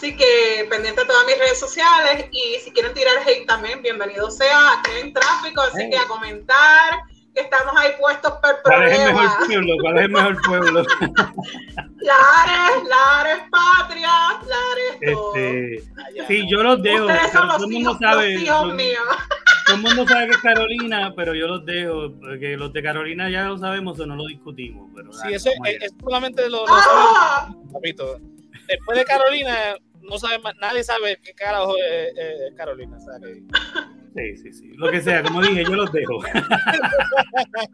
[0.02, 4.32] Así que pendiente de todas mis redes sociales y si quieren tirar hate también, bienvenido
[4.32, 4.72] sea.
[4.72, 7.02] Aquí en tráfico, así que a comentar
[7.32, 9.74] que estamos ahí puestos por ¿Cuál es el mejor pueblo?
[9.80, 10.82] ¿Cuál es el mejor pueblo?
[12.00, 14.10] Lares, Lares Patria,
[14.44, 15.36] Lares todo.
[15.36, 15.84] Este,
[16.26, 17.06] sí, yo los dejo.
[17.06, 19.06] Ustedes son los hijos, sabe, los hijos míos.
[19.66, 23.30] Todo el mundo sabe que es Carolina, pero yo los dejo, porque los de Carolina
[23.30, 24.90] ya lo sabemos o no lo discutimos.
[24.96, 27.54] Pero sí, eso es, solamente lo, lo ¡Ah!
[28.68, 32.98] Después de Carolina, no sabe nadie sabe qué carajo es, Carolina.
[34.14, 34.68] Sí, sí, sí.
[34.76, 36.20] Lo que sea, como dije, yo los dejo.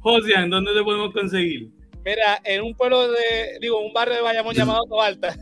[0.00, 1.70] Josian, ¿dónde te podemos conseguir?
[2.04, 5.34] Mira, en un pueblo de, digo, un barrio de Bayamón llamado Toalta.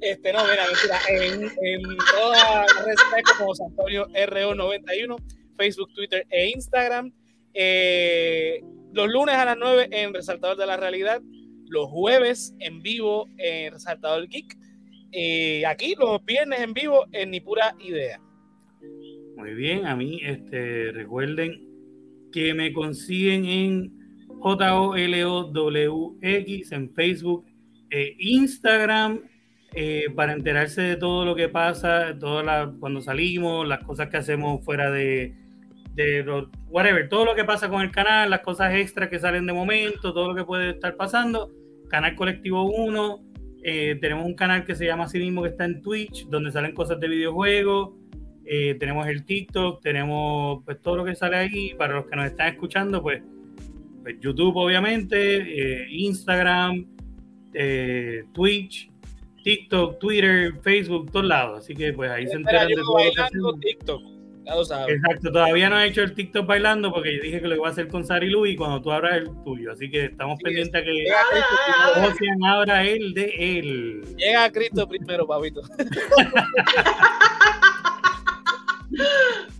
[0.00, 1.82] este, no, mira, mentira, en, en
[2.14, 2.98] todas las redes
[3.38, 5.16] como San Antonio RO91,
[5.56, 7.12] Facebook, Twitter e Instagram.
[7.54, 8.60] Eh,
[8.92, 11.20] los lunes a las 9 en Resaltador de la Realidad,
[11.68, 14.56] los jueves en vivo en Resaltador Geek,
[15.12, 18.20] y aquí los viernes en vivo en Ni Pura Idea.
[19.36, 21.66] Muy bien, a mí, este, recuerden
[22.32, 23.92] que me consiguen en
[24.40, 25.52] J-O-L-O-W-X
[26.72, 27.46] en Facebook
[27.90, 29.22] e Instagram
[29.74, 34.64] eh, para enterarse de todo lo que pasa, toda cuando salimos, las cosas que hacemos
[34.64, 35.34] fuera de,
[35.96, 39.52] de whatever, todo lo que pasa con el canal, las cosas extras que salen de
[39.54, 41.50] momento, todo lo que puede estar pasando.
[41.88, 43.24] Canal Colectivo 1,
[43.64, 46.74] eh, tenemos un canal que se llama así mismo que está en Twitch, donde salen
[46.74, 47.94] cosas de videojuegos.
[48.44, 51.74] Eh, tenemos el TikTok, tenemos pues todo lo que sale ahí.
[51.74, 53.22] Para los que nos están escuchando, pues
[54.02, 55.36] pues, YouTube obviamente,
[55.82, 56.86] eh, Instagram,
[58.34, 58.90] Twitch,
[59.42, 61.64] TikTok, Twitter, Facebook, todos lados.
[61.64, 64.15] Así que pues ahí se enteran de todo
[64.46, 67.70] Exacto, todavía no he hecho el TikTok bailando porque yo dije que lo iba a
[67.70, 69.72] hacer con Sari Lu y cuando tú abras el tuyo.
[69.72, 71.04] Así que estamos pendientes a que
[72.06, 74.02] Ocean abra el de él.
[74.16, 75.62] Llega a Cristo primero, papito.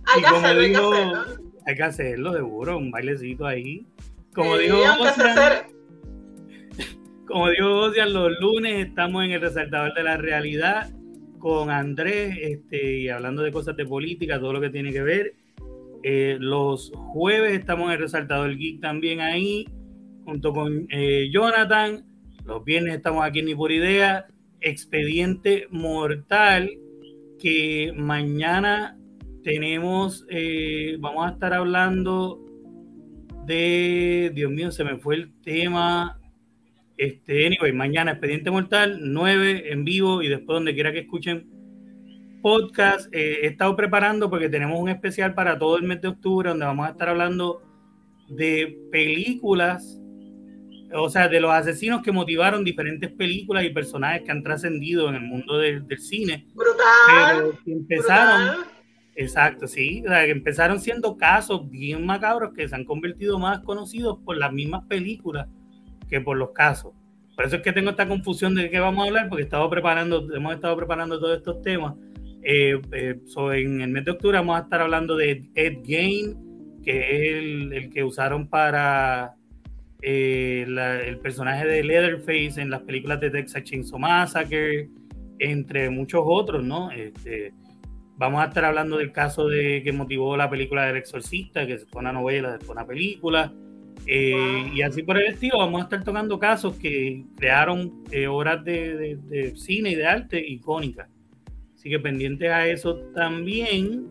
[0.05, 1.25] hay, que hacerlo, hay que hacerlo.
[1.65, 3.85] Hay que hacerlo, seguro, un bailecito ahí.
[4.33, 4.77] Como dijo
[7.27, 10.89] como dijo Ocean, los lunes estamos en el resaltador de la realidad
[11.47, 15.35] con Andrés, este, y hablando de cosas de política, todo lo que tiene que ver.
[16.03, 19.65] Eh, los jueves estamos en el Resaltador Geek también ahí,
[20.25, 22.05] junto con eh, Jonathan.
[22.45, 24.27] Los viernes estamos aquí en Ni por Idea.
[24.59, 26.69] Expediente Mortal,
[27.39, 28.97] que mañana
[29.43, 32.43] tenemos, eh, vamos a estar hablando
[33.45, 36.16] de, Dios mío, se me fue el tema.
[36.97, 41.47] Este, anyway, mañana Expediente Mortal, 9 en vivo y después donde quiera que escuchen
[42.41, 43.13] podcast.
[43.13, 46.65] Eh, he estado preparando porque tenemos un especial para todo el mes de octubre donde
[46.65, 47.61] vamos a estar hablando
[48.29, 50.01] de películas,
[50.93, 55.15] o sea, de los asesinos que motivaron diferentes películas y personajes que han trascendido en
[55.15, 56.47] el mundo del cine.
[56.55, 57.53] Brutal.
[57.65, 58.65] Pero empezaron,
[59.15, 63.59] exacto, sí, o sea, que empezaron siendo casos bien macabros que se han convertido más
[63.59, 65.47] conocidos por las mismas películas
[66.09, 66.93] que por los casos.
[67.35, 70.27] Por eso es que tengo esta confusión de qué vamos a hablar, porque estado preparando,
[70.33, 71.93] hemos estado preparando todos estos temas.
[72.43, 73.19] Eh, eh
[73.53, 77.89] en el mes de octubre vamos a estar hablando de Ed Gain, que es el,
[77.91, 79.35] que usaron para
[80.01, 80.65] eh,
[81.05, 84.89] el personaje de Leatherface en las películas de Texas Chainsaw Massacre,
[85.39, 86.89] entre muchos otros, ¿no?
[86.91, 87.53] Este,
[88.17, 92.01] vamos a estar hablando del caso de que motivó la película del exorcista, que fue
[92.01, 93.53] una novela, después una película.
[94.09, 98.63] Eh, y así por el estilo, vamos a estar tocando casos que crearon eh, obras
[98.63, 101.09] de, cine y de arte icónicas.
[101.75, 104.07] Así que pendientes a eso también.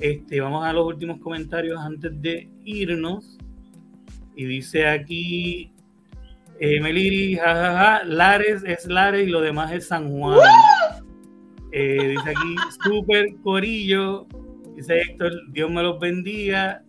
[0.00, 3.36] Este, vamos a los últimos comentarios antes de irnos.
[4.36, 5.72] Y dice aquí
[6.60, 10.38] eh, Meliri, jajaja, Lares es Lares y lo demás es San Juan.
[11.72, 12.54] dice aquí,
[12.84, 14.28] super corillo.
[14.76, 16.84] Dice Héctor, Dios me los bendiga.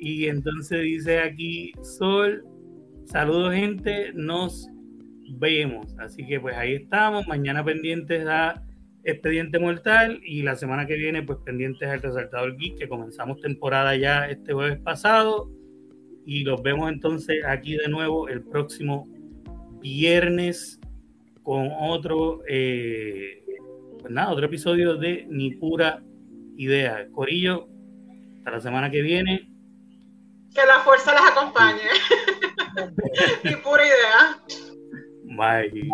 [0.00, 2.44] Y entonces dice aquí, Sol,
[3.04, 4.68] saludos gente, nos
[5.38, 5.94] vemos.
[5.98, 8.62] Así que pues ahí estamos, mañana pendientes a
[9.04, 13.94] Expediente Mortal y la semana que viene pues pendientes al Resaltador Geek, que comenzamos temporada
[13.96, 15.50] ya este jueves pasado.
[16.24, 19.08] Y los vemos entonces aquí de nuevo el próximo
[19.80, 20.80] viernes
[21.44, 23.44] con otro, eh,
[24.00, 26.02] pues nada, otro episodio de Ni Pura
[26.56, 27.06] Idea.
[27.12, 27.68] Corillo,
[28.38, 29.55] hasta la semana que viene.
[30.56, 31.82] Que la fuerza las acompañe.
[33.44, 34.40] y pura idea.
[35.36, 35.90] Bye.